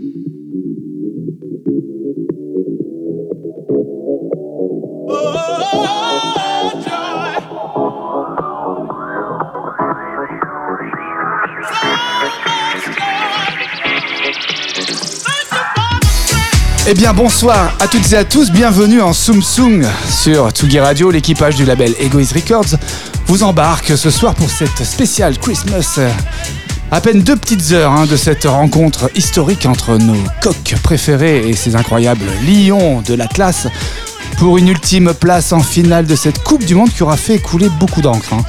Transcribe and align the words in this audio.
Eh 0.00 0.04
bien 16.94 17.12
bonsoir 17.12 17.76
à 17.80 17.88
toutes 17.88 18.12
et 18.12 18.16
à 18.16 18.24
tous, 18.24 18.52
bienvenue 18.52 19.00
en 19.00 19.12
Soum 19.12 19.42
Soum 19.42 19.84
sur 20.08 20.50
Tsugi 20.50 20.78
Radio, 20.78 21.10
l'équipage 21.10 21.56
du 21.56 21.64
label 21.64 21.96
Egoist 21.98 22.34
Records 22.34 22.78
vous 23.26 23.42
embarque 23.42 23.98
ce 23.98 24.10
soir 24.10 24.34
pour 24.34 24.48
cette 24.48 24.84
spéciale 24.84 25.36
Christmas. 25.38 25.98
À 26.90 27.02
peine 27.02 27.20
deux 27.20 27.36
petites 27.36 27.72
heures 27.72 27.92
hein, 27.92 28.06
de 28.06 28.16
cette 28.16 28.44
rencontre 28.44 29.10
historique 29.14 29.66
entre 29.66 29.98
nos 29.98 30.16
coqs 30.40 30.74
préférés 30.82 31.46
et 31.46 31.52
ces 31.52 31.76
incroyables 31.76 32.24
lions 32.46 33.02
de 33.02 33.12
l'Atlas 33.12 33.66
pour 34.38 34.56
une 34.56 34.68
ultime 34.68 35.12
place 35.12 35.52
en 35.52 35.60
finale 35.60 36.06
de 36.06 36.16
cette 36.16 36.42
Coupe 36.42 36.64
du 36.64 36.74
Monde 36.74 36.90
qui 36.90 37.02
aura 37.02 37.18
fait 37.18 37.38
couler 37.40 37.68
beaucoup 37.78 38.00
d'encre. 38.00 38.32
Hein. 38.32 38.42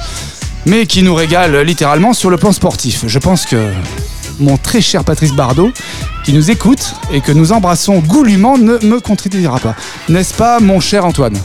mais 0.64 0.86
qui 0.86 1.02
nous 1.02 1.14
régale 1.14 1.60
littéralement 1.60 2.14
sur 2.14 2.30
le 2.30 2.38
plan 2.38 2.52
sportif. 2.52 3.04
Je 3.06 3.18
pense 3.18 3.44
que 3.44 3.72
mon 4.38 4.56
très 4.56 4.80
cher 4.80 5.04
Patrice 5.04 5.32
Bardot, 5.32 5.70
qui 6.24 6.32
nous 6.32 6.50
écoute 6.50 6.94
et 7.12 7.20
que 7.20 7.32
nous 7.32 7.52
embrassons 7.52 7.98
goulûment, 7.98 8.56
ne 8.56 8.78
me 8.78 9.00
contredira 9.00 9.58
pas. 9.58 9.74
N'est-ce 10.08 10.32
pas, 10.32 10.60
mon 10.60 10.80
cher 10.80 11.04
Antoine? 11.04 11.36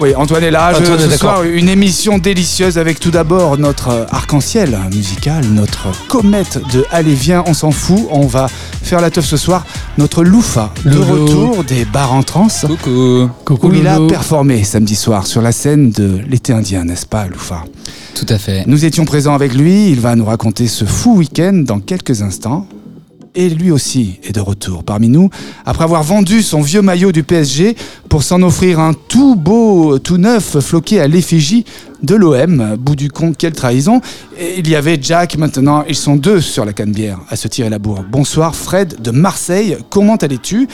Oui, 0.00 0.14
Antoine 0.14 0.44
est 0.44 0.50
là. 0.50 0.72
Antoine 0.76 0.98
ce 0.98 1.16
soir, 1.16 1.42
une 1.42 1.68
émission 1.68 2.18
délicieuse 2.18 2.78
avec 2.78 3.00
tout 3.00 3.10
d'abord 3.10 3.58
notre 3.58 4.06
arc-en-ciel 4.10 4.78
musical, 4.92 5.44
notre 5.46 5.88
comète 6.08 6.60
de 6.72 6.84
Allez, 6.90 7.14
viens, 7.14 7.42
on 7.46 7.54
s'en 7.54 7.70
fout. 7.70 8.06
On 8.10 8.26
va 8.26 8.48
faire 8.82 9.00
la 9.00 9.10
teuf 9.10 9.24
ce 9.24 9.36
soir. 9.36 9.64
Notre 9.98 10.22
Loufa, 10.22 10.72
le 10.84 11.00
retour 11.00 11.64
des 11.64 11.84
bars 11.84 12.12
en 12.12 12.22
trans. 12.22 12.48
Coucou. 12.66 13.30
Coucou. 13.44 13.68
Où 13.68 13.74
il 13.74 13.86
a 13.86 13.98
performé 14.06 14.64
samedi 14.64 14.94
soir 14.94 15.26
sur 15.26 15.40
la 15.40 15.52
scène 15.52 15.90
de 15.90 16.20
l'été 16.28 16.52
indien, 16.52 16.84
n'est-ce 16.84 17.06
pas, 17.06 17.26
Loufa? 17.26 17.64
Tout 18.14 18.26
à 18.28 18.38
fait. 18.38 18.64
Nous 18.66 18.84
étions 18.84 19.04
présents 19.04 19.34
avec 19.34 19.54
lui. 19.54 19.90
Il 19.90 20.00
va 20.00 20.14
nous 20.14 20.24
raconter 20.24 20.66
ce 20.66 20.84
fou 20.84 21.16
week-end 21.16 21.62
dans 21.64 21.80
quelques 21.80 22.22
instants 22.22 22.66
et 23.36 23.48
lui 23.48 23.70
aussi 23.70 24.18
est 24.24 24.32
de 24.32 24.40
retour 24.40 24.82
parmi 24.82 25.08
nous, 25.08 25.30
après 25.64 25.84
avoir 25.84 26.02
vendu 26.02 26.42
son 26.42 26.62
vieux 26.62 26.82
maillot 26.82 27.12
du 27.12 27.22
PSG 27.22 27.76
pour 28.08 28.22
s'en 28.22 28.42
offrir 28.42 28.80
un 28.80 28.94
tout 28.94 29.36
beau, 29.36 29.98
tout 29.98 30.16
neuf, 30.16 30.58
floqué 30.60 31.00
à 31.00 31.06
l'effigie 31.06 31.64
de 32.02 32.14
l'OM. 32.14 32.76
Bout 32.78 32.96
du 32.96 33.10
compte, 33.10 33.36
quelle 33.36 33.52
trahison. 33.52 34.00
Il 34.56 34.68
y 34.68 34.74
avait 34.74 34.98
Jack, 35.00 35.36
maintenant 35.36 35.84
ils 35.88 35.94
sont 35.94 36.16
deux 36.16 36.40
sur 36.40 36.64
la 36.64 36.72
canne-bière 36.72 37.20
à 37.28 37.36
se 37.36 37.46
tirer 37.46 37.70
la 37.70 37.78
bourre. 37.78 38.04
Bonsoir 38.10 38.56
Fred 38.56 39.00
de 39.00 39.10
Marseille, 39.10 39.76
comment 39.90 40.16
allais-tu? 40.16 40.66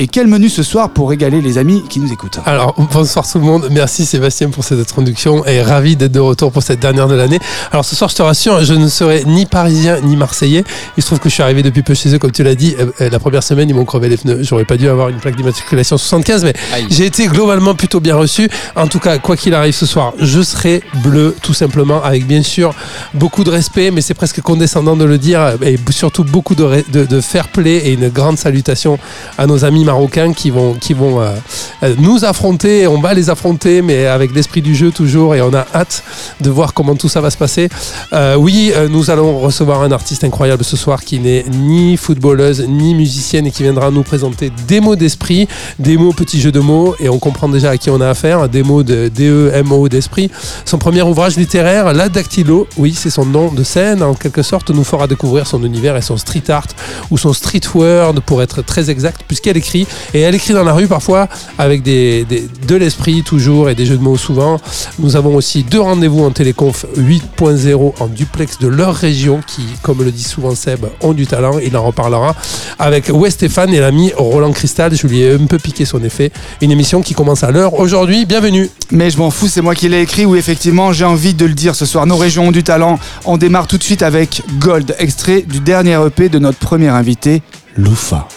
Et 0.00 0.06
quel 0.06 0.28
menu 0.28 0.48
ce 0.48 0.62
soir 0.62 0.90
pour 0.90 1.10
régaler 1.10 1.40
les 1.40 1.58
amis 1.58 1.82
qui 1.88 1.98
nous 1.98 2.12
écoutent 2.12 2.38
Alors, 2.46 2.72
bonsoir 2.92 3.28
tout 3.28 3.38
le 3.38 3.44
monde. 3.44 3.66
Merci 3.72 4.06
Sébastien 4.06 4.48
pour 4.48 4.62
cette 4.62 4.78
introduction 4.78 5.44
et 5.44 5.60
ravi 5.60 5.96
d'être 5.96 6.12
de 6.12 6.20
retour 6.20 6.52
pour 6.52 6.62
cette 6.62 6.78
dernière 6.78 7.08
de 7.08 7.16
l'année. 7.16 7.40
Alors, 7.72 7.84
ce 7.84 7.96
soir, 7.96 8.08
je 8.08 8.14
te 8.14 8.22
rassure, 8.22 8.62
je 8.62 8.74
ne 8.74 8.86
serai 8.86 9.24
ni 9.24 9.44
parisien 9.44 9.98
ni 10.00 10.16
marseillais. 10.16 10.62
Il 10.96 11.02
se 11.02 11.08
trouve 11.08 11.18
que 11.18 11.28
je 11.28 11.34
suis 11.34 11.42
arrivé 11.42 11.64
depuis 11.64 11.82
peu 11.82 11.94
chez 11.94 12.14
eux, 12.14 12.20
comme 12.20 12.30
tu 12.30 12.44
l'as 12.44 12.54
dit. 12.54 12.76
Euh, 12.78 12.86
euh, 13.00 13.10
la 13.10 13.18
première 13.18 13.42
semaine, 13.42 13.68
ils 13.68 13.74
m'ont 13.74 13.84
crevé 13.84 14.08
les 14.08 14.16
pneus. 14.16 14.44
J'aurais 14.44 14.64
pas 14.64 14.76
dû 14.76 14.88
avoir 14.88 15.08
une 15.08 15.16
plaque 15.16 15.34
d'immatriculation 15.34 15.98
75, 15.98 16.44
mais 16.44 16.54
j'ai 16.88 17.06
été 17.06 17.26
globalement 17.26 17.74
plutôt 17.74 17.98
bien 17.98 18.14
reçu. 18.14 18.48
En 18.76 18.86
tout 18.86 19.00
cas, 19.00 19.18
quoi 19.18 19.36
qu'il 19.36 19.52
arrive 19.52 19.74
ce 19.74 19.86
soir, 19.86 20.12
je 20.20 20.42
serai 20.42 20.80
bleu, 21.02 21.34
tout 21.42 21.54
simplement, 21.54 22.04
avec 22.04 22.24
bien 22.24 22.44
sûr 22.44 22.72
beaucoup 23.14 23.42
de 23.42 23.50
respect, 23.50 23.90
mais 23.90 24.00
c'est 24.00 24.14
presque 24.14 24.42
condescendant 24.42 24.94
de 24.94 25.04
le 25.04 25.18
dire, 25.18 25.54
et 25.60 25.76
surtout 25.90 26.22
beaucoup 26.22 26.54
de, 26.54 26.84
de, 26.92 27.04
de 27.04 27.20
fair 27.20 27.48
play 27.48 27.78
et 27.78 27.94
une 27.94 28.10
grande 28.10 28.38
salutation 28.38 29.00
à 29.36 29.48
nos 29.48 29.64
amis 29.64 29.87
marocains 29.88 30.34
qui 30.34 30.50
vont, 30.50 30.74
qui 30.74 30.92
vont 30.92 31.20
euh, 31.20 31.34
euh, 31.82 31.94
nous 31.98 32.26
affronter. 32.26 32.86
On 32.86 33.00
va 33.00 33.14
les 33.14 33.30
affronter, 33.30 33.80
mais 33.80 34.06
avec 34.06 34.34
l'esprit 34.34 34.60
du 34.60 34.74
jeu 34.74 34.90
toujours. 34.90 35.34
Et 35.34 35.40
on 35.40 35.54
a 35.54 35.64
hâte 35.74 36.04
de 36.42 36.50
voir 36.50 36.74
comment 36.74 36.94
tout 36.94 37.08
ça 37.08 37.22
va 37.22 37.30
se 37.30 37.38
passer. 37.38 37.70
Euh, 38.12 38.36
oui, 38.36 38.72
nous 38.90 39.10
allons 39.10 39.38
recevoir 39.38 39.80
un 39.82 39.90
artiste 39.90 40.24
incroyable 40.24 40.62
ce 40.62 40.76
soir 40.76 41.02
qui 41.02 41.18
n'est 41.20 41.44
ni 41.50 41.96
footballeuse 41.96 42.66
ni 42.68 42.94
musicienne 42.94 43.46
et 43.46 43.50
qui 43.50 43.62
viendra 43.62 43.90
nous 43.90 44.02
présenter 44.02 44.52
des 44.66 44.80
mots 44.80 44.96
d'esprit, 44.96 45.48
des 45.78 45.96
mots 45.96 46.12
petits 46.12 46.40
jeux 46.40 46.52
de 46.52 46.60
mots. 46.60 46.94
Et 47.00 47.08
on 47.08 47.18
comprend 47.18 47.48
déjà 47.48 47.70
à 47.70 47.76
qui 47.78 47.88
on 47.88 48.00
a 48.00 48.08
affaire. 48.08 48.48
Des 48.48 48.62
mots 48.62 48.82
de 48.82 49.08
D-E-M-O 49.08 49.88
d'esprit. 49.88 50.30
Son 50.66 50.76
premier 50.76 51.02
ouvrage 51.02 51.36
littéraire, 51.36 51.94
La 51.94 52.10
Dactylo, 52.10 52.66
oui, 52.76 52.92
c'est 52.94 53.10
son 53.10 53.24
nom 53.24 53.50
de 53.52 53.62
scène, 53.62 54.02
en 54.02 54.14
quelque 54.14 54.42
sorte, 54.42 54.70
nous 54.70 54.84
fera 54.84 55.06
découvrir 55.06 55.46
son 55.46 55.64
univers 55.64 55.96
et 55.96 56.02
son 56.02 56.18
street 56.18 56.50
art 56.50 56.66
ou 57.10 57.16
son 57.16 57.32
street 57.32 57.66
word 57.74 58.20
pour 58.26 58.42
être 58.42 58.60
très 58.62 58.90
exact, 58.90 59.22
puisqu'elle 59.26 59.56
écrit 59.56 59.77
et 60.14 60.20
elle 60.20 60.34
écrit 60.34 60.54
dans 60.54 60.64
la 60.64 60.72
rue 60.72 60.86
parfois 60.86 61.28
avec 61.58 61.82
de 61.82 62.74
l'esprit 62.74 63.22
toujours 63.22 63.70
et 63.70 63.74
des 63.74 63.86
jeux 63.86 63.96
de 63.96 64.02
mots 64.02 64.16
souvent. 64.16 64.58
Nous 64.98 65.16
avons 65.16 65.36
aussi 65.36 65.62
deux 65.62 65.80
rendez-vous 65.80 66.24
en 66.24 66.30
téléconf 66.30 66.86
8.0 66.96 67.94
en 68.00 68.06
duplex 68.06 68.58
de 68.58 68.68
leur 68.68 68.94
région 68.94 69.40
qui, 69.46 69.62
comme 69.82 70.02
le 70.02 70.10
dit 70.10 70.22
souvent 70.24 70.54
Seb, 70.54 70.86
ont 71.00 71.12
du 71.12 71.26
talent. 71.26 71.58
Il 71.58 71.76
en 71.76 71.84
reparlera 71.84 72.34
avec 72.78 73.10
West 73.12 73.38
Stéphane 73.38 73.72
et 73.74 73.80
l'ami 73.80 74.12
Roland 74.16 74.52
Cristal. 74.52 74.94
Je 74.94 75.06
lui 75.06 75.20
ai 75.20 75.32
un 75.32 75.46
peu 75.46 75.58
piqué 75.58 75.84
son 75.84 76.02
effet. 76.02 76.32
Une 76.60 76.70
émission 76.70 77.02
qui 77.02 77.14
commence 77.14 77.44
à 77.44 77.50
l'heure 77.50 77.74
aujourd'hui. 77.74 78.26
Bienvenue. 78.26 78.70
Mais 78.90 79.10
je 79.10 79.18
m'en 79.18 79.30
fous, 79.30 79.48
c'est 79.48 79.60
moi 79.60 79.74
qui 79.74 79.88
l'ai 79.88 80.00
écrit. 80.00 80.24
Ou 80.24 80.36
effectivement, 80.36 80.92
j'ai 80.92 81.04
envie 81.04 81.34
de 81.34 81.44
le 81.44 81.54
dire 81.54 81.74
ce 81.74 81.86
soir. 81.86 82.06
Nos 82.06 82.16
régions 82.16 82.48
ont 82.48 82.52
du 82.52 82.64
talent. 82.64 82.98
On 83.24 83.36
démarre 83.36 83.66
tout 83.66 83.78
de 83.78 83.84
suite 83.84 84.02
avec 84.02 84.42
Gold, 84.58 84.94
extrait 84.98 85.42
du 85.42 85.60
dernier 85.60 85.98
EP 86.06 86.28
de 86.28 86.38
notre 86.38 86.58
premier 86.58 86.88
invité, 86.88 87.42
Loufa. 87.76 88.28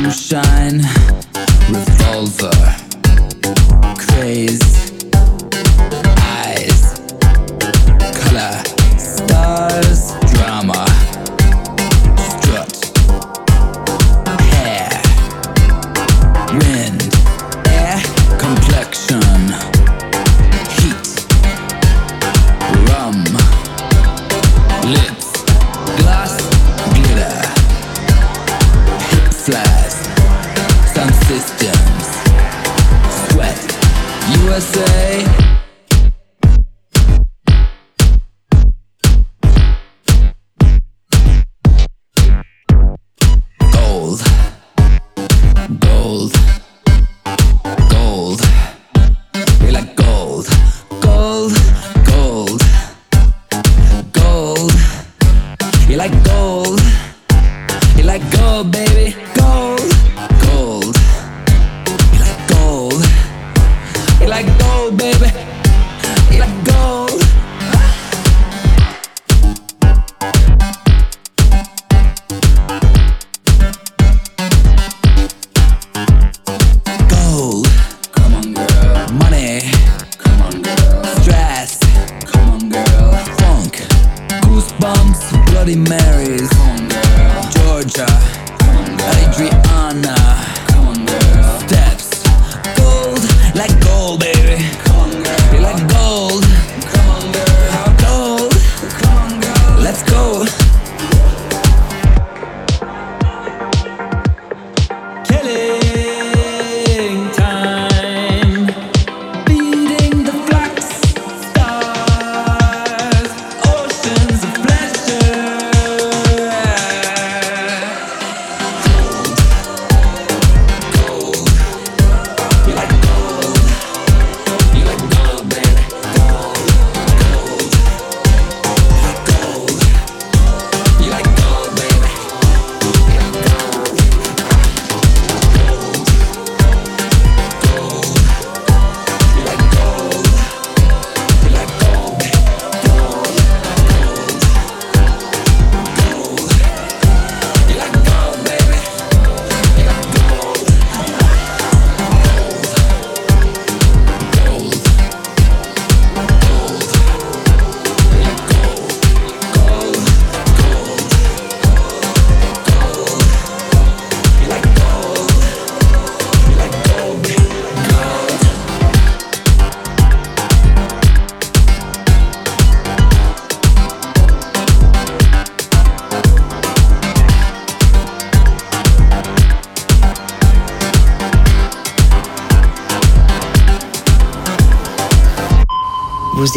Moonshine, 0.00 0.86
Revolver, 1.72 2.76
Craze. 3.96 4.87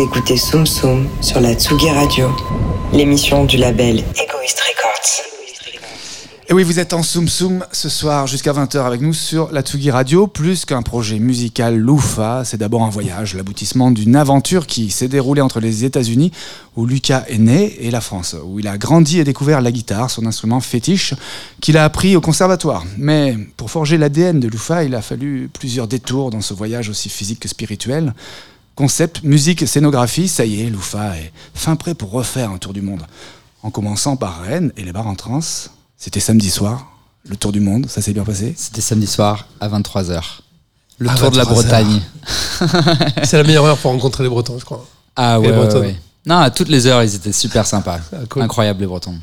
Écoutez 0.01 0.35
Soum 0.35 0.65
Soum 0.65 1.07
sur 1.21 1.39
la 1.39 1.53
Tsugi 1.53 1.91
Radio, 1.91 2.31
l'émission 2.91 3.45
du 3.45 3.57
label 3.57 3.97
Egoist 3.99 4.59
Records. 4.59 5.21
Et 6.49 6.53
oui, 6.53 6.63
vous 6.63 6.79
êtes 6.79 6.93
en 6.93 7.03
Soum 7.03 7.29
Soum 7.29 7.63
ce 7.71 7.87
soir 7.87 8.25
jusqu'à 8.25 8.51
20h 8.51 8.79
avec 8.83 9.01
nous 9.01 9.13
sur 9.13 9.51
la 9.51 9.61
Tsugi 9.61 9.91
Radio. 9.91 10.25
Plus 10.25 10.65
qu'un 10.65 10.81
projet 10.81 11.19
musical 11.19 11.77
loufa, 11.77 12.41
c'est 12.45 12.57
d'abord 12.57 12.81
un 12.81 12.89
voyage, 12.89 13.35
l'aboutissement 13.35 13.91
d'une 13.91 14.15
aventure 14.15 14.65
qui 14.65 14.89
s'est 14.89 15.07
déroulée 15.07 15.41
entre 15.41 15.59
les 15.59 15.85
États-Unis, 15.85 16.31
où 16.75 16.87
Lucas 16.87 17.23
est 17.27 17.37
né, 17.37 17.85
et 17.85 17.91
la 17.91 18.01
France, 18.01 18.35
où 18.43 18.59
il 18.59 18.67
a 18.67 18.79
grandi 18.79 19.19
et 19.19 19.23
découvert 19.23 19.61
la 19.61 19.71
guitare, 19.71 20.09
son 20.09 20.25
instrument 20.25 20.61
fétiche, 20.61 21.13
qu'il 21.61 21.77
a 21.77 21.83
appris 21.83 22.15
au 22.15 22.21
conservatoire. 22.21 22.85
Mais 22.97 23.37
pour 23.55 23.69
forger 23.69 23.99
l'ADN 23.99 24.39
de 24.39 24.47
Loufa, 24.47 24.83
il 24.83 24.95
a 24.95 25.03
fallu 25.03 25.47
plusieurs 25.53 25.87
détours 25.87 26.31
dans 26.31 26.41
ce 26.41 26.55
voyage 26.55 26.89
aussi 26.89 27.07
physique 27.07 27.41
que 27.41 27.47
spirituel. 27.47 28.15
Concept, 28.81 29.21
musique, 29.21 29.67
scénographie, 29.67 30.27
ça 30.27 30.43
y 30.43 30.63
est, 30.63 30.69
Loufa 30.71 31.15
est 31.15 31.31
fin 31.53 31.75
prêt 31.75 31.93
pour 31.93 32.09
refaire 32.09 32.49
un 32.49 32.57
tour 32.57 32.73
du 32.73 32.81
monde. 32.81 33.03
En 33.61 33.69
commençant 33.69 34.15
par 34.15 34.41
Rennes 34.41 34.71
et 34.75 34.83
les 34.83 34.91
bars 34.91 35.05
en 35.05 35.13
trance. 35.13 35.69
C'était 35.99 36.19
samedi 36.19 36.49
soir, 36.49 36.87
le 37.29 37.35
tour 37.35 37.51
du 37.51 37.59
monde, 37.59 37.85
ça 37.87 38.01
s'est 38.01 38.11
bien 38.11 38.23
passé 38.23 38.55
C'était 38.57 38.81
samedi 38.81 39.05
soir 39.05 39.45
à 39.59 39.69
23h. 39.69 40.23
Le 40.97 41.09
À 41.11 41.13
tour 41.13 41.29
de 41.29 41.37
la 41.37 41.43
23 41.43 41.63
heures. 41.63 41.83
Bretagne. 41.83 42.01
C'est 43.23 43.37
la 43.37 43.43
meilleure 43.43 43.65
heure 43.65 43.77
pour 43.77 43.91
rencontrer 43.91 44.23
les 44.23 44.29
Bretons, 44.29 44.57
je 44.57 44.65
crois. 44.65 44.83
Ah 45.15 45.39
ouais, 45.39 45.45
les 45.45 45.51
ouais, 45.53 45.57
Bretonnes. 45.59 45.81
ouais. 45.81 45.95
Non, 46.25 46.37
à 46.39 46.49
toutes 46.49 46.69
les 46.69 46.87
heures, 46.87 47.03
ils 47.03 47.13
étaient 47.13 47.31
super 47.31 47.67
sympas. 47.67 47.99
Ah, 48.11 48.25
cool. 48.29 48.41
Incroyable 48.41 48.79
les 48.79 48.87
Bretons. 48.87 49.19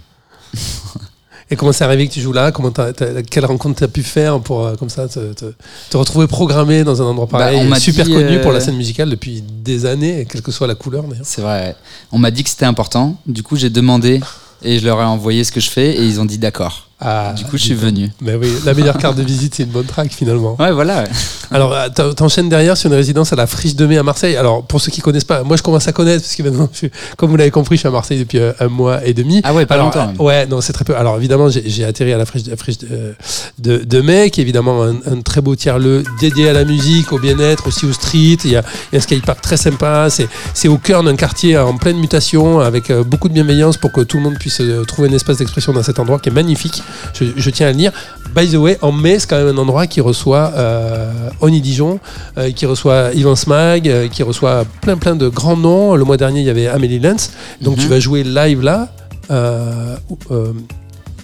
Et 1.50 1.56
comment 1.56 1.72
c'est 1.72 1.84
arrivé 1.84 2.06
que 2.08 2.12
tu 2.12 2.20
joues 2.20 2.32
là? 2.32 2.52
Comment 2.52 2.70
t'as- 2.70 2.92
t'as- 2.92 3.22
Quelle 3.22 3.46
rencontre 3.46 3.80
t'as 3.80 3.88
pu 3.88 4.02
faire 4.02 4.38
pour 4.40 4.66
euh, 4.66 4.74
comme 4.76 4.90
ça 4.90 5.08
te, 5.08 5.32
te- 5.32 5.52
te 5.90 5.96
retrouver 5.96 6.26
programmé 6.26 6.84
dans 6.84 7.00
un 7.00 7.06
endroit 7.06 7.26
pareil 7.26 7.56
Bah, 7.58 7.62
on 7.66 7.74
super 7.80 8.04
dit, 8.04 8.12
connu 8.12 8.36
euh, 8.36 8.42
pour 8.42 8.52
la 8.52 8.60
scène 8.60 8.76
musicale 8.76 9.08
depuis 9.08 9.42
des 9.42 9.86
années, 9.86 10.26
quelle 10.30 10.42
que 10.42 10.52
soit 10.52 10.66
la 10.66 10.74
couleur 10.74 11.04
d'ailleurs. 11.04 11.24
C'est 11.24 11.40
vrai. 11.40 11.74
On 12.12 12.18
m'a 12.18 12.30
dit 12.30 12.44
que 12.44 12.50
c'était 12.50 12.66
important. 12.66 13.16
Du 13.26 13.42
coup, 13.42 13.56
j'ai 13.56 13.70
demandé 13.70 14.20
et 14.62 14.78
je 14.78 14.84
leur 14.84 15.00
ai 15.00 15.04
envoyé 15.04 15.42
ce 15.44 15.52
que 15.52 15.60
je 15.60 15.70
fais 15.70 15.92
et 15.96 16.02
ils 16.04 16.20
ont 16.20 16.24
dit 16.26 16.38
d'accord. 16.38 16.87
Ah, 17.00 17.32
Du 17.36 17.44
coup, 17.44 17.56
je 17.56 17.62
suis 17.62 17.74
venu. 17.74 18.10
Mais 18.20 18.34
oui, 18.34 18.48
la 18.64 18.74
meilleure 18.74 18.98
carte 18.98 19.16
de 19.16 19.22
visite, 19.22 19.54
c'est 19.54 19.62
une 19.62 19.68
bonne 19.70 19.86
track 19.86 20.10
finalement. 20.12 20.56
Ouais, 20.58 20.72
voilà. 20.72 21.02
ouais. 21.04 21.08
Alors, 21.52 21.72
euh, 21.72 21.88
t'en- 21.94 22.12
t'enchaînes 22.12 22.48
derrière 22.48 22.76
sur 22.76 22.90
une 22.90 22.96
résidence 22.96 23.32
à 23.32 23.36
la 23.36 23.46
Friche 23.46 23.76
de 23.76 23.86
Mai 23.86 23.98
à 23.98 24.02
Marseille. 24.02 24.36
Alors, 24.36 24.64
pour 24.64 24.80
ceux 24.80 24.90
qui 24.90 25.00
connaissent 25.00 25.22
pas, 25.24 25.44
moi 25.44 25.56
je 25.56 25.62
commence 25.62 25.86
à 25.86 25.92
connaître 25.92 26.22
parce 26.24 26.34
que 26.34 26.42
maintenant, 26.42 26.68
je 26.72 26.76
suis- 26.78 26.90
comme 27.16 27.30
vous 27.30 27.36
l'avez 27.36 27.52
compris, 27.52 27.76
je 27.76 27.80
suis 27.80 27.88
à 27.88 27.92
Marseille 27.92 28.18
depuis 28.18 28.38
euh, 28.38 28.52
un 28.58 28.66
mois 28.68 29.04
et 29.06 29.14
demi. 29.14 29.40
Ah 29.44 29.54
ouais, 29.54 29.64
pas 29.64 29.74
Alors, 29.74 29.86
longtemps. 29.86 30.12
euh, 30.18 30.22
ouais, 30.24 30.46
non, 30.46 30.60
c'est 30.60 30.72
très 30.72 30.84
peu. 30.84 30.96
Alors, 30.96 31.16
évidemment, 31.16 31.48
j'ai 31.48 31.84
atterri 31.84 32.12
à 32.12 32.18
la 32.18 32.26
Friche, 32.26 32.42
de, 32.42 32.50
la 32.50 32.56
Friche 32.56 32.78
de, 32.78 33.14
de, 33.60 33.76
de 33.84 34.00
Mai, 34.00 34.30
qui 34.30 34.40
est 34.40 34.42
évidemment 34.42 34.82
un, 34.82 34.96
un 35.06 35.20
très 35.22 35.40
beau 35.40 35.54
tiers-lieu 35.54 36.02
dédié 36.20 36.48
à 36.48 36.52
la 36.52 36.64
musique, 36.64 37.12
au 37.12 37.18
bien-être, 37.20 37.68
aussi 37.68 37.86
au 37.86 37.92
street. 37.92 38.38
Il 38.44 38.50
y 38.50 38.56
a, 38.56 38.64
il 38.92 38.94
y 38.94 38.96
a 38.96 38.98
un 38.98 39.00
skatepark 39.00 39.40
très 39.40 39.56
sympa. 39.56 40.08
C'est 40.52 40.68
au 40.68 40.78
cœur 40.78 41.04
d'un 41.04 41.14
quartier 41.16 41.56
en 41.56 41.76
pleine 41.76 41.98
mutation, 41.98 42.58
avec 42.58 42.92
beaucoup 43.06 43.28
de 43.28 43.34
bienveillance 43.34 43.76
pour 43.76 43.92
que 43.92 44.00
tout 44.00 44.16
le 44.16 44.24
monde 44.24 44.38
puisse 44.38 44.60
trouver 44.88 45.08
un 45.08 45.12
espace 45.12 45.36
d'expression 45.38 45.72
dans 45.72 45.84
cet 45.84 46.00
endroit 46.00 46.18
qui 46.18 46.28
est 46.28 46.32
magnifique. 46.32 46.82
Je, 47.14 47.24
je 47.36 47.50
tiens 47.50 47.66
à 47.68 47.70
le 47.70 47.76
dire. 47.76 47.92
By 48.34 48.46
the 48.48 48.56
way, 48.56 48.76
en 48.82 48.92
mai, 48.92 49.18
c'est 49.18 49.28
quand 49.28 49.38
même 49.42 49.54
un 49.56 49.58
endroit 49.58 49.86
qui 49.86 50.00
reçoit 50.02 50.52
euh, 50.54 51.30
Oni 51.40 51.60
Dijon, 51.62 51.98
euh, 52.36 52.50
qui 52.52 52.66
reçoit 52.66 53.10
Ivan 53.14 53.34
Smag, 53.36 53.88
euh, 53.88 54.08
qui 54.08 54.22
reçoit 54.22 54.64
plein 54.82 54.96
plein 54.96 55.16
de 55.16 55.28
grands 55.28 55.56
noms. 55.56 55.94
Le 55.96 56.04
mois 56.04 56.16
dernier, 56.18 56.40
il 56.40 56.46
y 56.46 56.50
avait 56.50 56.66
Amélie 56.68 56.98
Lenz. 56.98 57.30
Donc 57.62 57.76
Mhm. 57.76 57.82
tu 57.82 57.88
vas 57.88 58.00
jouer 58.00 58.24
live 58.24 58.62
là. 58.62 58.88
Euh, 59.30 59.96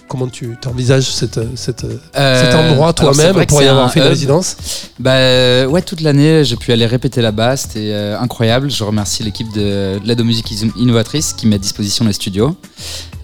comment 0.07 0.27
tu 0.27 0.55
envisages 0.67 1.03
cette, 1.05 1.39
cette, 1.55 1.85
cet 2.13 2.55
endroit 2.55 2.93
toi-même 2.93 3.45
pour 3.47 3.61
y 3.61 3.67
avoir 3.67 3.91
fait 3.91 3.99
une 3.99 4.07
résidence? 4.07 4.57
Bah 4.99 5.67
ouais, 5.67 5.81
toute 5.81 6.01
l'année, 6.01 6.43
j'ai 6.43 6.55
pu 6.55 6.71
aller 6.71 6.85
répéter 6.85 7.21
là-bas. 7.21 7.57
C'était 7.57 7.93
incroyable. 8.19 8.69
Je 8.71 8.83
remercie 8.83 9.23
l'équipe 9.23 9.51
de, 9.53 9.99
de 9.99 10.07
l'aide 10.07 10.21
aux 10.21 10.25
musiques 10.25 10.51
innovatrice 10.77 11.33
qui 11.33 11.47
met 11.47 11.55
à 11.55 11.59
disposition 11.59 12.05
les 12.05 12.13
studios. 12.13 12.55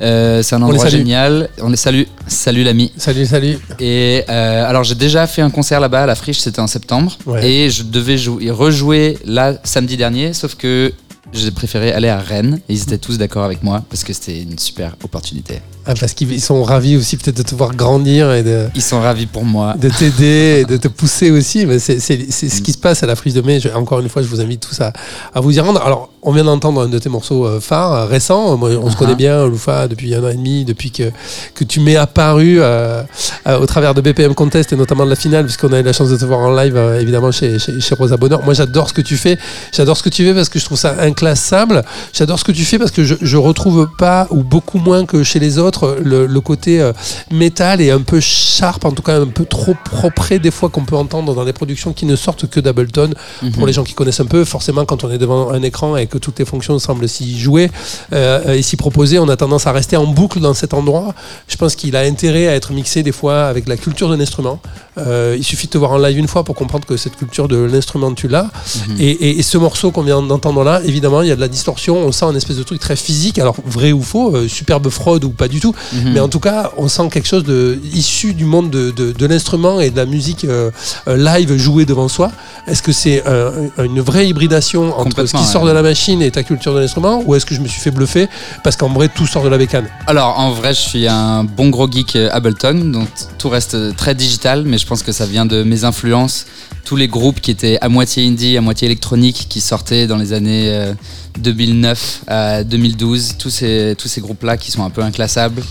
Euh, 0.01 0.41
c'est 0.41 0.55
un 0.55 0.61
endroit 0.61 0.87
génial. 0.87 1.49
On 1.61 1.69
les 1.69 1.77
salue. 1.77 2.03
Salut 2.27 2.63
l'ami. 2.63 2.91
Salut, 2.97 3.25
salut. 3.25 3.57
Et 3.79 4.23
euh, 4.29 4.65
alors 4.67 4.83
j'ai 4.83 4.95
déjà 4.95 5.27
fait 5.27 5.41
un 5.41 5.49
concert 5.49 5.79
là-bas 5.79 6.03
à 6.03 6.05
la 6.05 6.15
Friche, 6.15 6.39
c'était 6.39 6.59
en 6.59 6.67
septembre, 6.67 7.17
Ouais. 7.25 7.47
et 7.47 7.69
je 7.69 7.83
devais 7.83 8.17
jouer, 8.17 8.49
rejouer 8.51 9.17
là 9.25 9.53
samedi 9.63 9.97
dernier, 9.97 10.33
sauf 10.33 10.55
que 10.55 10.91
j'ai 11.33 11.51
préféré 11.51 11.91
aller 11.93 12.09
à 12.09 12.17
Rennes. 12.19 12.59
Et 12.67 12.73
ils 12.73 12.81
étaient 12.81 12.97
tous 12.97 13.17
d'accord 13.17 13.43
avec 13.43 13.63
moi 13.63 13.83
parce 13.89 14.03
que 14.03 14.11
c'était 14.13 14.41
une 14.41 14.57
super 14.57 14.95
opportunité. 15.03 15.61
Ah, 15.87 15.93
parce 15.99 16.13
qu'ils 16.13 16.41
sont 16.41 16.63
ravis 16.63 16.95
aussi 16.95 17.17
peut-être 17.17 17.37
de 17.37 17.41
te 17.43 17.55
voir 17.55 17.75
grandir 17.75 18.31
et 18.33 18.43
de, 18.43 18.67
Ils 18.75 18.81
sont 18.83 19.01
ravis 19.01 19.25
pour 19.25 19.43
moi. 19.45 19.73
de 19.79 19.89
t'aider 19.89 20.59
et 20.61 20.65
de 20.65 20.77
te 20.77 20.87
pousser 20.87 21.31
aussi. 21.31 21.65
Mais 21.65 21.79
c'est 21.79 21.99
ce 21.99 22.61
qui 22.61 22.71
se 22.71 22.77
passe 22.77 23.01
à 23.03 23.07
la 23.07 23.15
Friche 23.15 23.33
de 23.33 23.41
Mai. 23.41 23.59
Je- 23.59 23.69
encore 23.69 23.99
une 23.99 24.09
fois, 24.09 24.21
je 24.21 24.27
vous 24.27 24.41
invite 24.41 24.59
tous 24.61 24.79
à, 24.81 24.93
à 25.33 25.39
vous 25.41 25.55
y 25.55 25.59
rendre. 25.59 25.81
Alors, 25.81 26.09
on 26.23 26.31
vient 26.33 26.43
d'entendre 26.43 26.81
un 26.83 26.87
de 26.87 26.99
tes 26.99 27.09
morceaux 27.09 27.47
euh, 27.47 27.59
phares, 27.59 27.93
euh, 27.93 28.05
récents. 28.05 28.55
Moi, 28.57 28.69
on 28.79 28.89
se 28.89 28.95
Uh-huh. 28.95 28.99
connaît 28.99 29.15
bien, 29.15 29.47
Loufa, 29.47 29.87
depuis 29.87 30.13
un 30.13 30.23
an 30.23 30.29
et 30.29 30.35
demi, 30.35 30.65
depuis 30.65 30.91
que, 30.91 31.11
que 31.55 31.63
tu 31.63 31.79
m'es 31.79 31.95
apparu 31.95 32.57
euh, 32.61 33.01
euh, 33.47 33.57
au 33.59 33.65
travers 33.65 33.95
de 33.95 34.01
BPM 34.01 34.35
Contest 34.35 34.71
et 34.73 34.75
notamment 34.75 35.05
de 35.05 35.09
la 35.09 35.15
finale, 35.15 35.45
puisqu'on 35.45 35.73
a 35.73 35.79
eu 35.79 35.83
la 35.83 35.93
chance 35.93 36.09
de 36.09 36.17
te 36.17 36.25
voir 36.25 36.39
en 36.41 36.53
live, 36.55 36.75
euh, 36.77 36.99
évidemment, 37.01 37.31
chez, 37.31 37.57
chez, 37.57 37.79
chez 37.79 37.95
Rosa 37.95 38.17
Bonheur. 38.17 38.43
Moi, 38.43 38.53
j'adore 38.53 38.87
ce 38.89 38.93
que 38.93 39.01
tu 39.01 39.17
fais. 39.17 39.39
J'adore 39.75 39.97
ce 39.97 40.03
que 40.03 40.09
tu 40.09 40.23
fais 40.23 40.33
parce 40.35 40.49
que 40.49 40.59
je 40.59 40.65
trouve 40.65 40.77
ça 40.77 40.95
inclassable. 40.99 41.83
J'adore 42.13 42.37
ce 42.37 42.43
que 42.43 42.51
tu 42.51 42.65
fais 42.65 42.77
parce 42.77 42.91
que 42.91 43.03
je, 43.03 43.15
je 43.19 43.37
retrouve 43.37 43.89
pas, 43.97 44.27
ou 44.29 44.43
beaucoup 44.43 44.77
moins 44.77 45.05
que 45.05 45.23
chez 45.23 45.39
les 45.39 45.57
autres, 45.57 45.70
le, 46.03 46.25
le 46.25 46.41
côté 46.41 46.81
euh, 46.81 46.93
métal 47.31 47.81
et 47.81 47.91
un 47.91 48.01
peu 48.01 48.19
sharp, 48.19 48.83
en 48.85 48.91
tout 48.91 49.01
cas 49.03 49.19
un 49.19 49.27
peu 49.27 49.45
trop 49.45 49.75
propre 49.85 50.21
des 50.37 50.51
fois 50.51 50.69
qu'on 50.69 50.85
peut 50.85 50.95
entendre 50.95 51.33
dans 51.35 51.43
les 51.43 51.53
productions 51.53 51.93
qui 51.93 52.05
ne 52.05 52.15
sortent 52.15 52.47
que 52.47 52.59
d'Ableton. 52.59 53.09
Pour 53.39 53.61
Mhm. 53.61 53.67
les 53.67 53.73
gens 53.73 53.83
qui 53.83 53.93
connaissent 53.93 54.19
un 54.19 54.25
peu, 54.25 54.45
forcément, 54.45 54.85
quand 54.85 55.03
on 55.03 55.11
est 55.11 55.17
devant 55.17 55.51
un 55.51 55.61
écran 55.63 55.97
et 55.97 56.07
que 56.07 56.17
toutes 56.17 56.39
les 56.39 56.45
fonctions 56.45 56.77
semblent 56.79 57.07
s'y 57.09 57.39
jouer 57.39 57.69
euh, 58.13 58.53
et 58.53 58.61
s'y 58.61 58.77
proposer, 58.77 59.19
on 59.19 59.27
a 59.29 59.35
tendance 59.35 59.67
à 59.67 59.71
rester 59.71 59.97
en 59.97 60.05
boucle 60.05 60.39
dans 60.39 60.53
cet 60.53 60.73
endroit. 60.73 61.13
Je 61.47 61.57
pense 61.57 61.75
qu'il 61.75 61.95
a 61.95 62.01
intérêt 62.01 62.47
à 62.47 62.55
être 62.55 62.71
mixé 62.71 63.03
des 63.03 63.11
fois 63.11 63.45
avec 63.45 63.67
la 63.67 63.77
culture 63.77 64.09
de 64.09 64.15
l'instrument. 64.15 64.59
Euh, 64.97 65.35
il 65.37 65.43
suffit 65.43 65.67
de 65.67 65.71
te 65.71 65.77
voir 65.77 65.91
en 65.91 65.97
live 65.97 66.17
une 66.17 66.27
fois 66.27 66.43
pour 66.43 66.55
comprendre 66.55 66.85
que 66.85 66.97
cette 66.97 67.15
culture 67.15 67.47
de 67.47 67.57
l'instrument, 67.57 68.13
tu 68.13 68.27
l'as. 68.27 68.49
Mhm. 68.87 68.95
Et, 68.99 69.09
et- 69.09 69.39
et 69.39 69.43
ce 69.43 69.57
morceau 69.57 69.91
qu'on 69.91 70.03
vient 70.03 70.21
d'entendre 70.21 70.63
là, 70.63 70.79
évidemment, 70.83 71.01
évidemment, 71.01 71.21
il 71.23 71.29
y 71.29 71.31
a 71.31 71.35
de 71.35 71.41
la 71.41 71.47
distorsion, 71.47 71.97
on 71.97 72.11
sent 72.11 72.25
un 72.25 72.35
espèce 72.35 72.57
de 72.57 72.63
truc 72.63 72.79
très 72.79 72.95
physique, 72.95 73.39
alors 73.39 73.55
vrai 73.65 73.91
ou 73.91 74.03
faux, 74.03 74.35
euh, 74.35 74.47
superbe 74.47 74.87
fraude 74.89 75.23
ou 75.23 75.31
pas 75.31 75.47
du 75.47 75.59
tout, 75.61 75.73
Mhm. 75.93 76.11
mais 76.13 76.19
en 76.19 76.27
tout 76.27 76.39
cas, 76.41 76.71
on 76.77 76.87
sent 76.89 77.07
quelque 77.13 77.27
chose 77.33 77.45
de 77.45 77.79
issu 77.93 78.33
du 78.33 78.45
monde 78.45 78.69
de, 78.69 78.91
de, 78.91 79.11
de 79.21 79.25
l'instrument 79.31 79.79
et 79.79 79.89
de 79.89 79.97
la 79.97 80.05
musique 80.05 80.43
euh, 80.43 80.71
euh, 81.07 81.15
live 81.17 81.55
jouée 81.57 81.85
devant 81.85 82.09
soi. 82.09 82.31
Est-ce 82.67 82.81
que 82.83 82.91
c'est 82.91 83.23
euh, 83.27 83.69
une 83.91 84.01
vraie 84.01 84.27
hybridation 84.27 84.83
entre 84.99 85.25
ce 85.25 85.33
qui 85.39 85.43
sort 85.45 85.65
de 85.65 85.71
la 85.71 85.81
machine 85.81 86.21
et 86.21 86.31
ta 86.31 86.43
culture 86.43 86.73
de 86.75 86.79
l'instrument, 86.79 87.23
ou 87.25 87.35
est-ce 87.35 87.45
que 87.45 87.55
je 87.55 87.61
me 87.61 87.67
suis 87.67 87.79
fait 87.81 87.91
bluffer 87.91 88.27
parce 88.63 88.75
qu'en 88.75 88.89
vrai 88.89 89.07
tout 89.17 89.27
sort 89.27 89.43
de 89.43 89.49
la 89.49 89.57
bécane? 89.57 89.87
Alors 90.07 90.37
en 90.39 90.51
vrai, 90.51 90.73
je 90.73 90.81
suis 90.81 91.07
un 91.07 91.43
bon 91.43 91.69
gros 91.69 91.89
geek 91.89 92.15
Ableton, 92.31 92.91
donc 92.91 93.07
tout 93.37 93.49
reste 93.49 93.95
très 93.95 94.15
digital, 94.15 94.63
mais 94.65 94.77
je 94.77 94.85
pense 94.87 95.03
que 95.03 95.11
ça 95.11 95.25
vient 95.25 95.45
de 95.45 95.63
mes 95.63 95.83
influences. 95.83 96.45
Tous 96.85 96.95
les 96.95 97.07
groupes 97.07 97.39
qui 97.41 97.51
étaient 97.51 97.77
à 97.81 97.89
moitié 97.89 98.27
indie, 98.27 98.57
à 98.57 98.61
moitié 98.61 98.87
électronique, 98.87 99.47
qui 99.49 99.61
sortaient 99.61 100.07
dans 100.07 100.17
les 100.17 100.33
années 100.33 100.69
euh, 100.69 100.93
2009 101.39 102.23
à 102.27 102.63
2012, 102.63 103.35
tous 103.37 103.49
ces, 103.49 103.95
tous 103.97 104.07
ces 104.07 104.21
groupes-là 104.21 104.57
qui 104.57 104.71
sont 104.71 104.83
un 104.83 104.89
peu 104.89 105.01
inclassables, 105.01 105.63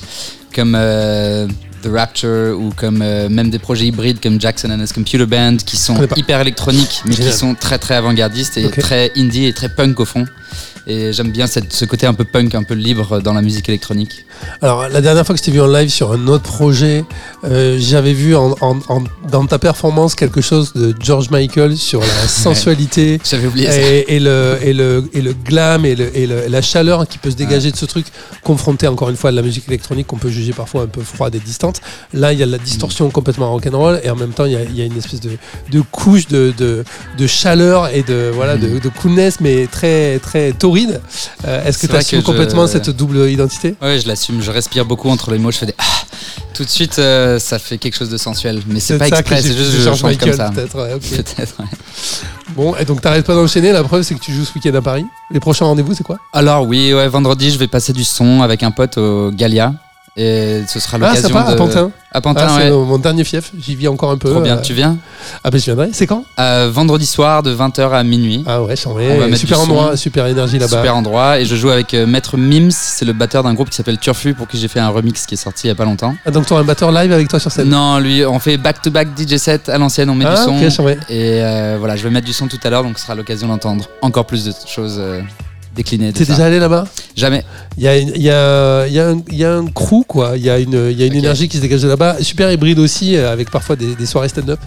comme 0.54 0.74
euh, 0.74 1.46
The 1.82 1.88
Rapture 1.92 2.58
ou 2.58 2.70
comme 2.76 3.02
euh, 3.02 3.28
même 3.28 3.50
des 3.50 3.58
projets 3.58 3.86
hybrides 3.86 4.20
comme 4.20 4.40
Jackson 4.40 4.70
and 4.70 4.82
his 4.82 4.92
Computer 4.92 5.26
Band, 5.26 5.58
qui 5.58 5.76
sont 5.76 5.96
hyper 6.16 6.40
électroniques, 6.40 7.02
mais 7.04 7.14
Génial. 7.14 7.32
qui 7.32 7.38
sont 7.38 7.54
très 7.54 7.78
très 7.78 7.94
avant-gardistes 7.94 8.56
et 8.56 8.68
très 8.70 9.12
indie 9.16 9.46
et 9.46 9.52
très 9.52 9.68
punk 9.68 10.00
au 10.00 10.04
fond. 10.04 10.24
Et 10.86 11.12
j'aime 11.12 11.30
bien 11.30 11.46
cette- 11.46 11.72
ce 11.72 11.84
côté 11.84 12.06
un 12.06 12.14
peu 12.14 12.24
punk, 12.24 12.54
un 12.54 12.62
peu 12.62 12.74
libre 12.74 13.20
dans 13.20 13.32
la 13.34 13.42
musique 13.42 13.68
électronique. 13.68 14.24
Alors, 14.62 14.88
la 14.88 15.00
dernière 15.00 15.24
fois 15.26 15.34
que 15.34 15.38
je 15.40 15.44
t'ai 15.44 15.50
vu 15.50 15.60
en 15.60 15.66
live 15.66 15.88
sur 15.90 16.12
un 16.12 16.26
autre 16.26 16.44
projet, 16.44 17.04
euh, 17.44 17.76
j'avais 17.78 18.12
vu 18.14 18.34
en- 18.34 18.54
en- 18.60 18.78
en- 18.88 19.04
dans 19.30 19.44
ta 19.46 19.58
performance 19.58 20.14
quelque 20.14 20.40
chose 20.40 20.72
de 20.72 20.94
George 20.98 21.30
Michael 21.30 21.76
sur 21.76 22.00
la 22.00 22.06
sensualité. 22.28 23.20
J'avais 23.28 23.46
oublié 23.46 23.66
ça. 23.66 23.78
Et, 23.80 24.04
et 24.16 24.20
le, 24.20 24.58
et, 24.62 24.72
le, 24.72 25.08
et 25.12 25.20
le 25.20 25.32
glam 25.32 25.84
et, 25.84 25.94
le- 25.94 26.16
et 26.16 26.26
le- 26.26 26.46
la 26.48 26.62
chaleur 26.62 27.06
qui 27.06 27.18
peut 27.18 27.30
se 27.30 27.36
dégager 27.36 27.70
de 27.70 27.76
ce 27.76 27.84
truc, 27.84 28.06
confronté 28.42 28.86
encore 28.88 29.10
une 29.10 29.16
fois 29.16 29.30
à 29.30 29.32
la 29.32 29.42
musique 29.42 29.68
électronique 29.68 30.06
qu'on 30.06 30.16
peut 30.18 30.30
juger 30.30 30.52
parfois 30.52 30.82
un 30.82 30.86
peu 30.86 31.02
froide 31.02 31.34
et 31.34 31.40
distante. 31.40 31.80
Là, 32.14 32.32
il 32.32 32.38
y 32.38 32.42
a 32.42 32.46
de 32.46 32.52
la 32.52 32.58
distorsion 32.58 33.10
complètement 33.10 33.50
rock'n'roll 33.52 34.00
et 34.02 34.10
en 34.10 34.16
même 34.16 34.30
temps, 34.32 34.46
il 34.46 34.52
y 34.52 34.56
a, 34.56 34.62
il 34.62 34.76
y 34.76 34.82
a 34.82 34.84
une 34.86 34.96
espèce 34.96 35.20
de, 35.20 35.30
de 35.70 35.80
couche 35.82 36.26
de, 36.28 36.52
de, 36.56 36.84
de 37.18 37.26
chaleur 37.26 37.88
et 37.94 38.02
de, 38.02 38.30
voilà, 38.34 38.56
de, 38.56 38.78
de 38.78 38.88
coolness, 38.88 39.40
mais 39.40 39.66
très, 39.66 40.18
très 40.18 40.52
Euh, 41.46 41.64
Est-ce 41.64 41.78
que 41.78 41.86
tu 41.86 41.96
assumes 41.96 42.20
que 42.20 42.26
je- 42.26 42.30
complètement 42.30 42.66
cette 42.66 42.90
double 42.90 43.28
identité? 43.30 43.74
Ouais, 43.82 43.98
je 43.98 44.06
l'assume. 44.08 44.40
Je 44.42 44.50
respire 44.50 44.84
beaucoup 44.84 45.08
entre 45.10 45.30
les 45.30 45.38
mots. 45.38 45.50
Je 45.50 45.58
fais 45.58 45.66
des 45.66 45.74
ah. 45.78 45.84
Tout 46.54 46.64
de 46.64 46.68
suite, 46.70 46.98
euh, 46.98 47.38
ça 47.38 47.58
fait 47.58 47.78
quelque 47.78 47.96
chose 47.96 48.10
de 48.10 48.16
sensuel. 48.18 48.60
Mais 48.66 48.80
c'est 48.80 48.98
pas 48.98 49.08
exprès. 49.08 49.40
C'est 49.40 49.56
juste 49.56 49.70
je 49.72 49.82
chante 49.94 50.18
comme 50.18 50.32
ça. 50.32 50.50
peut-être. 50.54 50.76
ouais, 50.76 50.94
ouais. 50.94 51.46
Bon, 52.56 52.74
et 52.76 52.84
donc 52.84 53.00
t'arrêtes 53.00 53.24
pas 53.26 53.34
d'enchaîner. 53.34 53.72
La 53.72 53.82
preuve, 53.84 54.02
c'est 54.02 54.14
que 54.14 54.20
tu 54.20 54.32
joues 54.34 54.44
ce 54.44 54.52
week-end 54.54 54.74
à 54.76 54.82
Paris. 54.82 55.04
Les 55.30 55.40
prochains 55.40 55.64
rendez-vous, 55.66 55.94
c'est 55.94 56.02
quoi? 56.04 56.18
Alors 56.32 56.66
oui, 56.66 56.92
ouais, 56.92 57.08
vendredi, 57.08 57.50
je 57.50 57.58
vais 57.58 57.68
passer 57.68 57.92
du 57.92 58.04
son 58.04 58.42
avec 58.42 58.62
un 58.62 58.70
pote 58.72 58.98
au 58.98 59.30
Galia. 59.30 59.72
Et 60.16 60.62
ce 60.66 60.80
sera 60.80 60.96
Ah, 61.00 61.08
l'occasion 61.08 61.28
sympa, 61.28 61.44
de. 61.48 61.52
à 61.52 61.56
Pantin. 61.56 61.90
À 62.12 62.20
Pantin, 62.20 62.46
Ah, 62.48 62.56
ouais. 62.58 62.70
mon 62.70 62.98
dernier 62.98 63.22
fief. 63.22 63.52
J'y 63.58 63.76
vis 63.76 63.86
encore 63.88 64.10
un 64.10 64.16
peu. 64.18 64.30
Trop 64.30 64.40
bien. 64.40 64.58
euh, 64.58 64.60
Tu 64.62 64.74
viens 64.74 64.98
Ah, 65.44 65.50
ben 65.50 65.58
je 65.58 65.64
viendrai. 65.64 65.90
C'est 65.92 66.08
quand? 66.08 66.24
Euh, 66.40 66.68
Vendredi 66.72 67.06
soir 67.06 67.42
de 67.44 67.54
20h 67.54 67.92
à 67.92 68.02
minuit. 68.02 68.42
Ah 68.46 68.60
ouais, 68.62 68.74
j'en 68.76 68.98
ai. 68.98 69.34
Super 69.36 69.58
son. 69.58 69.62
endroit, 69.62 69.96
super 69.96 70.26
énergie 70.26 70.58
là-bas. 70.58 70.78
Super 70.78 70.96
endroit. 70.96 71.38
Et 71.38 71.44
je 71.44 71.54
joue 71.54 71.70
avec 71.70 71.94
euh, 71.94 72.06
Maître 72.06 72.36
Mims. 72.36 72.72
C'est 72.72 73.04
le 73.04 73.12
batteur 73.12 73.44
d'un 73.44 73.54
groupe 73.54 73.70
qui 73.70 73.76
s'appelle 73.76 73.98
Turfu 73.98 74.34
pour 74.34 74.48
qui 74.48 74.58
j'ai 74.58 74.66
fait 74.68 74.80
un 74.80 74.88
remix 74.88 75.24
qui 75.26 75.34
est 75.34 75.38
sorti 75.38 75.66
il 75.66 75.68
y 75.68 75.70
a 75.70 75.76
pas 75.76 75.84
longtemps. 75.84 76.16
Ah, 76.26 76.32
donc 76.32 76.46
t'auras 76.46 76.62
un 76.62 76.64
batteur 76.64 76.90
live 76.90 77.12
avec 77.12 77.28
toi 77.28 77.38
sur 77.38 77.52
scène? 77.52 77.68
Non, 77.68 77.98
lui, 78.00 78.24
on 78.26 78.40
fait 78.40 78.56
back-to-back 78.56 79.08
DJ 79.16 79.36
set 79.36 79.68
à 79.68 79.78
l'ancienne. 79.78 80.10
On 80.10 80.16
met 80.16 80.24
Ah, 80.26 80.34
du 80.34 80.42
son. 80.42 80.56
ok, 80.58 80.68
j'en 80.70 80.88
ai. 80.88 80.98
Et 81.08 81.76
voilà, 81.78 81.94
je 81.94 82.02
vais 82.02 82.10
mettre 82.10 82.26
du 82.26 82.32
son 82.32 82.48
tout 82.48 82.58
à 82.64 82.70
l'heure, 82.70 82.82
donc 82.82 82.98
ce 82.98 83.04
sera 83.04 83.14
l'occasion 83.14 83.46
d'entendre 83.46 83.84
encore 84.02 84.26
plus 84.26 84.44
de 84.44 84.52
choses 84.66 85.00
déclinées. 85.82 86.12
de 86.12 86.18
T'es 86.18 86.24
déjà 86.24 86.44
allé 86.46 86.58
là-bas? 86.58 86.84
Jamais. 87.16 87.42
Il 87.78 87.84
y 87.84 87.88
a, 87.88 87.96
une- 87.98 88.12
il 88.14 88.22
y, 88.22 88.30
a, 88.30 88.86
il 88.86 88.92
y, 88.92 89.00
a 89.00 89.08
un- 89.08 89.22
il 89.30 89.38
y 89.38 89.44
a 89.44 89.54
un 89.54 89.66
crew, 89.66 90.04
quoi. 90.06 90.32
Il 90.36 90.42
y 90.44 90.50
a 90.50 90.58
une, 90.58 90.88
il 90.90 90.98
y 90.98 91.02
a 91.02 91.06
une 91.06 91.12
Ok. 91.12 91.18
énergie 91.18 91.48
qui 91.48 91.56
se 91.56 91.62
dégage 91.62 91.82
de 91.82 91.88
là-bas. 91.88 92.16
Super 92.20 92.52
hybride 92.52 92.78
aussi, 92.78 93.16
euh, 93.16 93.32
avec 93.32 93.50
parfois 93.50 93.76
des, 93.76 93.94
des 93.94 94.06
soirées 94.06 94.28
stand-up. 94.28 94.60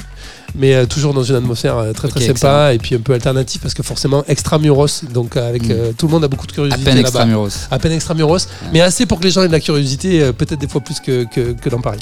Mais 0.56 0.76
euh, 0.76 0.86
toujours 0.86 1.16
dans 1.16 1.24
une 1.24 1.36
atmosphère 1.36 1.78
euh, 1.80 1.94
très 1.94 2.08
très 2.10 2.20
sympa 2.20 2.32
excellent. 2.32 2.70
et 2.70 2.78
puis 2.78 2.94
un 2.94 3.00
peu 3.00 3.14
alternative 3.14 3.60
parce 3.62 3.74
que 3.74 3.82
forcément 3.82 4.24
extramuros. 4.28 5.04
Donc 5.12 5.36
avec 5.36 5.64
Mm. 5.68 5.72
euh, 5.72 5.92
tout 5.98 6.06
le 6.06 6.12
monde 6.12 6.24
a 6.24 6.28
beaucoup 6.28 6.46
de 6.46 6.52
À 6.52 6.56
curiosité 6.56 6.84
peine 6.84 6.96
là-bas. 6.98 7.08
extramuros. 7.10 7.50
À 7.72 7.80
peine 7.80 7.92
extramuros, 7.94 8.48
mais 8.72 8.82
assez 8.82 9.08
pour 9.08 9.20
que 9.20 9.24
les 9.24 9.32
gens 9.32 9.42
aient 9.42 9.48
de 9.48 9.52
la 9.52 9.60
curiosité, 9.60 10.22
euh, 10.22 10.32
peut-être 10.32 10.60
des 10.60 10.68
fois 10.68 10.82
plus 10.82 11.00
que, 11.00 11.24
que, 11.26 11.54
que 11.54 11.70
dans 11.70 11.82
Paris. 11.82 12.00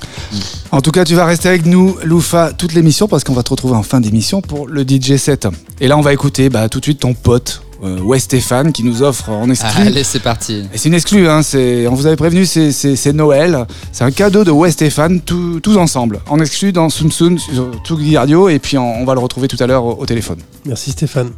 En 0.71 0.81
tout 0.81 0.91
cas, 0.91 1.05
tu 1.05 1.15
vas 1.15 1.25
rester 1.25 1.47
avec 1.47 1.65
nous, 1.65 1.95
Loufa, 2.03 2.51
toute 2.51 2.73
l'émission, 2.73 3.07
parce 3.07 3.23
qu'on 3.23 3.33
va 3.33 3.43
te 3.43 3.49
retrouver 3.51 3.75
en 3.75 3.83
fin 3.83 4.01
d'émission 4.01 4.41
pour 4.41 4.67
le 4.67 4.83
DJ 4.83 5.15
set. 5.17 5.47
Et 5.79 5.87
là, 5.87 5.97
on 5.97 6.01
va 6.01 6.11
écouter 6.11 6.49
bah, 6.49 6.67
tout 6.67 6.79
de 6.79 6.85
suite 6.85 6.99
ton 6.99 7.13
pote, 7.13 7.61
euh, 7.83 7.99
Wes 7.99 8.21
Stéphane, 8.23 8.71
qui 8.71 8.83
nous 8.83 9.01
offre 9.03 9.29
en 9.29 9.49
exclu. 9.49 9.81
Allez, 9.87 10.03
c'est 10.03 10.19
parti. 10.19 10.65
Et 10.73 10.77
c'est 10.77 10.89
une 10.89 10.95
exclue, 10.95 11.27
hein, 11.27 11.41
on 11.53 11.93
vous 11.95 12.05
avait 12.05 12.15
prévenu, 12.15 12.45
c'est- 12.45 13.13
Noël. 13.13 13.65
C'est 13.91 14.03
un 14.03 14.11
cadeau 14.11 14.43
de 14.43 14.51
Wes 14.51 14.71
Stéphane, 14.73 15.21
tout- 15.21 15.59
tous 15.61 15.77
ensemble. 15.77 16.21
En 16.29 16.39
exclu 16.39 16.71
dans 16.71 16.89
Soum 16.89 17.11
Soum 17.11 17.37
sur 17.39 17.71
Tsugi 17.83 18.17
Radio, 18.17 18.49
et 18.49 18.59
puis 18.59 18.77
on, 18.77 19.01
on 19.01 19.05
va 19.05 19.13
le 19.13 19.19
retrouver 19.19 19.47
tout 19.47 19.57
à 19.59 19.67
l'heure 19.67 19.83
au, 19.83 19.93
au 19.95 20.05
téléphone. 20.05 20.39
Merci 20.65 20.91
Stéphane. 20.91 21.31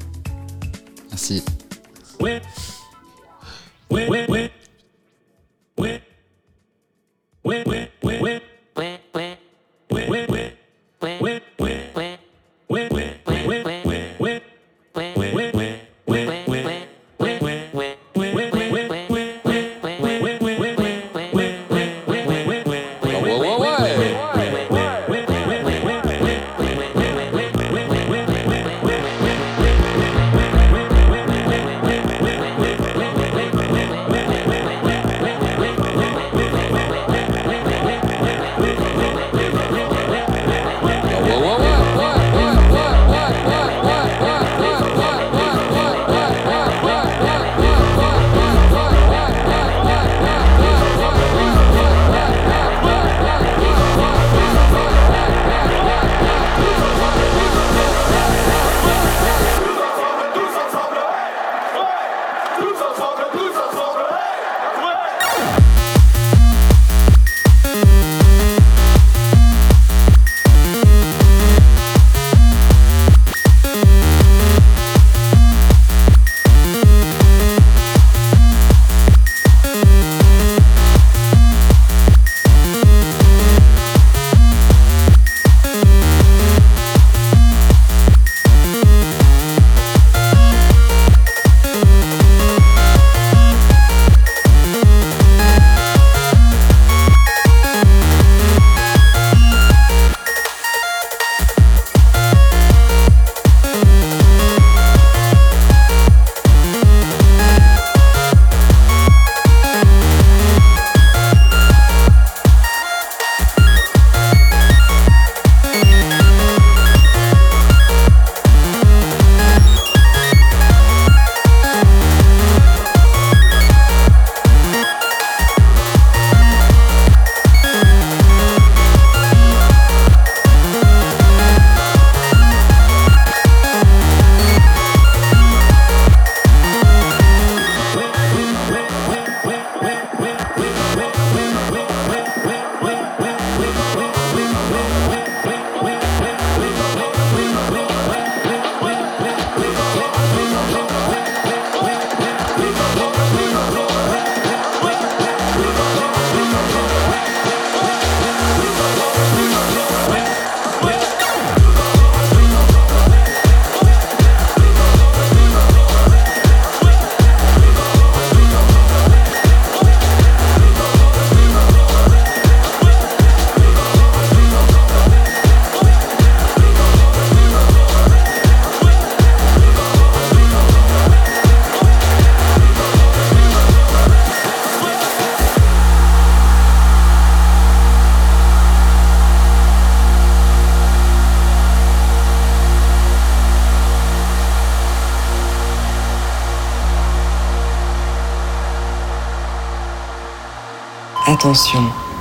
Merci. 1.12 1.43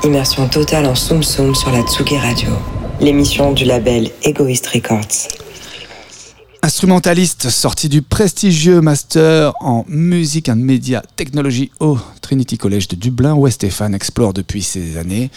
Immersion 0.05 0.47
totale 0.47 0.85
en 0.85 0.95
Soum 0.95 1.23
Soum 1.23 1.55
sur 1.55 1.71
la 1.71 1.81
Tsugi 1.81 2.19
Radio. 2.19 2.51
L'émission 3.01 3.53
du 3.53 3.65
label 3.65 4.11
Egoist 4.25 4.67
Records. 4.67 5.29
Instrumentaliste 6.61 7.49
sorti 7.49 7.89
du 7.89 8.03
prestigieux 8.03 8.83
master 8.83 9.55
en 9.61 9.87
musique 9.89 10.51
and 10.51 10.57
media 10.57 11.03
technology 11.17 11.71
au 11.81 11.97
Trinity 12.21 12.59
College 12.59 12.89
de 12.89 12.97
Dublin, 12.97 13.33
où 13.35 13.49
Stéphane 13.49 13.95
explore 13.95 14.35
depuis 14.35 14.63
ces 14.63 14.99
années 14.99 15.31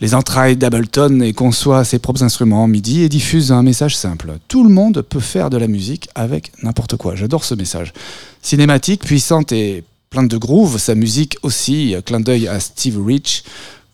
les 0.00 0.14
entrailles 0.14 0.56
d'Ableton 0.56 1.20
et 1.20 1.34
conçoit 1.34 1.84
ses 1.84 1.98
propres 1.98 2.22
instruments 2.22 2.64
en 2.64 2.68
MIDI 2.68 3.02
et 3.02 3.10
diffuse 3.10 3.52
un 3.52 3.62
message 3.62 3.94
simple. 3.94 4.38
Tout 4.48 4.64
le 4.64 4.70
monde 4.70 5.02
peut 5.02 5.20
faire 5.20 5.50
de 5.50 5.58
la 5.58 5.68
musique 5.68 6.08
avec 6.14 6.50
n'importe 6.62 6.96
quoi. 6.96 7.14
J'adore 7.14 7.44
ce 7.44 7.54
message. 7.54 7.92
Cinématique, 8.40 9.04
puissante 9.04 9.52
et 9.52 9.84
pleine 10.14 10.28
de 10.28 10.36
groove, 10.36 10.78
sa 10.78 10.94
musique 10.94 11.38
aussi, 11.42 11.96
clin 12.06 12.20
d'œil 12.20 12.46
à 12.46 12.60
Steve 12.60 13.04
Rich, 13.04 13.42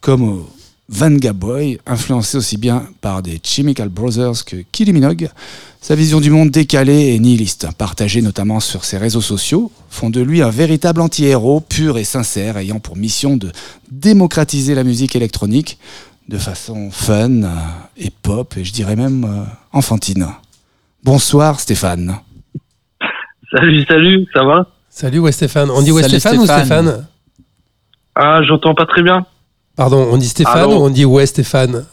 comme 0.03 0.23
au 0.23 0.51
Vanga 0.91 1.33
Boy, 1.33 1.79
influencé 1.87 2.37
aussi 2.37 2.59
bien 2.59 2.87
par 3.01 3.23
des 3.23 3.41
Chemical 3.43 3.89
Brothers 3.89 4.45
que 4.45 4.57
Kylie 4.71 4.93
Minogue. 4.93 5.31
Sa 5.81 5.95
vision 5.95 6.21
du 6.21 6.29
monde 6.29 6.51
décalée 6.51 7.15
et 7.15 7.19
nihiliste, 7.19 7.69
partagée 7.79 8.21
notamment 8.21 8.61
sur 8.61 8.85
ses 8.85 8.99
réseaux 8.99 9.23
sociaux, 9.23 9.73
font 9.89 10.11
de 10.11 10.21
lui 10.21 10.43
un 10.43 10.51
véritable 10.51 11.01
anti-héros 11.01 11.61
pur 11.61 11.97
et 11.97 12.05
sincère, 12.05 12.59
ayant 12.59 12.81
pour 12.81 12.99
mission 12.99 13.39
de 13.39 13.51
démocratiser 13.91 14.75
la 14.75 14.85
musique 14.85 15.17
électronique 15.17 15.79
de 16.29 16.37
façon 16.37 16.91
fun 16.91 17.45
et 17.97 18.11
pop, 18.11 18.59
et 18.59 18.65
je 18.65 18.75
dirais 18.75 18.95
même 18.95 19.25
euh, 19.25 19.45
enfantine. 19.73 20.27
Bonsoir 21.03 21.61
Stéphane. 21.61 22.19
Salut, 23.51 23.87
salut, 23.89 24.27
ça 24.35 24.45
va? 24.45 24.67
Salut, 25.01 25.21
ouais, 25.21 25.33
Stéphane. 25.33 25.71
On 25.71 25.81
dit 25.81 25.93
ouais, 25.93 26.03
Salut, 26.03 26.21
Stéphane, 26.21 26.39
ou 26.41 26.45
Stéphane. 26.45 27.07
Ah, 28.15 28.41
j'entends 28.47 28.75
pas 28.75 28.85
très 28.85 29.03
bien. 29.03 29.25
Pardon, 29.75 30.07
on 30.13 30.19
dit 30.19 30.29
Stéphane 30.29 30.59
Allô 30.59 30.73
ou 30.73 30.85
on 30.85 30.91
dit 30.91 31.07
ouais, 31.07 31.25
Stéphane 31.25 31.87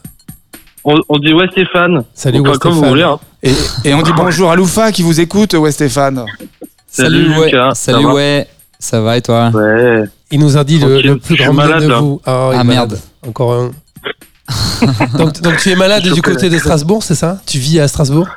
On, 0.84 0.94
on 1.08 1.18
dit 1.18 1.32
ouais 1.32 1.46
Stéphane. 1.50 2.04
Salut, 2.12 2.40
ouais, 2.40 2.58
comme 2.60 2.74
vous 2.74 2.84
voulez. 2.84 3.04
Hein. 3.04 3.18
Et, 3.42 3.54
et 3.86 3.94
on 3.94 4.02
dit 4.02 4.10
bonjour 4.14 4.50
à 4.50 4.56
Loufa 4.56 4.92
qui 4.92 5.00
vous 5.00 5.20
écoute, 5.20 5.54
ouais 5.54 5.72
Stéphane. 5.72 6.22
Salut, 6.86 7.30
ouais. 7.38 7.46
Lucas, 7.46 7.70
ça 7.70 7.92
Salut 7.92 8.04
ouais. 8.08 8.46
Ça 8.78 9.00
va 9.00 9.16
et 9.16 9.22
toi 9.22 9.52
Ouais. 9.54 10.04
Il 10.30 10.40
nous 10.40 10.58
a 10.58 10.64
dit 10.64 10.78
le, 10.78 11.16
plus 11.16 11.36
grand 11.36 11.54
bien 11.54 11.66
malade, 11.66 11.88
de 11.88 11.94
vous. 11.94 12.20
Ah, 12.26 12.50
Ah, 12.52 12.62
malade. 12.62 12.90
merde. 12.90 12.98
Encore 13.26 13.54
un. 13.54 13.70
donc, 15.16 15.40
donc 15.40 15.56
tu 15.56 15.70
es 15.70 15.76
malade 15.76 16.02
du 16.02 16.20
côté 16.20 16.50
de 16.50 16.58
Strasbourg, 16.58 17.02
c'est 17.02 17.14
ça? 17.14 17.40
Tu 17.46 17.58
vis 17.58 17.80
à 17.80 17.88
Strasbourg? 17.88 18.28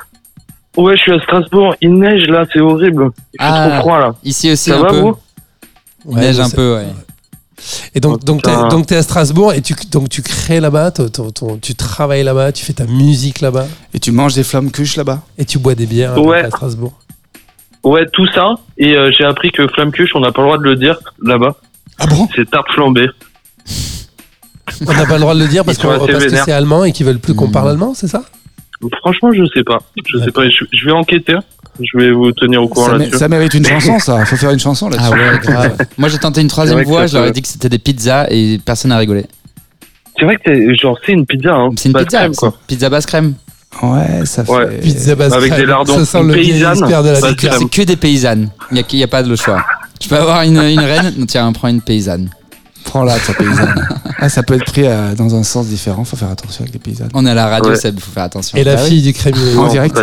Ouais, 0.76 0.96
je 0.96 1.02
suis 1.02 1.12
à 1.12 1.20
Strasbourg. 1.20 1.74
Il 1.80 1.94
neige 1.94 2.26
là, 2.28 2.44
c'est 2.52 2.60
horrible. 2.60 3.10
Il 3.34 3.42
fait 3.42 3.48
Ah. 3.50 3.68
trop 3.70 3.80
froid 3.80 3.98
là. 4.00 4.14
Ici 4.24 4.50
aussi 4.50 4.70
Ça 4.70 4.78
un 4.78 4.82
va 4.82 4.88
peu. 4.88 5.00
vous? 5.00 5.16
Il 6.10 6.16
neige 6.16 6.40
un 6.40 6.48
peu, 6.50 6.76
ouais. 6.76 6.86
Et 7.94 8.00
donc, 8.00 8.24
donc, 8.24 8.42
t'es, 8.42 8.50
donc 8.70 8.86
t'es 8.86 8.96
à 8.96 9.02
Strasbourg 9.02 9.52
et 9.52 9.60
tu, 9.60 9.74
donc 9.90 10.08
tu 10.08 10.20
crées 10.22 10.58
là-bas, 10.58 10.90
ton- 10.90 11.08
ton- 11.08 11.30
ton- 11.30 11.58
tu 11.58 11.74
travailles 11.76 12.24
là-bas, 12.24 12.50
tu 12.50 12.64
fais 12.64 12.72
ta 12.72 12.86
musique 12.86 13.40
là-bas 13.40 13.66
Et 13.94 14.00
tu 14.00 14.10
manges 14.10 14.34
des 14.34 14.42
flammes 14.42 14.70
cuches 14.72 14.96
là-bas 14.96 15.20
et 15.38 15.44
tu 15.44 15.58
bois 15.58 15.74
des 15.76 15.86
bières 15.86 16.18
Ouais. 16.18 16.40
à 16.42 16.48
Strasbourg. 16.48 16.92
Ouais, 17.84 18.06
tout 18.12 18.26
ça. 18.34 18.54
Et 18.78 18.96
euh, 18.96 19.10
j'ai 19.16 19.24
appris 19.24 19.50
que 19.52 19.66
flamme-cuche, 19.68 20.10
on 20.14 20.20
n'a 20.20 20.32
pas 20.32 20.42
le 20.42 20.48
droit 20.48 20.58
de 20.58 20.62
le 20.64 20.76
dire 20.76 20.98
là-bas. 21.22 21.54
Ah 21.98 22.06
bon? 22.06 22.28
C'est 22.34 22.50
tarte 22.50 22.70
flambée. 22.72 23.06
On 24.86 24.92
n'a 24.92 25.04
pas 25.06 25.14
le 25.14 25.20
droit 25.20 25.34
de 25.34 25.40
le 25.40 25.48
dire 25.48 25.64
parce, 25.64 25.78
parce 25.78 26.06
que 26.06 26.28
c'est 26.30 26.52
allemand 26.52 26.84
et 26.84 26.92
qu'ils 26.92 27.06
veulent 27.06 27.18
plus 27.18 27.34
qu'on 27.34 27.50
parle 27.50 27.70
allemand, 27.70 27.92
c'est 27.94 28.08
ça? 28.08 28.22
Franchement, 29.00 29.32
je 29.32 29.44
sais 29.54 29.64
pas. 29.64 29.78
Je 30.06 30.18
sais 30.18 30.30
pas. 30.32 30.44
Je, 30.48 30.64
je 30.72 30.84
vais 30.84 30.92
enquêter. 30.92 31.36
Je 31.80 31.98
vais 31.98 32.10
vous 32.10 32.32
tenir 32.32 32.62
au 32.62 32.68
courant 32.68 32.92
là-dessus. 32.92 33.16
ça 33.16 33.28
mérite 33.28 33.54
une 33.54 33.64
chanson 33.64 33.98
ça, 33.98 34.24
faut 34.26 34.36
faire 34.36 34.50
une 34.50 34.58
chanson 34.58 34.90
là-dessus. 34.90 35.08
Ah 35.10 35.16
ouais, 35.32 35.38
grave. 35.42 35.76
Moi 35.96 36.08
j'ai 36.10 36.18
tenté 36.18 36.42
une 36.42 36.48
troisième 36.48 36.78
C'est 36.78 36.84
vrai 36.84 36.92
que 36.92 36.98
voix, 36.98 37.06
je 37.06 37.16
leur 37.16 37.26
ai 37.26 37.30
dit 37.32 37.40
que 37.40 37.48
c'était 37.48 37.70
des 37.70 37.78
pizzas 37.78 38.26
et 38.30 38.58
personne 38.64 38.90
n'a 38.90 38.98
rigolé. 38.98 39.24
C'est 40.18 40.26
vrai 40.26 40.36
que 40.36 40.42
c'est 40.44 40.74
genre 40.76 40.98
c'est 41.04 41.12
une 41.12 41.24
pizza. 41.24 41.54
Hein. 41.54 41.70
C'est 41.76 41.88
une 41.88 41.94
pizza, 41.94 42.18
crème, 42.18 42.34
quoi. 42.34 42.54
pizza 42.66 42.90
basse 42.90 43.06
crème. 43.06 43.34
Ouais, 43.82 44.26
ça 44.26 44.44
fait. 44.44 44.52
Ouais. 44.52 44.78
Pizza 44.82 45.14
basse 45.14 45.32
Avec 45.32 45.50
crème. 45.50 45.60
des 45.62 45.66
lardons. 45.66 45.98
Ça 45.98 46.04
sent 46.04 46.22
le 46.24 46.34
paysanne. 46.34 46.84
C'est 47.58 47.70
que 47.70 47.82
des 47.86 47.96
paysannes. 47.96 48.50
Il 48.70 48.74
n'y 48.74 48.80
a, 48.80 48.84
il 48.92 48.98
y 48.98 49.02
a 49.02 49.08
pas 49.08 49.22
de 49.22 49.34
choix. 49.34 49.64
Tu 49.98 50.10
peux 50.10 50.16
avoir 50.16 50.42
une, 50.42 50.58
une 50.58 50.80
reine, 50.80 51.24
tiens, 51.26 51.50
prends 51.52 51.68
une 51.68 51.80
paysanne. 51.80 52.28
Prends-la, 52.84 53.18
ta 53.18 53.32
paysanne. 53.34 53.74
ah, 54.18 54.28
ça 54.28 54.42
peut 54.42 54.54
être 54.54 54.64
pris 54.66 54.86
euh, 54.86 55.14
dans 55.14 55.34
un 55.34 55.42
sens 55.42 55.66
différent, 55.66 56.04
faut 56.04 56.16
faire 56.16 56.30
attention 56.30 56.62
avec 56.62 56.72
les 56.74 56.78
paysannes. 56.80 57.10
On 57.14 57.24
est 57.26 57.30
à 57.30 57.34
la 57.34 57.46
radio, 57.48 57.70
Ouais. 57.70 57.76
Seb, 57.76 57.94
il 57.96 58.00
faut 58.02 58.10
faire 58.12 58.24
attention. 58.24 58.56
Et 58.58 58.64
la 58.64 58.74
Bah 58.76 58.80
oui. 58.84 58.88
fille 58.90 59.02
du 59.02 59.12
crémier. 59.12 59.56
En 59.56 59.68
direct. 59.68 59.98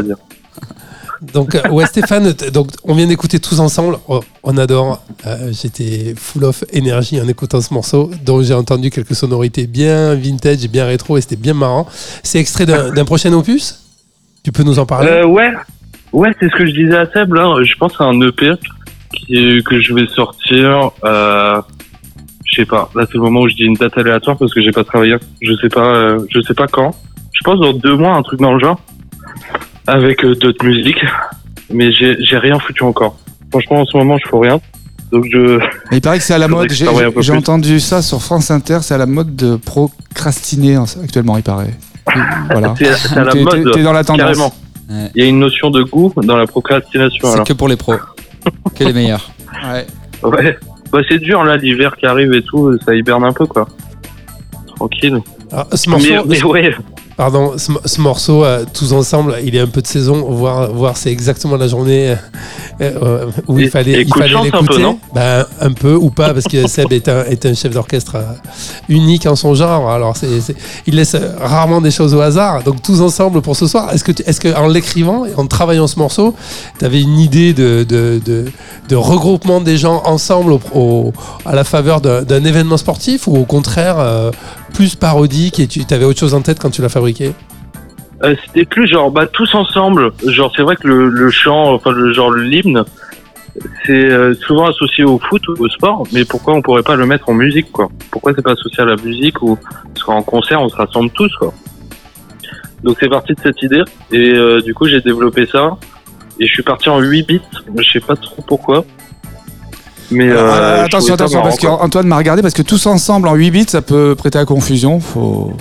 Donc, 1.33 1.53
euh, 1.53 1.67
ouais, 1.69 1.85
Stéphane, 1.85 2.33
t- 2.33 2.49
donc, 2.49 2.69
on 2.85 2.93
vient 2.95 3.05
d'écouter 3.05 3.41
tous 3.41 3.59
ensemble. 3.59 3.97
Oh, 4.07 4.21
on 4.41 4.57
adore. 4.57 5.03
Euh, 5.27 5.51
J'étais 5.51 6.13
full 6.17 6.45
of 6.45 6.63
énergie 6.71 7.19
en 7.19 7.27
écoutant 7.27 7.59
ce 7.59 7.73
morceau, 7.73 8.09
dont 8.25 8.41
j'ai 8.41 8.53
entendu 8.53 8.89
quelques 8.89 9.15
sonorités 9.15 9.67
bien 9.67 10.15
vintage, 10.15 10.59
bien 10.69 10.85
rétro, 10.85 11.17
et 11.17 11.21
c'était 11.21 11.35
bien 11.35 11.53
marrant. 11.53 11.85
C'est 12.23 12.39
extrait 12.39 12.65
d'un 12.65 12.91
d'un 12.93 13.03
prochain 13.03 13.33
opus? 13.33 13.79
Tu 14.43 14.53
peux 14.53 14.63
nous 14.63 14.79
en 14.79 14.85
parler? 14.85 15.09
Euh, 15.09 15.25
ouais, 15.25 15.51
ouais, 16.13 16.29
c'est 16.39 16.49
ce 16.49 16.55
que 16.55 16.65
je 16.65 16.71
disais 16.71 16.95
à 16.95 17.11
Seb 17.11 17.33
là. 17.33 17.53
Je 17.65 17.75
pense 17.75 17.91
à 17.99 18.05
un 18.05 18.19
EP 18.21 18.51
qui, 19.13 19.61
que 19.65 19.81
je 19.81 19.93
vais 19.93 20.07
sortir. 20.15 20.91
Euh, 21.03 21.61
sais 22.61 22.65
pas. 22.65 22.89
Là, 22.95 23.05
c'est 23.07 23.15
le 23.15 23.21
moment 23.21 23.41
où 23.41 23.49
je 23.49 23.55
dis 23.55 23.63
une 23.63 23.73
date 23.75 23.97
aléatoire 23.97 24.37
parce 24.37 24.53
que 24.53 24.61
j'ai 24.61 24.71
pas 24.71 24.83
travaillé. 24.83 25.15
Je 25.41 25.53
sais 25.61 25.69
pas. 25.69 25.95
euh, 25.95 26.19
je 26.33 26.41
sais 26.41 26.53
pas 26.53 26.67
quand. 26.67 26.95
Je 27.33 27.41
pense 27.43 27.59
dans 27.59 27.73
deux 27.73 27.95
mois, 27.95 28.15
un 28.15 28.21
truc 28.21 28.39
dans 28.39 28.53
le 28.53 28.59
genre, 28.59 28.79
avec 29.87 30.23
euh, 30.23 30.35
d'autres 30.35 30.65
musiques. 30.65 31.03
Mais 31.71 31.91
j'ai 31.91 32.17
j'ai 32.23 32.37
rien 32.37 32.57
foutu 32.59 32.83
encore. 32.83 33.17
Franchement, 33.51 33.81
en 33.81 33.85
ce 33.85 33.95
moment, 33.97 34.17
je 34.23 34.27
fais 34.29 34.37
rien. 34.37 34.59
Donc 35.11 35.25
je. 35.31 35.57
Mais 35.91 35.97
il 35.97 36.01
paraît 36.01 36.17
que 36.17 36.23
c'est 36.23 36.33
à 36.33 36.37
la 36.39 36.47
mode, 36.55 36.71
j'ai 36.71 37.31
entendu 37.33 37.79
ça 37.79 38.01
sur 38.01 38.21
France 38.21 38.51
Inter, 38.51 38.79
c'est 38.81 38.93
à 38.93 38.97
la 38.97 39.05
mode 39.05 39.35
de 39.35 39.55
procrastiner 39.55 40.77
en- 40.77 40.85
actuellement, 41.03 41.37
il 41.37 41.43
paraît. 41.43 41.73
Voilà. 42.49 42.73
C'est 42.77 42.93
c'est 42.95 43.17
à 43.17 43.23
la 43.23 43.31
T'es- 43.31 43.43
mode. 43.43 43.63
t'es- 43.65 43.71
T'es 43.71 43.83
dans 43.83 43.93
la 43.93 44.03
tendance. 44.03 44.21
Carrément. 44.25 44.53
Ouais. 44.89 45.11
Il 45.15 45.23
y 45.23 45.25
a 45.25 45.29
une 45.29 45.39
notion 45.39 45.69
de 45.69 45.83
goût 45.83 46.11
dans 46.17 46.37
la 46.37 46.47
procrastination. 46.47 47.19
C'est 47.27 47.33
alors. 47.33 47.45
que 47.45 47.53
pour 47.53 47.67
les 47.67 47.75
pros. 47.75 47.93
que 48.75 48.83
les 48.83 48.93
meilleurs. 48.93 49.29
Ouais. 49.71 49.85
Ouais. 50.23 50.57
Bah, 50.91 50.99
c'est 51.07 51.19
dur 51.19 51.43
là, 51.43 51.57
l'hiver 51.57 51.95
qui 51.97 52.05
arrive 52.05 52.33
et 52.33 52.41
tout, 52.41 52.77
ça 52.85 52.95
hiberne 52.95 53.23
un 53.23 53.33
peu 53.33 53.45
quoi. 53.45 53.67
Tranquille. 54.75 55.21
Ce 55.73 55.89
morceau, 55.89 56.07
mais, 56.09 56.23
mais 56.27 56.43
ouais, 56.43 56.75
Pardon, 57.19 57.51
ce, 57.57 57.69
ce 57.83 57.99
morceau, 57.99 58.45
euh, 58.45 58.63
tous 58.73 58.93
ensemble, 58.93 59.35
il 59.43 59.53
est 59.53 59.59
un 59.59 59.67
peu 59.67 59.81
de 59.81 59.87
saison. 59.87 60.21
Voir, 60.31 60.71
voir 60.71 60.95
c'est 60.95 61.11
exactement 61.11 61.57
la 61.57 61.67
journée 61.67 62.11
euh, 62.11 62.15
euh, 62.81 63.25
où 63.45 63.59
il 63.59 63.69
fallait, 63.69 64.03
il 64.03 64.07
fallait 64.13 64.35
un 64.35 64.43
l'écouter. 64.43 64.75
peu, 64.75 64.81
non? 64.81 64.97
Ben, 65.13 65.45
un 65.59 65.73
peu 65.73 65.95
ou 65.95 66.11
pas, 66.11 66.33
parce 66.33 66.45
que 66.45 66.65
Seb 66.65 66.93
est 66.93 67.09
un, 67.09 67.25
est 67.25 67.45
un 67.45 67.53
chef 67.53 67.73
d'orchestre 67.73 68.15
unique 68.87 69.25
en 69.25 69.35
son 69.35 69.53
genre. 69.53 69.89
Alors, 69.91 70.15
il 70.87 70.95
laisse 70.95 71.17
rarement 71.41 71.81
des 71.81 71.91
choses 71.91 72.13
au 72.15 72.21
hasard. 72.21 72.63
Donc, 72.63 72.81
tous 72.81 73.01
ensemble 73.01 73.41
pour 73.41 73.57
ce 73.57 73.67
soir. 73.67 73.93
Est-ce 73.93 74.05
que, 74.05 74.13
tu- 74.13 74.23
est-ce 74.25 74.39
que 74.39 74.55
en 74.55 74.67
l'écrivant 74.69 75.25
et 75.25 75.33
en 75.35 75.45
travaillant 75.45 75.87
ce 75.87 75.99
morceau, 75.99 76.33
tu 76.79 76.85
avais 76.85 77.01
une 77.01 77.19
idée 77.19 77.51
de, 77.51 77.83
de, 77.83 78.21
de, 78.25 78.45
de 78.87 78.95
regroupement 78.95 79.59
des 79.59 79.75
gens 79.75 80.01
ensemble 80.05 80.53
au, 80.53 80.61
au- 80.73 81.13
à 81.45 81.53
la 81.53 81.65
faveur 81.65 81.99
d'un, 81.99 82.23
événement 82.45 82.77
sportif 82.77 83.27
ou 83.27 83.35
au 83.35 83.43
contraire 83.43 83.97
plus 84.73 84.95
parodique 84.95 85.59
et 85.59 85.67
tu 85.67 85.81
avais 85.91 86.05
autre 86.05 86.19
chose 86.19 86.33
en 86.33 86.41
tête 86.41 86.59
quand 86.59 86.69
tu 86.69 86.81
l'as 86.81 86.89
fabriqué 86.89 87.33
euh, 88.23 88.35
c'était 88.45 88.65
plus 88.65 88.87
genre 88.87 89.11
bah 89.11 89.27
tous 89.27 89.55
ensemble. 89.55 90.11
Genre 90.27 90.51
c'est 90.55 90.61
vrai 90.61 90.75
que 90.75 90.87
le, 90.87 91.31
chant, 91.31 91.73
enfin 91.73 91.91
le 91.91 92.11
genre 92.11 92.33
l'hymne, 92.33 92.83
c'est 93.85 93.93
euh, 93.93 94.33
souvent 94.33 94.67
associé 94.67 95.03
au 95.03 95.19
foot 95.19 95.47
ou 95.47 95.53
au 95.57 95.69
sport, 95.69 96.03
mais 96.11 96.25
pourquoi 96.25 96.53
on 96.53 96.61
pourrait 96.61 96.83
pas 96.83 96.95
le 96.95 97.05
mettre 97.05 97.29
en 97.29 97.33
musique 97.33 97.71
quoi? 97.71 97.87
Pourquoi 98.11 98.33
c'est 98.35 98.41
pas 98.41 98.51
associé 98.51 98.83
à 98.83 98.85
la 98.85 98.97
musique 98.97 99.41
ou 99.41 99.57
parce 99.93 100.03
qu'en 100.03 100.21
concert 100.21 100.61
on 100.61 100.67
se 100.67 100.75
rassemble 100.75 101.09
tous 101.11 101.33
quoi? 101.37 101.53
Donc 102.83 102.97
c'est 102.99 103.09
parti 103.09 103.33
de 103.33 103.39
cette 103.41 103.61
idée 103.61 103.83
et 104.11 104.33
euh, 104.33 104.61
du 104.61 104.73
coup 104.73 104.87
j'ai 104.87 105.01
développé 105.01 105.45
ça 105.45 105.77
et 106.39 106.47
je 106.47 106.51
suis 106.51 106.63
parti 106.63 106.89
en 106.89 106.99
8 106.99 107.27
bits. 107.27 107.41
Je 107.77 107.89
sais 107.89 107.99
pas 107.99 108.15
trop 108.15 108.41
pourquoi. 108.45 108.85
Mais 110.11 110.29
Alors, 110.31 110.53
euh, 110.53 110.77
je 110.81 110.85
attention, 110.85 111.13
attention, 111.13 111.41
parce 111.41 111.57
qu'Antoine 111.57 112.07
m'a 112.07 112.17
regardé, 112.17 112.41
parce 112.41 112.53
que 112.53 112.61
tous 112.61 112.85
ensemble 112.87 113.27
en 113.27 113.35
8 113.35 113.51
bits, 113.51 113.65
ça 113.67 113.81
peut 113.81 114.15
prêter 114.17 114.39
à 114.39 114.45
confusion. 114.45 114.99
Faut 114.99 115.53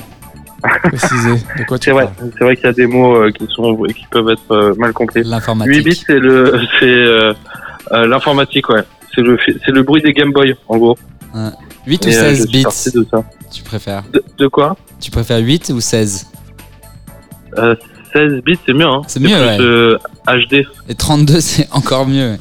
préciser 0.85 1.35
de 1.59 1.65
quoi 1.67 1.79
tu 1.79 1.87
C'est 1.87 1.91
vrai, 1.93 2.05
parles. 2.05 2.31
c'est 2.39 2.45
vrai 2.45 2.57
qu'il 2.57 2.65
y 2.67 2.69
a 2.69 2.73
des 2.73 2.87
mots 2.87 3.17
euh, 3.17 3.31
qui 3.31 3.47
sont 3.55 3.77
qui 3.95 4.07
peuvent 4.11 4.29
être 4.31 4.51
euh, 4.53 4.75
mal 4.77 4.93
compris. 4.93 5.21
8 5.21 5.27
L'informatique. 5.29 5.85
bits, 5.85 6.03
c'est 6.07 6.19
le, 6.19 6.61
c'est 6.81 8.07
l'informatique, 8.07 8.69
ouais. 8.71 8.83
C'est 9.15 9.23
le, 9.23 9.39
c'est 9.47 9.73
le 9.73 9.83
bruit 9.83 10.03
des 10.03 10.13
Game 10.13 10.33
Boy, 10.33 10.55
en 10.69 10.77
gros. 10.79 10.97
8 11.87 12.07
ou 12.07 12.09
Et, 12.09 12.17
euh, 12.17 12.31
je 12.31 12.35
16 12.35 12.39
suis 12.39 12.49
bits, 12.51 12.65
de 12.95 13.07
ça. 13.11 13.25
tu 13.53 13.63
préfères 13.63 14.03
De, 14.13 14.23
de 14.37 14.47
quoi? 14.49 14.77
Tu 15.01 15.11
préfères 15.11 15.39
8 15.39 15.73
ou 15.75 15.81
16 15.81 16.27
euh, 17.59 17.75
16 18.13 18.43
bits, 18.45 18.59
c'est 18.67 18.73
mieux, 18.75 18.87
hein. 18.87 19.03
C'est 19.07 19.21
mieux, 19.21 19.29
plus, 19.29 19.37
ouais. 19.37 19.57
euh, 19.61 19.99
HD, 20.27 20.67
Et 20.89 20.95
32, 20.95 21.41
c'est 21.41 21.69
encore 21.73 22.07
mieux. 22.07 22.37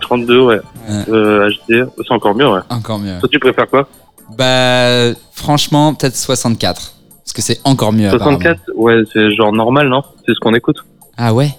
32, 0.00 0.40
ouais. 0.40 0.60
Euh, 0.88 1.50
HD, 1.68 1.84
c'est 1.96 2.12
encore 2.12 2.34
mieux, 2.34 2.48
ouais. 2.48 2.60
Encore 2.70 2.98
mieux. 2.98 3.18
Toi, 3.20 3.28
tu 3.30 3.38
préfères 3.38 3.68
quoi 3.68 3.88
Bah, 4.36 5.12
franchement, 5.32 5.94
peut-être 5.94 6.16
64. 6.16 6.94
Parce 7.24 7.32
que 7.34 7.42
c'est 7.42 7.60
encore 7.64 7.92
mieux. 7.92 8.08
apparemment. 8.08 8.38
64 8.38 8.60
Ouais, 8.76 8.94
c'est 9.12 9.30
genre 9.34 9.52
normal, 9.52 9.88
non 9.88 10.02
C'est 10.26 10.32
ce 10.34 10.40
qu'on 10.40 10.54
écoute. 10.54 10.78
Ah 11.16 11.34
ouais 11.34 11.50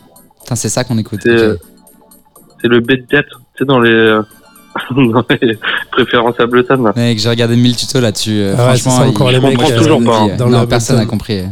Putain, 0.41 0.55
c'est 0.55 0.69
ça 0.69 0.83
qu'on 0.83 0.97
écoute. 0.97 1.19
C'est 1.23 1.29
euh, 1.29 1.57
le 2.63 2.79
bit 2.79 3.05
jet. 3.11 3.23
Tu 3.23 3.59
sais, 3.59 3.65
dans 3.65 3.79
les, 3.79 3.91
euh, 3.93 4.21
Non, 4.95 5.23
mais 5.29 5.39
préférence 5.91 6.39
Ableton. 6.39 6.91
Mec, 6.95 7.19
j'ai 7.19 7.29
regardé 7.29 7.55
1000 7.55 7.75
tutos 7.75 7.99
là-dessus. 7.99 8.31
euh, 8.39 8.55
Ah 8.57 8.61
ouais, 8.71 8.77
Franchement, 8.77 8.91
ça, 9.03 9.07
encore 9.09 9.29
il- 9.31 9.33
les 9.35 9.39
mecs, 9.41 9.59
je 9.67 9.75
toujours 9.77 10.01
dans 10.01 10.27
pas. 10.29 10.45
Non, 10.47 10.65
personne 10.67 10.97
n'a 10.97 11.05
compris. 11.05 11.43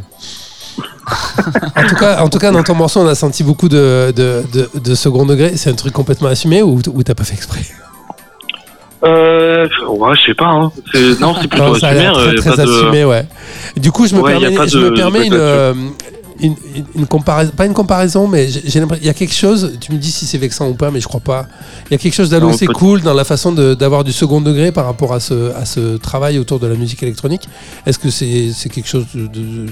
En 1.76 1.88
tout, 1.88 1.96
cas, 1.96 2.22
en 2.22 2.30
tout 2.30 2.38
cas, 2.40 2.52
dans 2.52 2.64
ton 2.64 2.76
morceau, 2.76 3.00
on 3.02 3.08
a 3.08 3.16
senti 3.16 3.44
beaucoup 3.44 3.70
de, 3.70 4.12
de, 4.16 4.44
de, 4.52 4.70
de 4.80 4.96
second 4.96 5.26
degré. 5.26 5.56
C'est 5.56 5.70
un 5.70 5.74
truc 5.76 5.94
complètement 5.94 6.28
assumé 6.30 6.62
ou, 6.62 6.80
ou 6.94 7.04
t'as 7.04 7.14
pas 7.16 7.24
fait 7.24 7.36
exprès? 7.36 7.62
Euh, 9.06 9.68
ouais, 9.90 10.16
je 10.16 10.26
sais 10.28 10.34
pas. 10.34 10.46
Hein. 10.48 10.72
C'est- 10.92 11.20
Non, 11.20 11.36
c'est 11.40 11.48
plutôt 11.48 11.68
Non, 11.68 11.76
ça 11.76 11.88
a 11.88 11.92
assumé. 11.92 12.08
euh, 12.08 12.36
très, 12.36 12.56
de- 12.58 12.62
assumé, 12.62 13.06
ouais. 13.06 13.26
Du 13.78 13.92
coup, 13.92 14.08
je 14.08 14.16
me 14.16 14.22
Ouais, 14.22 14.32
permets, 14.40 14.68
je 14.68 14.78
me 14.80 15.26
une, 15.26 15.34
euh, 15.34 15.74
une, 16.40 16.56
une- 16.76 16.86
une 16.96 17.06
comparaison, 17.08 17.52
pas 17.56 17.66
une 17.68 17.74
comparaison, 17.76 18.28
mais 18.28 18.48
j'ai 18.50 18.80
l'impression, 18.80 19.04
il 19.04 19.08
y 19.08 19.10
a 19.10 19.14
quelque 19.14 19.34
chose, 19.36 19.78
tu 19.80 19.92
me 19.92 19.98
dis 20.00 20.12
si 20.12 20.26
c'est 20.26 20.40
vexant 20.40 20.68
ou 20.68 20.74
pas, 20.74 20.90
mais 20.90 21.00
je 21.00 21.08
crois 21.08 21.20
pas. 21.20 21.46
Il 21.90 21.94
y 21.94 21.96
a 21.96 22.00
quelque 22.00 22.14
chose 22.16 22.32
d'assez 22.32 22.66
peut- 22.66 22.74
cool 22.74 23.02
dans 23.02 23.14
la 23.14 23.24
façon 23.24 23.52
de- 23.52 23.76
d'avoir 23.76 24.04
du 24.04 24.12
second 24.12 24.42
degré 24.42 24.72
par 24.72 24.86
rapport 24.86 25.14
à 25.14 25.20
ce, 25.20 25.54
à 25.56 25.66
ce 25.66 25.98
travail 25.98 26.40
autour 26.40 26.60
de 26.60 26.66
la 26.68 26.76
musique 26.76 27.02
électronique. 27.04 27.48
Est-ce 27.86 28.00
que 28.00 28.10
c'est 28.10 28.50
c'est 28.54 28.70
quelque 28.70 28.90
chose 28.90 29.06
de, 29.14 29.28
de- 29.28 29.66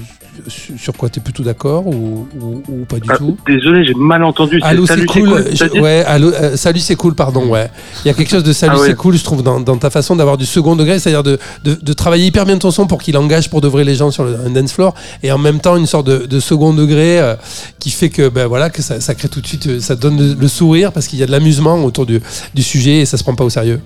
sur 0.48 0.92
quoi 0.94 1.08
tu 1.08 1.20
es 1.20 1.22
plutôt 1.22 1.42
d'accord 1.42 1.86
ou, 1.86 2.26
ou, 2.40 2.62
ou 2.68 2.84
pas 2.84 2.98
du 2.98 3.08
Ah, 3.10 3.16
tout 3.18 3.36
désolé, 3.46 3.84
j'ai 3.84 3.94
mal 3.94 4.22
entendu. 4.24 4.60
Allô, 4.62 4.86
c'est 4.86 5.04
cool. 5.06 5.44
je- 5.52 5.80
ouais, 5.80 6.04
allô, 6.06 6.28
euh, 6.32 6.56
salut, 6.56 6.78
c'est 6.80 6.96
cool, 6.96 7.14
pardon. 7.14 7.46
Ouais. 7.48 7.70
Il 8.04 8.08
y 8.08 8.10
a 8.10 8.14
quelque 8.14 8.30
chose 8.30 8.42
de 8.44 8.52
salut, 8.52 8.74
Ah 8.76 8.80
ouais. 8.80 8.86
c'est 8.88 8.94
cool, 8.96 9.16
je 9.16 9.24
trouve, 9.24 9.42
dans, 9.42 9.60
dans 9.60 9.76
ta 9.76 9.90
façon 9.90 10.16
d'avoir 10.16 10.36
du 10.36 10.46
second 10.46 10.76
degré, 10.76 10.98
c'est-à-dire 10.98 11.22
de, 11.22 11.38
de, 11.64 11.74
de 11.74 11.92
travailler 11.92 12.26
hyper 12.26 12.44
bien 12.46 12.58
ton 12.58 12.70
son 12.70 12.86
pour 12.86 13.02
qu'il 13.02 13.16
engage 13.16 13.50
pour 13.50 13.60
de 13.60 13.68
vrai 13.68 13.84
les 13.84 13.94
gens 13.94 14.10
sur 14.10 14.24
le 14.24 14.36
un 14.46 14.50
dance 14.50 14.72
floor, 14.72 14.94
et 15.22 15.32
en 15.32 15.38
même 15.38 15.60
temps 15.60 15.76
une 15.76 15.86
sorte 15.86 16.06
de, 16.06 16.26
de 16.26 16.40
second 16.40 16.72
degré 16.74 17.20
euh, 17.20 17.34
qui 17.78 17.90
fait 17.90 18.10
que, 18.10 18.28
ben 18.28 18.46
voilà, 18.46 18.70
que 18.70 18.82
ça, 18.82 19.00
ça 19.00 19.14
crée 19.14 19.28
tout 19.28 19.40
de 19.40 19.46
suite, 19.46 19.66
euh, 19.66 19.80
ça 19.80 19.96
donne 19.96 20.18
le, 20.18 20.34
le 20.34 20.48
sourire 20.48 20.92
parce 20.92 21.06
qu'il 21.06 21.18
y 21.18 21.22
a 21.22 21.26
de 21.26 21.32
l'amusement 21.32 21.84
autour 21.84 22.06
du, 22.06 22.20
du 22.54 22.62
sujet 22.62 22.98
et 23.00 23.04
ça 23.06 23.16
se 23.16 23.22
prend 23.22 23.34
pas 23.34 23.44
au 23.44 23.50
sérieux. 23.50 23.80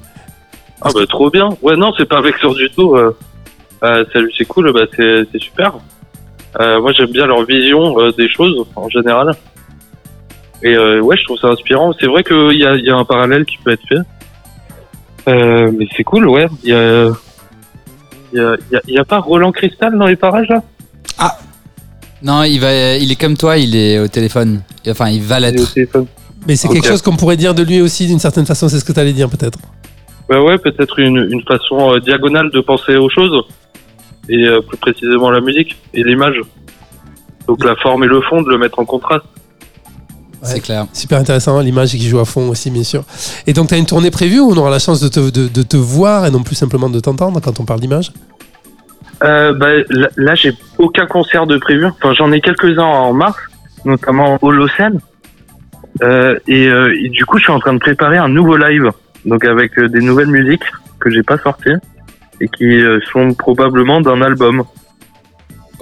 Ah 0.83 0.89
bah 0.95 1.01
trop 1.09 1.31
bien. 1.31 1.51
Ouais, 1.63 1.77
non, 1.77 1.93
c'est 1.99 2.09
pas 2.09 2.23
vexeur 2.23 2.55
du 2.55 2.71
tout. 2.71 2.97
euh. 2.97 3.15
Salut, 4.13 4.31
c'est 4.37 4.45
cool. 4.47 4.73
Bah 4.73 4.81
c'est 4.97 5.39
super. 5.39 5.75
Euh, 6.59 6.81
moi, 6.81 6.93
j'aime 6.93 7.11
bien 7.13 7.27
leur 7.27 7.45
vision 7.45 7.99
euh, 8.01 8.11
des 8.13 8.29
choses 8.29 8.67
en 8.75 8.89
général. 8.89 9.33
Et 10.63 10.75
euh, 10.75 11.01
ouais, 11.01 11.17
je 11.17 11.25
trouve 11.25 11.39
ça 11.39 11.49
inspirant. 11.49 11.93
C'est 12.01 12.07
vrai 12.07 12.25
qu'il 12.25 12.59
y 12.59 12.65
a, 12.67 12.75
il 12.77 12.85
y 12.85 12.91
a 12.91 12.97
un 12.97 13.05
parallèle 13.05 13.45
qui 13.45 13.57
peut 13.59 13.71
être 13.71 13.87
fait. 13.89 14.01
Euh, 15.29 15.71
mais 15.77 15.87
c'est 15.97 16.03
cool, 16.05 16.29
ouais. 16.29 16.47
Il 16.65 16.71
y 16.71 16.73
a, 16.73 17.11
il 18.33 18.39
y 18.39 18.41
a, 18.41 18.57
il 18.71 18.73
y 18.73 18.77
a- 18.77 18.83
il 18.89 18.95
y 18.95 18.99
a 18.99 19.05
pas 19.05 19.19
Roland 19.21 19.53
Cristal 19.53 19.97
dans 19.99 20.07
les 20.07 20.17
parages 20.17 20.49
là? 20.49 20.63
Non, 22.23 22.43
il, 22.43 22.59
va, 22.61 22.97
il 22.97 23.11
est 23.11 23.19
comme 23.19 23.37
toi, 23.37 23.57
il 23.57 23.75
est 23.75 23.99
au 23.99 24.07
téléphone. 24.07 24.61
Enfin, 24.89 25.09
il 25.09 25.23
va 25.23 25.41
l'être. 25.41 25.75
Mais 26.47 26.55
c'est 26.55 26.69
quelque 26.69 26.87
chose 26.87 27.01
qu'on 27.01 27.17
pourrait 27.17 27.39
dire 27.39 27.55
de 27.55 27.63
lui 27.63 27.81
aussi 27.81 28.07
d'une 28.07 28.19
certaine 28.19 28.45
façon, 28.45 28.69
c'est 28.69 28.79
ce 28.79 28.85
que 28.85 28.93
tu 28.93 29.01
allais 29.01 29.15
dire 29.15 29.31
peut-être. 29.31 29.59
Bah 30.29 30.41
ouais, 30.43 30.59
peut-être 30.59 30.99
une, 30.99 31.17
une 31.31 31.43
façon 31.43 31.95
euh, 31.95 31.99
diagonale 32.01 32.51
de 32.51 32.61
penser 32.61 32.97
aux 32.97 33.09
choses. 33.09 33.43
Et 34.33 34.47
euh, 34.47 34.61
plus 34.61 34.79
précisément 34.79 35.31
la 35.31 35.40
musique 35.40 35.77
et 35.93 36.03
l'image. 36.03 36.40
Donc 37.47 37.64
la 37.64 37.75
forme 37.77 38.05
et 38.05 38.07
le 38.07 38.21
fond, 38.23 38.43
de 38.43 38.51
le 38.51 38.59
mettre 38.59 38.79
en 38.79 38.85
contraste. 38.85 39.25
C'est 40.43 40.61
clair. 40.61 40.87
Super 40.95 41.19
intéressant, 41.19 41.61
l'image 41.61 41.90
qui 41.90 42.09
joue 42.09 42.19
à 42.19 42.25
fond 42.25 42.49
aussi, 42.49 42.71
bien 42.71 42.85
sûr. 42.85 43.03
Et 43.47 43.53
donc, 43.53 43.69
tu 43.69 43.75
as 43.75 43.77
une 43.77 43.85
tournée 43.87 44.11
prévue 44.11 44.40
où 44.40 44.53
on 44.53 44.57
aura 44.57 44.71
la 44.71 44.79
chance 44.79 45.01
de 45.01 45.09
te, 45.09 45.31
de, 45.31 45.49
de 45.49 45.62
te 45.62 45.77
voir 45.77 46.25
et 46.25 46.31
non 46.31 46.43
plus 46.43 46.55
simplement 46.55 46.88
de 46.88 46.99
t'entendre 46.99 47.40
quand 47.40 47.61
on 47.61 47.64
parle 47.64 47.81
d'image? 47.81 48.12
Euh, 49.23 49.53
bah, 49.53 49.69
là, 49.90 50.09
là, 50.16 50.35
j'ai 50.35 50.55
aucun 50.79 51.07
concert 51.07 51.47
de 51.47 51.59
prévu. 51.59 51.85
Enfin, 51.87 52.14
j'en 52.14 52.33
ai 52.33 52.40
quelques-uns 52.40 52.85
en 52.85 53.12
mars, 53.12 53.38
notamment 53.85 54.38
Holocene. 54.40 55.01
Euh, 56.03 56.38
et, 56.47 56.69
euh, 56.69 56.97
et 57.03 57.09
du 57.11 57.27
coup, 57.27 57.37
je 57.38 57.43
suis 57.43 57.53
en 57.53 57.59
train 57.59 57.75
de 57.75 57.79
préparer 57.79 58.16
un 58.16 58.29
nouveau 58.29 58.57
live, 58.57 58.90
donc 59.27 59.45
avec 59.45 59.77
euh, 59.79 59.88
des 59.88 60.01
nouvelles 60.01 60.29
musiques 60.29 60.62
que 61.01 61.11
j'ai 61.11 61.23
pas 61.23 61.37
sorties 61.37 61.75
et 62.40 62.48
qui 62.48 62.64
euh, 62.64 62.98
sont 63.12 63.35
probablement 63.35 64.00
d'un 64.00 64.20
album 64.22 64.64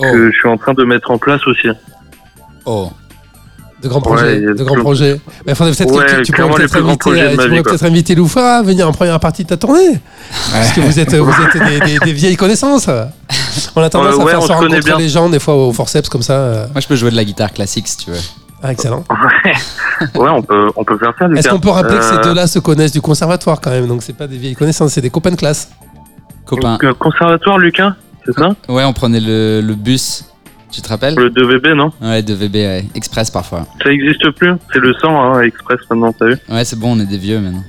Oh, 0.01 0.03
que 0.03 0.31
je 0.31 0.39
suis 0.39 0.49
en 0.49 0.57
train 0.57 0.75
de 0.75 0.85
mettre 0.85 1.11
en 1.11 1.19
place 1.19 1.45
aussi. 1.47 1.69
oh. 2.67 2.91
De 3.83 3.89
grands 3.89 3.99
Ouais, 4.01 4.05
projets. 4.17 4.41
de 4.41 4.65
grands 4.65 4.75
projets. 4.81 5.21
Mais 5.47 5.55
faudrait 5.55 5.73
peut-être 5.73 5.93
Ouais, 5.95 6.05
que 6.07 6.17
tu, 6.17 6.23
tu 6.23 6.33
pourrais 6.33 6.51
peut-être 6.67 6.77
inviter, 6.77 6.93
tu 6.97 7.37
pourrais 7.47 7.63
peut-être 7.63 7.85
inviter 7.85 8.15
Loufa 8.17 8.57
à 8.59 8.63
venir 8.63 8.89
en 8.89 8.93
première 8.93 9.21
partie 9.21 9.45
de 9.45 9.49
ta 9.49 9.57
tournée. 9.57 10.01
Parce 10.53 10.73
que 10.73 10.81
vous 10.81 10.99
êtes, 10.99 11.15
vous 11.15 11.31
êtes 11.31 11.63
des, 11.87 11.93
des- 11.93 11.99
des 12.01 12.13
vieilles 12.13 12.37
connaissances. 12.37 12.89
On 13.77 13.81
a 13.83 13.89
tendance 13.89 14.17
Ouais, 14.17 14.25
à 14.25 14.27
faire 14.31 14.43
se 14.43 14.53
rencontrer 14.53 14.81
bien. 14.81 14.99
les 14.99 15.09
gens 15.09 15.29
des 15.29 15.39
fois 15.39 15.55
au 15.55 15.73
forceps 15.73 16.09
comme 16.09 16.23
ça. 16.23 16.33
euh. 16.35 16.67
Moi, 16.73 16.81
je 16.81 16.89
peux 16.89 16.97
jouer 16.97 17.11
de 17.13 17.17
la 17.17 17.25
guitare 17.25 17.53
classique 17.53 17.87
si 17.87 17.97
tu 17.99 18.11
veux. 18.11 18.19
Ah, 18.63 18.73
excellent. 18.73 19.05
Ouais, 20.17 20.29
on 20.31 20.43
peut, 20.43 20.71
on 20.75 20.83
peut 20.85 20.99
faire 20.99 21.13
ça. 21.17 21.27
Est-ce 21.37 21.49
qu'on 21.49 21.61
peut 21.61 21.71
rappeler 21.71 21.99
que 21.99 22.05
ces 22.05 22.15
Euh, 22.17 22.23
deux-là 22.25 22.49
se 22.49 22.59
connaissent 22.59 22.91
du 22.93 23.01
conservatoire 23.01 23.61
quand 23.61 23.71
même? 23.71 23.87
Donc 23.87 24.03
c'est 24.03 24.13
pas 24.17 24.27
des 24.27 24.39
vieilles 24.39 24.57
connaissances, 24.57 24.93
c'est 24.93 25.01
des 25.01 25.11
copains 25.11 25.31
de 25.31 25.37
classe. 25.37 25.71
Copain. 26.49 26.79
euh, 26.83 26.93
Conservatoire, 26.95 27.59
Lucas, 27.59 27.95
c'est 28.27 28.33
ça 28.39 28.51
Ouais, 28.69 28.85
on 28.85 28.93
prenait 28.93 29.21
le, 29.21 29.61
le 29.61 29.75
bus. 29.75 30.25
Tu 30.71 30.83
te 30.83 30.89
rappelles 30.89 31.15
Le 31.15 31.31
2VB, 31.31 31.73
non 31.75 31.91
Ouais, 32.03 32.23
de 32.23 32.35
VB, 32.35 32.55
ouais. 32.57 32.85
Express 32.95 33.31
parfois. 33.31 33.67
Ça 33.83 33.91
existe 33.91 34.29
plus. 34.33 34.53
C'est 34.73 34.79
le 34.81 34.93
100 35.01 35.09
hein, 35.35 35.41
Express 35.43 35.79
maintenant, 35.91 36.13
t'as 36.13 36.27
vu 36.27 36.37
Ouais, 36.51 36.65
c'est 36.65 36.79
bon, 36.79 36.95
on 36.97 37.01
est 37.01 37.07
des 37.07 37.17
vieux 37.19 37.41
maintenant. 37.41 37.63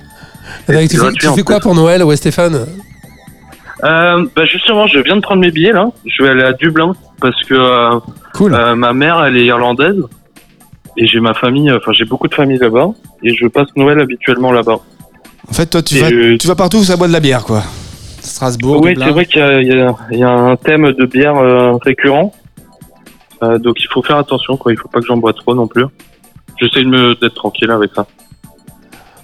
Et 0.68 0.72
donc, 0.72 0.82
c'est 0.82 0.88
tu 0.88 1.26
fais, 1.26 1.34
tu 1.36 1.44
quoi 1.44 1.60
pour 1.60 1.74
Noël, 1.74 2.02
ouais 2.02 2.16
Stéphane 2.16 2.66
Euh, 3.84 4.26
bah 4.36 4.44
justement, 4.44 4.86
je 4.86 4.98
viens 4.98 5.16
de 5.16 5.22
prendre 5.22 5.40
mes 5.40 5.50
billets 5.50 5.72
là. 5.72 5.90
Je 6.04 6.22
vais 6.22 6.30
aller 6.30 6.42
à 6.42 6.52
Dublin 6.52 6.94
parce 7.20 7.42
que 7.44 7.54
euh, 7.54 7.98
Cool. 8.34 8.54
euh, 8.54 8.74
ma 8.74 8.92
mère, 8.92 9.24
elle 9.24 9.36
est 9.38 9.46
irlandaise 9.46 9.96
et 10.98 11.06
j'ai 11.06 11.20
ma 11.20 11.32
famille. 11.34 11.70
Enfin, 11.72 11.92
j'ai 11.92 12.04
beaucoup 12.04 12.28
de 12.28 12.34
famille 12.34 12.58
là-bas 12.58 12.90
et 13.22 13.34
je 13.34 13.46
passe 13.46 13.68
Noël 13.76 13.98
habituellement 14.00 14.52
là-bas. 14.52 14.80
En 15.48 15.52
fait, 15.54 15.66
toi, 15.66 15.80
tu, 15.82 15.96
Et 15.96 16.00
vas, 16.32 16.36
tu 16.38 16.46
vas 16.46 16.54
partout 16.54 16.78
où 16.78 16.84
ça 16.84 16.96
boit 16.96 17.08
de 17.08 17.12
la 17.14 17.20
bière, 17.20 17.44
quoi. 17.44 17.62
Strasbourg, 18.20 18.80
oui, 18.82 18.94
c'est 18.96 19.10
vrai 19.10 19.26
qu'il 19.26 19.40
y, 19.40 19.42
a- 19.42 19.92
y 20.12 20.22
un 20.22 20.56
thème 20.56 20.92
de 20.92 21.06
bière 21.06 21.36
euh, 21.36 21.76
récurrent, 21.82 22.32
Euh, 23.42 23.58
donc 23.58 23.76
il 23.80 23.86
faut 23.90 24.02
faire 24.02 24.18
attention. 24.18 24.56
Quoi, 24.58 24.72
il 24.72 24.78
faut 24.78 24.88
pas 24.88 25.00
que 25.00 25.06
j'en 25.06 25.16
bois 25.16 25.32
trop 25.32 25.54
non 25.54 25.66
plus. 25.66 25.86
J'essaie 26.60 26.82
de 26.82 26.88
me 26.88 27.14
d'être 27.14 27.34
tranquille 27.36 27.70
avec 27.70 27.90
ça. 27.96 28.06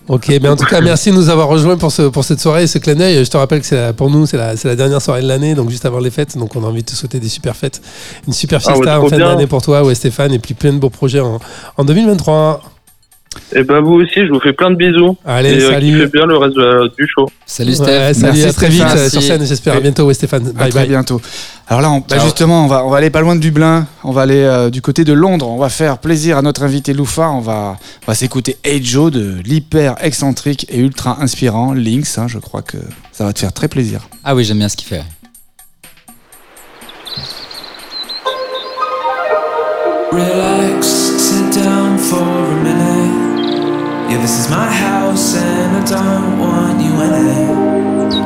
Ok, 0.09 0.29
mais 0.41 0.49
en 0.49 0.55
tout 0.57 0.65
cas, 0.65 0.81
merci 0.81 1.11
de 1.11 1.17
nous 1.17 1.29
avoir 1.29 1.49
rejoints 1.49 1.77
pour, 1.77 1.91
ce, 1.91 2.03
pour 2.03 2.23
cette 2.25 2.39
soirée 2.41 2.63
et 2.63 2.67
ce 2.69 2.79
clin 2.79 2.95
d'œil. 2.95 3.25
Je 3.25 3.31
te 3.31 3.37
rappelle 3.37 3.61
que 3.61 3.67
c'est 3.67 3.95
pour 3.97 4.09
nous, 4.09 4.25
c'est 4.25 4.37
la, 4.37 4.77
dernière 4.77 5.03
soirée 5.03 5.21
de 5.21 5.27
l'année, 5.27 5.55
donc 5.57 5.69
juste 5.69 5.85
avant 5.85 5.99
les 5.99 6.11
fêtes. 6.11 6.39
Donc 6.39 6.55
on 6.57 6.63
a 6.63 6.67
envie 6.69 6.83
de 6.83 6.87
te 6.87 6.93
souhaiter 6.95 7.19
des 7.19 7.29
super 7.29 7.57
fêtes. 7.57 7.83
Une 8.27 8.33
super 8.33 8.61
Ah 8.65 8.69
ouais, 8.71 8.75
fiesta 8.77 9.01
en 9.01 9.07
fin 9.09 9.19
d'année 9.19 9.47
pour 9.49 9.63
toi, 9.63 9.83
ouais, 9.83 9.95
Stéphane, 9.97 10.33
et 10.33 10.39
puis 10.39 10.55
plein 10.55 10.73
de 10.73 10.79
beaux 10.79 10.91
projets 10.91 11.21
en, 11.21 11.41
en 11.77 11.85
2023. 11.85 12.63
Et 13.55 13.63
bah 13.63 13.81
vous 13.81 13.95
aussi, 13.95 14.27
je 14.27 14.33
vous 14.33 14.41
fais 14.41 14.53
plein 14.53 14.71
de 14.71 14.77
bisous. 14.77 15.17
Allez, 15.25 15.51
et 15.55 15.63
euh, 15.63 15.71
salut. 15.71 16.09
bien 16.13 16.27
le 16.27 16.37
reste 16.37 16.57
la- 16.57 16.89
du 16.89 17.07
show. 17.09 17.29
Salut 17.47 17.71
Ouais, 17.71 17.75
Steph. 17.77 18.15
salut, 18.15 18.23
Merci, 18.39 18.45
à 18.45 18.53
très 18.53 18.69
vite 18.69 18.81
Stéphane. 18.83 18.99
euh, 18.99 19.09
sur 19.09 19.23
scène, 19.23 19.47
j'espère. 19.47 19.77
À 19.77 19.81
bientôt, 19.81 20.05
ouais, 20.07 20.15
Stéphane. 20.15 20.49
À 20.49 20.53
Bye 20.53 20.71
très 20.71 20.81
bye. 20.81 20.89
bientôt. 20.89 21.21
Alors 21.69 21.81
là, 21.81 21.91
on, 21.91 22.01
bah 22.01 22.19
justement, 22.23 22.65
on 22.65 22.69
va, 22.69 22.85
on 22.85 22.91
va 22.91 22.99
aller 22.99 23.11
pas 23.11 23.21
loin 23.21 23.35
de 23.37 23.41
Dublin. 23.41 23.87
On 24.05 24.11
va 24.13 24.23
aller 24.23 24.43
euh, 24.43 24.71
du 24.71 24.83
côté 24.83 25.05
de 25.05 25.13
Londres. 25.13 25.49
On 25.49 25.59
va 25.59 25.69
faire 25.69 25.99
plaisir 25.99 26.37
à 26.39 26.43
notre 26.43 26.63
invité 26.63 26.93
Loufa. 26.93 27.29
On 27.31 27.41
va, 27.41 27.77
on 28.07 28.11
va 28.11 28.15
s'écouter 28.15 28.57
Hey 28.65 28.83
Joe 28.85 29.11
de 29.11 29.37
l'hyper 29.45 29.95
excentrique 30.01 30.67
et 30.71 30.79
ultra 30.79 31.19
inspirant 31.21 31.73
Lynx. 31.75 32.19
hein. 32.19 32.27
je 32.29 32.39
crois 32.39 32.63
que 32.63 32.77
ça 33.13 33.25
va 33.25 33.33
te 33.33 33.39
faire 33.39 33.53
très 33.53 33.69
plaisir. 33.69 34.09
Ah 34.25 34.35
oui, 34.35 34.45
j'aime 34.45 34.59
bien 34.59 34.69
ce 34.69 34.77
qu'il 34.77 34.87
fait. 34.89 35.03
Relax, 40.13 40.87
sit 41.19 41.51
down 41.63 41.99
for. 41.99 42.46
Yeah, 44.17 44.23
this 44.23 44.39
is 44.41 44.49
my 44.49 44.73
house 44.73 45.37
and 45.37 45.77
I 45.77 45.85
don't 45.85 46.39
want 46.39 46.81
you 46.81 46.91
in 47.05 47.13
it. 47.13 47.53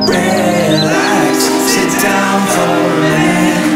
Relax, 0.07 1.35
sit 1.67 1.91
down 2.01 2.39
for 2.47 2.71
a 2.71 3.01
minute. 3.03 3.75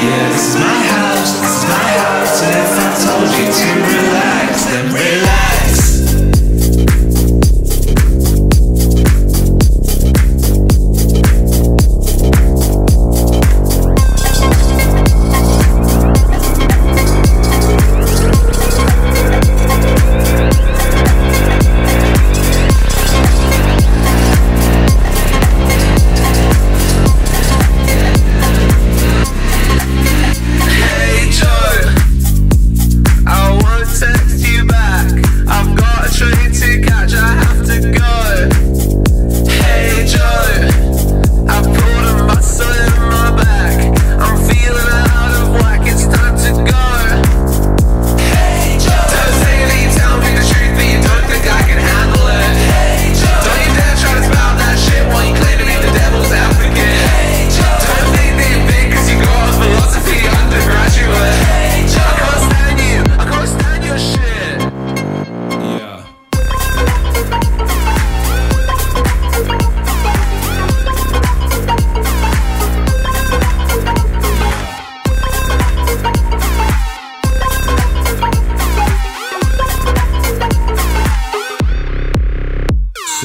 Yeah, 0.00 0.28
this 0.32 0.48
is 0.48 0.56
my 0.56 0.78
house, 0.96 1.32
this 1.42 1.52
is 1.58 1.68
my 1.68 1.88
house. 2.00 2.42
And 2.42 2.56
if 2.56 2.72
I 2.80 2.90
told 3.04 3.28
you 3.36 3.52
to 3.52 3.68
relax, 3.84 4.31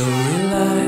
to 0.08 0.14
rely 0.14 0.87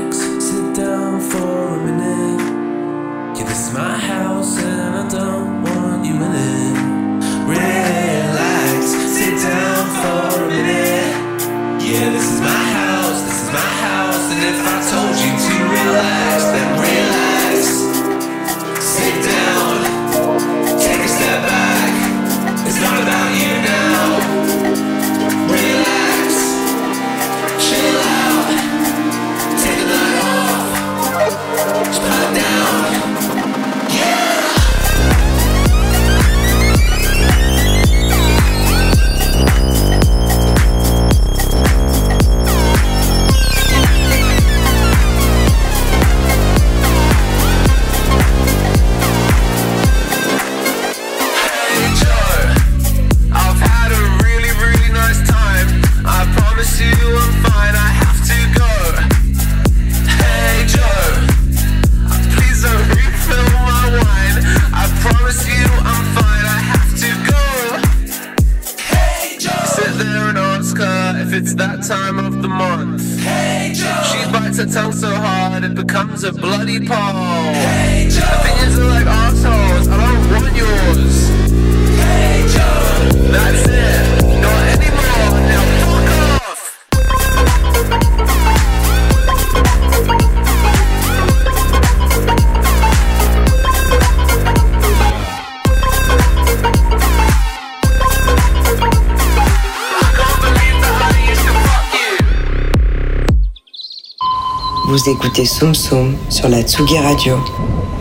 Vous 105.02 105.08
écoutez 105.08 105.46
Soum 105.46 105.74
Soum 105.74 106.14
sur 106.28 106.50
la 106.50 106.60
Tsugi 106.60 106.98
Radio, 106.98 107.38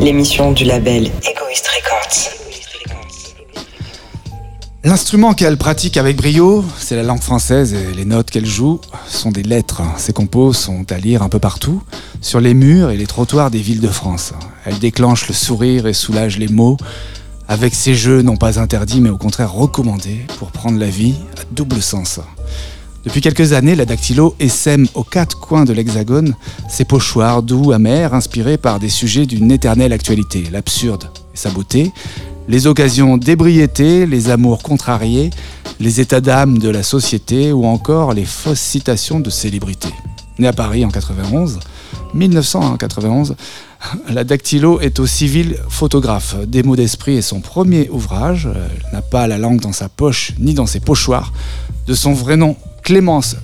l'émission 0.01 0.51
du 0.51 0.65
label 0.65 1.03
Egoist 1.05 1.65
Records. 1.67 2.29
L'instrument 4.83 5.33
qu'elle 5.33 5.55
pratique 5.55 5.95
avec 5.95 6.17
brio, 6.17 6.65
c'est 6.77 6.97
la 6.97 7.03
langue 7.03 7.21
française 7.21 7.73
et 7.73 7.93
les 7.95 8.03
notes 8.03 8.29
qu'elle 8.29 8.45
joue 8.45 8.81
sont 9.07 9.31
des 9.31 9.43
lettres. 9.43 9.81
Ses 9.95 10.11
compos 10.11 10.51
sont 10.51 10.91
à 10.91 10.97
lire 10.97 11.23
un 11.23 11.29
peu 11.29 11.39
partout, 11.39 11.81
sur 12.19 12.41
les 12.41 12.53
murs 12.53 12.89
et 12.89 12.97
les 12.97 13.07
trottoirs 13.07 13.49
des 13.49 13.59
villes 13.59 13.81
de 13.81 13.87
France. 13.87 14.33
Elle 14.65 14.79
déclenche 14.79 15.29
le 15.29 15.33
sourire 15.33 15.87
et 15.87 15.93
soulage 15.93 16.37
les 16.37 16.49
mots 16.49 16.75
avec 17.47 17.75
ses 17.75 17.95
jeux 17.95 18.21
non 18.23 18.35
pas 18.35 18.59
interdits 18.59 18.99
mais 18.99 19.09
au 19.09 19.17
contraire 19.17 19.53
recommandés 19.53 20.25
pour 20.37 20.51
prendre 20.51 20.77
la 20.77 20.89
vie 20.89 21.15
à 21.37 21.43
double 21.51 21.81
sens. 21.81 22.19
Depuis 23.05 23.21
quelques 23.21 23.53
années, 23.53 23.75
la 23.75 23.85
dactylo 23.85 24.35
essaime 24.39 24.85
aux 24.93 25.05
quatre 25.05 25.39
coins 25.39 25.63
de 25.63 25.71
l'hexagone 25.71 26.35
ses 26.69 26.85
pochoirs 26.85 27.43
doux, 27.43 27.71
amers, 27.71 28.13
inspirés 28.13 28.57
par 28.57 28.79
des 28.79 28.89
sujets 28.89 29.25
d'une 29.25 29.51
éternelle 29.51 29.91
actualité, 29.91 30.43
l'absurde 30.51 31.09
et 31.33 31.37
sa 31.37 31.49
beauté, 31.49 31.91
les 32.47 32.67
occasions 32.67 33.17
d'ébriété, 33.17 34.05
les 34.05 34.29
amours 34.29 34.63
contrariés, 34.63 35.31
les 35.79 35.99
états 35.99 36.21
d'âme 36.21 36.57
de 36.57 36.69
la 36.69 36.83
société 36.83 37.51
ou 37.51 37.65
encore 37.65 38.13
les 38.13 38.25
fausses 38.25 38.59
citations 38.59 39.19
de 39.19 39.29
célébrités. 39.29 39.93
Née 40.37 40.47
à 40.47 40.53
Paris 40.53 40.85
en 40.85 40.89
91, 40.89 41.59
1991, 42.13 43.35
la 44.09 44.23
dactylo 44.23 44.79
est 44.79 44.99
au 44.99 45.07
civil 45.07 45.57
photographe. 45.69 46.35
Des 46.47 46.63
mots 46.63 46.75
d'esprit 46.75 47.17
est 47.17 47.21
son 47.21 47.41
premier 47.41 47.89
ouvrage. 47.89 48.47
Elle 48.53 48.93
n'a 48.93 49.01
pas 49.01 49.27
la 49.27 49.37
langue 49.37 49.59
dans 49.59 49.73
sa 49.73 49.89
poche 49.89 50.33
ni 50.39 50.53
dans 50.53 50.65
ses 50.65 50.79
pochoirs. 50.79 51.33
De 51.87 51.93
son 51.93 52.13
vrai 52.13 52.37
nom, 52.37 52.55
Clémence 52.83 53.35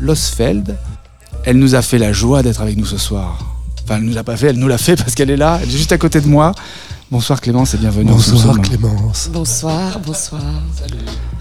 Losfeld, 0.00 0.76
elle 1.44 1.58
nous 1.58 1.74
a 1.74 1.82
fait 1.82 1.98
la 1.98 2.12
joie 2.12 2.42
d'être 2.42 2.60
avec 2.60 2.76
nous 2.76 2.86
ce 2.86 2.98
soir. 2.98 3.38
Enfin, 3.84 3.96
elle 3.96 4.04
nous 4.04 4.14
l'a 4.14 4.24
pas 4.24 4.36
fait, 4.36 4.48
elle 4.48 4.58
nous 4.58 4.68
l'a 4.68 4.78
fait 4.78 4.96
parce 4.96 5.14
qu'elle 5.14 5.30
est 5.30 5.36
là, 5.36 5.58
elle 5.62 5.68
est 5.68 5.72
juste 5.72 5.92
à 5.92 5.98
côté 5.98 6.20
de 6.20 6.26
moi. 6.28 6.52
Bonsoir 7.10 7.40
Clémence 7.40 7.74
et 7.74 7.78
bienvenue. 7.78 8.10
en 8.10 8.14
Bonsoir. 8.14 8.60
Clémence. 8.60 9.28
Bonsoir, 9.32 9.98
bonsoir. 10.04 10.40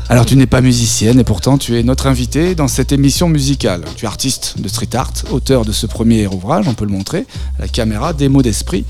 Alors 0.10 0.26
tu 0.26 0.36
n'es 0.36 0.48
pas 0.48 0.60
musicienne 0.60 1.20
et 1.20 1.24
pourtant 1.24 1.58
tu 1.58 1.80
es 1.80 1.84
notre 1.84 2.08
invitée 2.08 2.56
dans 2.56 2.68
cette 2.68 2.92
émission 2.92 3.30
musicale. 3.30 3.84
Tu 3.96 4.06
es 4.06 4.08
artiste 4.08 4.56
de 4.60 4.68
street 4.68 4.90
art, 4.96 5.14
auteur 5.32 5.64
de 5.64 5.72
ce 5.72 5.86
premier 5.86 6.28
ouvrage, 6.28 6.68
on 6.68 6.74
peut 6.74 6.86
le 6.86 6.92
montrer, 6.92 7.26
à 7.58 7.62
la 7.62 7.68
caméra, 7.70 8.12
Des 8.12 8.28
mots 8.28 8.42
d'esprit, 8.42 8.84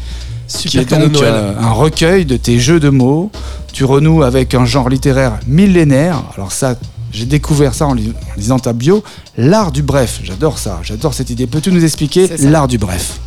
qui 0.48 0.70
Super 0.70 0.82
est 0.82 0.86
cadeau 0.86 1.08
de 1.08 1.14
donc 1.14 1.22
Noël. 1.22 1.34
euh, 1.36 1.60
un 1.60 1.72
recueil 1.72 2.26
de 2.26 2.38
tes 2.38 2.60
jeux 2.60 2.80
de 2.80 2.90
mots. 2.90 3.32
Tu 3.74 3.86
renoues 3.86 4.24
avec 4.24 4.56
un 4.56 4.66
genre 4.66 4.90
littéraire 4.90 5.40
millénaire. 5.48 6.24
Alors 6.36 6.52
ça, 6.52 6.76
j'ai 7.12 7.26
découvert 7.26 7.74
ça 7.74 7.88
en, 7.88 7.94
lis- 7.94 8.14
en 8.36 8.40
lisant 8.40 8.60
ta 8.60 8.74
bio, 8.74 9.04
l'art 9.38 9.72
du 9.72 9.82
bref. 9.84 10.20
J'adore 10.24 10.58
ça, 10.58 10.80
j'adore 10.84 11.14
cette 11.14 11.30
idée. 11.30 11.48
Peux-tu 11.48 11.72
nous 11.72 11.84
expliquer 11.84 12.28
l'art 12.40 12.68
du 12.68 12.78
bref? 12.78 13.20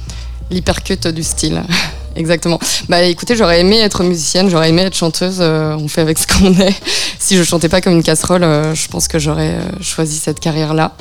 L'hypercut 0.51 1.09
du 1.09 1.23
style. 1.23 1.63
Exactement. 2.17 2.61
Bah 2.89 3.03
écoutez, 3.03 3.35
j'aurais 3.35 3.61
aimé 3.61 3.79
être 3.81 4.05
musicienne, 4.05 4.49
j'aurais 4.49 4.69
aimé 4.69 4.83
être 4.83 4.95
chanteuse. 4.95 5.39
euh, 5.41 5.75
on 5.77 5.89
fait 5.89 6.01
avec 6.01 6.19
ce 6.19 6.27
qu'on 6.27 6.53
est. 6.61 6.75
Si 7.19 7.37
je 7.39 7.43
chantais 7.43 7.71
pas 7.71 7.81
comme 7.81 7.95
une 7.95 8.03
casserole, 8.03 8.45
euh, 8.45 8.75
je 8.75 8.87
pense 8.89 9.09
que 9.09 9.19
j'aurais 9.19 9.55
euh, 9.55 9.63
choisi 9.81 10.19
cette 10.19 10.39
carrière-là. 10.41 10.95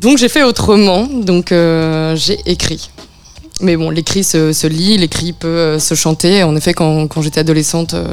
Donc 0.00 0.16
j'ai 0.18 0.30
fait 0.30 0.42
autrement. 0.42 1.04
Donc 1.06 1.50
j'ai 1.50 2.38
écrit. 2.46 2.88
Mais 3.60 3.76
bon, 3.76 3.90
l'écrit 3.90 4.24
se, 4.24 4.52
se 4.52 4.66
lit, 4.66 4.98
l'écrit 4.98 5.32
peut 5.32 5.46
euh, 5.46 5.78
se 5.78 5.94
chanter. 5.94 6.42
En 6.42 6.56
effet, 6.56 6.74
quand, 6.74 7.06
quand 7.06 7.22
j'étais 7.22 7.40
adolescente, 7.40 7.94
euh, 7.94 8.04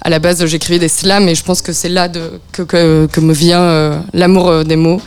à 0.00 0.10
la 0.10 0.20
base, 0.20 0.44
j'écrivais 0.46 0.78
des 0.78 0.88
slams 0.88 1.28
et 1.28 1.34
je 1.34 1.42
pense 1.42 1.60
que 1.60 1.72
c'est 1.72 1.88
là 1.88 2.08
de, 2.08 2.40
que, 2.52 2.62
que, 2.62 3.06
que 3.10 3.20
me 3.20 3.32
vient 3.32 3.62
euh, 3.62 3.98
l'amour 4.12 4.48
euh, 4.48 4.64
des 4.64 4.76
mots. 4.76 5.00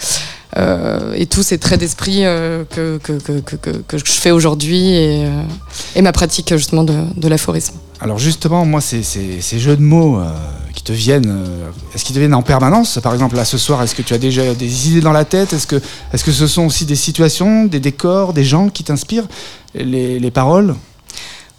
Euh, 0.58 1.14
et 1.16 1.28
tous 1.28 1.44
ces 1.44 1.58
traits 1.58 1.80
d'esprit 1.80 2.26
euh, 2.26 2.66
que, 2.70 2.98
que, 2.98 3.14
que, 3.40 3.56
que, 3.56 3.98
je 3.98 4.04
fais 4.12 4.32
aujourd'hui 4.32 4.90
et, 4.90 5.26
euh, 5.26 5.44
et 5.96 6.02
ma 6.02 6.12
pratique 6.12 6.54
justement 6.58 6.84
de, 6.84 6.94
de 7.16 7.28
l'aphorisme. 7.30 7.76
Alors 8.02 8.20
justement, 8.20 8.66
moi, 8.66 8.82
ces, 8.82 9.02
ces- 9.02 9.40
ces 9.40 9.60
jeux 9.60 9.78
de 9.78 9.82
mots 9.82 10.20
euh, 10.20 10.30
qui 10.74 10.84
te 10.84 10.92
viennent, 10.92 11.34
est-ce 11.96 12.04
qu'ils 12.04 12.16
te 12.16 12.20
viennent 12.20 12.34
en 12.34 12.42
permanence? 12.42 13.00
Par 13.02 13.14
exemple, 13.14 13.38
là 13.38 13.46
ce 13.46 13.58
soir, 13.58 13.82
est-ce 13.82 13.96
que 13.96 14.02
tu 14.02 14.14
as 14.14 14.18
déjà 14.18 14.54
des 14.54 14.90
idées 14.90 15.02
dans 15.02 15.14
la 15.14 15.24
tête? 15.24 15.54
Est-ce 15.54 15.68
que, 15.68 15.78
est 16.12 16.22
que 16.24 16.32
ce 16.34 16.48
sont 16.48 16.66
aussi 16.66 16.84
des 16.86 16.98
situations, 16.98 17.66
des 17.66 17.80
décors, 17.80 18.34
des 18.34 18.44
gens 18.44 18.68
qui 18.68 18.84
t'inspirent? 18.84 19.28
Les, 19.74 20.20
les 20.20 20.32
paroles? 20.32 20.76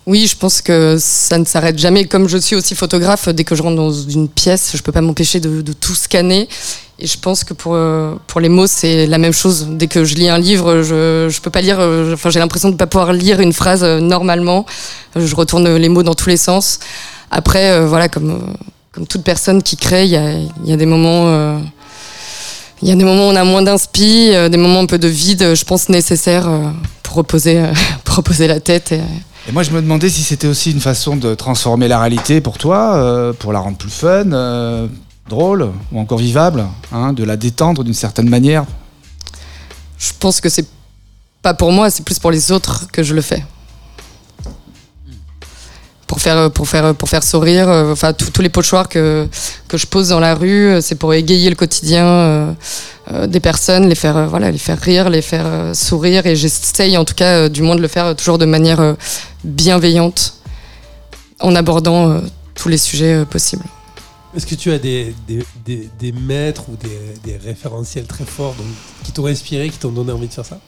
Oui, 0.04 0.26
je 0.26 0.36
pense 0.36 0.60
que 0.60 0.96
ça 0.98 1.38
ne 1.38 1.44
s'arrête 1.44 1.78
jamais. 1.78 2.06
Comme 2.06 2.28
je 2.28 2.36
suis 2.36 2.56
aussi 2.56 2.74
photographe, 2.74 3.28
dès 3.28 3.44
que 3.44 3.54
je 3.54 3.62
rentre 3.62 3.76
dans 3.76 3.92
une 3.92 4.28
pièce, 4.28 4.72
je 4.74 4.82
peux 4.82 4.90
pas 4.90 5.00
m'empêcher 5.00 5.38
de, 5.38 5.62
de 5.62 5.72
tout 5.72 5.94
scanner. 5.94 6.48
Et 6.98 7.06
je 7.06 7.18
pense 7.18 7.42
que 7.42 7.54
pour, 7.54 7.72
euh, 7.74 8.14
pour 8.26 8.40
les 8.40 8.48
mots, 8.48 8.66
c'est 8.66 9.06
la 9.06 9.18
même 9.18 9.32
chose. 9.32 9.66
Dès 9.70 9.88
que 9.88 10.04
je 10.04 10.14
lis 10.14 10.28
un 10.28 10.38
livre, 10.38 10.82
je, 10.82 11.28
je 11.28 11.40
peux 11.40 11.50
pas 11.50 11.60
lire. 11.60 11.78
euh, 11.80 12.14
Enfin, 12.14 12.30
j'ai 12.30 12.38
l'impression 12.38 12.68
de 12.70 12.76
pas 12.76 12.86
pouvoir 12.86 13.12
lire 13.12 13.40
une 13.40 13.52
phrase 13.52 13.82
euh, 13.82 13.98
normalement. 14.00 14.66
Je 15.16 15.34
retourne 15.34 15.74
les 15.74 15.88
mots 15.88 16.02
dans 16.02 16.14
tous 16.14 16.28
les 16.28 16.36
sens. 16.36 16.78
Après, 17.30 17.84
voilà, 17.86 18.08
comme, 18.08 18.54
comme 18.92 19.06
toute 19.06 19.24
personne 19.24 19.62
qui 19.62 19.76
crée, 19.76 20.04
il 20.04 20.10
y 20.10 20.16
a, 20.16 20.32
y 20.64 20.72
a 20.72 20.76
des 20.76 20.86
moments. 20.86 21.58
il 22.82 22.88
y 22.88 22.92
a 22.92 22.94
des 22.94 23.04
moments 23.04 23.28
où 23.28 23.32
on 23.32 23.36
a 23.36 23.44
moins 23.44 23.62
d'inspi, 23.62 24.32
des 24.50 24.56
moments 24.58 24.80
un 24.80 24.86
peu 24.86 24.98
de 24.98 25.08
vide, 25.08 25.54
je 25.54 25.64
pense 25.64 25.88
nécessaires 25.88 26.46
euh, 26.46 26.68
pour 27.02 27.16
reposer, 27.16 27.64
reposer 28.06 28.46
la 28.48 28.60
tête. 28.60 28.92
Et, 28.92 29.00
moi, 29.52 29.62
je 29.62 29.70
me 29.70 29.80
demandais 29.80 30.10
si 30.10 30.22
c'était 30.22 30.46
aussi 30.46 30.72
une 30.72 30.80
façon 30.80 31.16
de 31.16 31.34
transformer 31.34 31.88
la 31.88 31.98
réalité 31.98 32.42
pour 32.42 32.58
toi, 32.58 33.32
pour 33.38 33.52
la 33.54 33.60
rendre 33.60 33.78
plus 33.78 33.90
fun, 33.90 34.26
drôle 35.28 35.70
ou 35.92 35.98
encore 35.98 36.18
vivable, 36.18 36.64
hein, 36.92 37.12
de 37.12 37.24
la 37.24 37.36
détendre 37.36 37.84
d'une 37.84 37.94
certaine 37.94 38.28
manière. 38.28 38.64
je 39.98 40.12
pense 40.18 40.40
que 40.40 40.48
c'est 40.48 40.66
pas 41.42 41.54
pour 41.54 41.72
moi, 41.72 41.90
c'est 41.90 42.04
plus 42.04 42.18
pour 42.18 42.30
les 42.30 42.52
autres 42.52 42.86
que 42.92 43.02
je 43.02 43.14
le 43.14 43.20
fais. 43.20 43.44
Pour 46.06 46.20
faire, 46.20 46.50
pour 46.50 46.68
faire, 46.68 46.94
pour 46.94 47.08
faire 47.08 47.22
sourire, 47.22 47.68
euh, 47.68 47.92
enfin 47.92 48.12
tous 48.12 48.42
les 48.42 48.50
pochoirs 48.50 48.88
que, 48.88 49.26
que 49.66 49.78
je 49.78 49.86
pose 49.86 50.10
dans 50.10 50.20
la 50.20 50.34
rue, 50.34 50.68
euh, 50.68 50.80
c'est 50.80 50.94
pour 50.94 51.14
égayer 51.14 51.48
le 51.48 51.56
quotidien 51.56 52.04
euh, 52.06 52.54
des 53.26 53.40
personnes, 53.40 53.88
les 53.88 53.94
faire, 53.94 54.28
voilà, 54.28 54.50
les 54.50 54.58
faire 54.58 54.78
rire, 54.78 55.08
les 55.08 55.22
faire 55.22 55.74
sourire, 55.74 56.26
et 56.26 56.36
j'essaye 56.36 56.96
en 56.96 57.04
tout 57.04 57.14
cas 57.14 57.48
du 57.48 57.62
moins 57.62 57.76
de 57.76 57.80
le 57.80 57.88
faire 57.88 58.14
toujours 58.14 58.38
de 58.38 58.44
manière 58.44 58.94
bienveillante, 59.42 60.34
en 61.40 61.56
abordant 61.56 62.20
tous 62.54 62.68
les 62.68 62.78
sujets 62.78 63.24
possibles. 63.24 63.64
Est-ce 64.34 64.46
que 64.46 64.54
tu 64.54 64.72
as 64.72 64.78
des, 64.78 65.14
maîtres 66.26 66.64
ou 66.70 66.76
des, 67.24 67.36
référentiels 67.36 68.06
très 68.06 68.24
forts 68.24 68.54
qui 69.04 69.12
t'ont 69.12 69.26
inspiré, 69.26 69.68
qui 69.68 69.78
t'ont 69.78 69.90
donné 69.90 70.12
envie 70.12 70.28
de 70.28 70.32
faire 70.32 70.46
ça? 70.46 70.58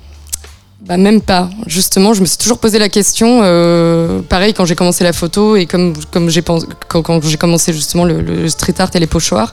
Bah 0.80 0.98
même 0.98 1.22
pas. 1.22 1.48
Justement, 1.66 2.12
je 2.12 2.20
me 2.20 2.26
suis 2.26 2.36
toujours 2.36 2.58
posé 2.58 2.78
la 2.78 2.90
question. 2.90 3.40
euh, 3.42 4.20
pareil 4.20 4.52
quand 4.52 4.66
j'ai 4.66 4.74
commencé 4.74 5.02
la 5.02 5.14
photo 5.14 5.56
et 5.56 5.64
comme 5.66 5.94
j'ai 6.28 6.42
quand, 6.42 7.22
j'ai 7.22 7.36
commencé 7.38 7.72
justement 7.72 8.04
le, 8.04 8.20
le 8.20 8.48
street 8.50 8.74
art 8.78 8.90
et 8.92 9.00
les 9.00 9.06
pochoirs, 9.06 9.50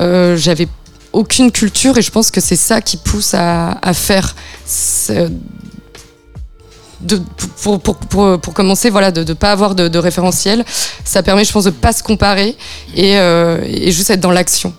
euh, 0.00 0.36
j'avais 0.36 0.68
aucune 1.12 1.52
culture 1.52 1.98
et 1.98 2.02
je 2.02 2.10
pense 2.10 2.30
que 2.30 2.40
c'est 2.40 2.56
ça 2.56 2.80
qui 2.80 2.96
pousse 2.96 3.34
à, 3.34 3.72
à 3.82 3.92
faire. 3.92 4.34
De, 7.00 7.20
pour, 7.62 7.80
pour, 7.80 7.96
pour, 7.96 8.40
pour 8.40 8.54
commencer, 8.54 8.88
voilà, 8.90 9.10
de 9.10 9.24
ne 9.24 9.32
pas 9.34 9.52
avoir 9.52 9.74
de, 9.74 9.88
de 9.88 9.98
référentiel, 9.98 10.64
ça 11.04 11.22
permet, 11.22 11.44
je 11.44 11.52
pense, 11.52 11.64
de 11.64 11.70
pas 11.70 11.92
se 11.92 12.02
comparer 12.02 12.56
et, 12.96 13.18
euh, 13.18 13.58
et 13.66 13.90
juste 13.92 14.10
être 14.10 14.20
dans 14.20 14.30
l'action. 14.30 14.72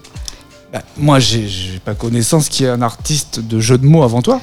Bah, 0.73 0.81
moi, 0.97 1.19
j'ai 1.19 1.47
pas 1.83 1.93
connaissance 1.93 2.49
qu'il 2.49 2.65
y 2.65 2.69
ait 2.69 2.71
un 2.71 2.81
artiste 2.81 3.39
de 3.39 3.59
jeux 3.59 3.77
de 3.77 3.85
mots 3.85 4.03
avant 4.03 4.21
toi. 4.21 4.41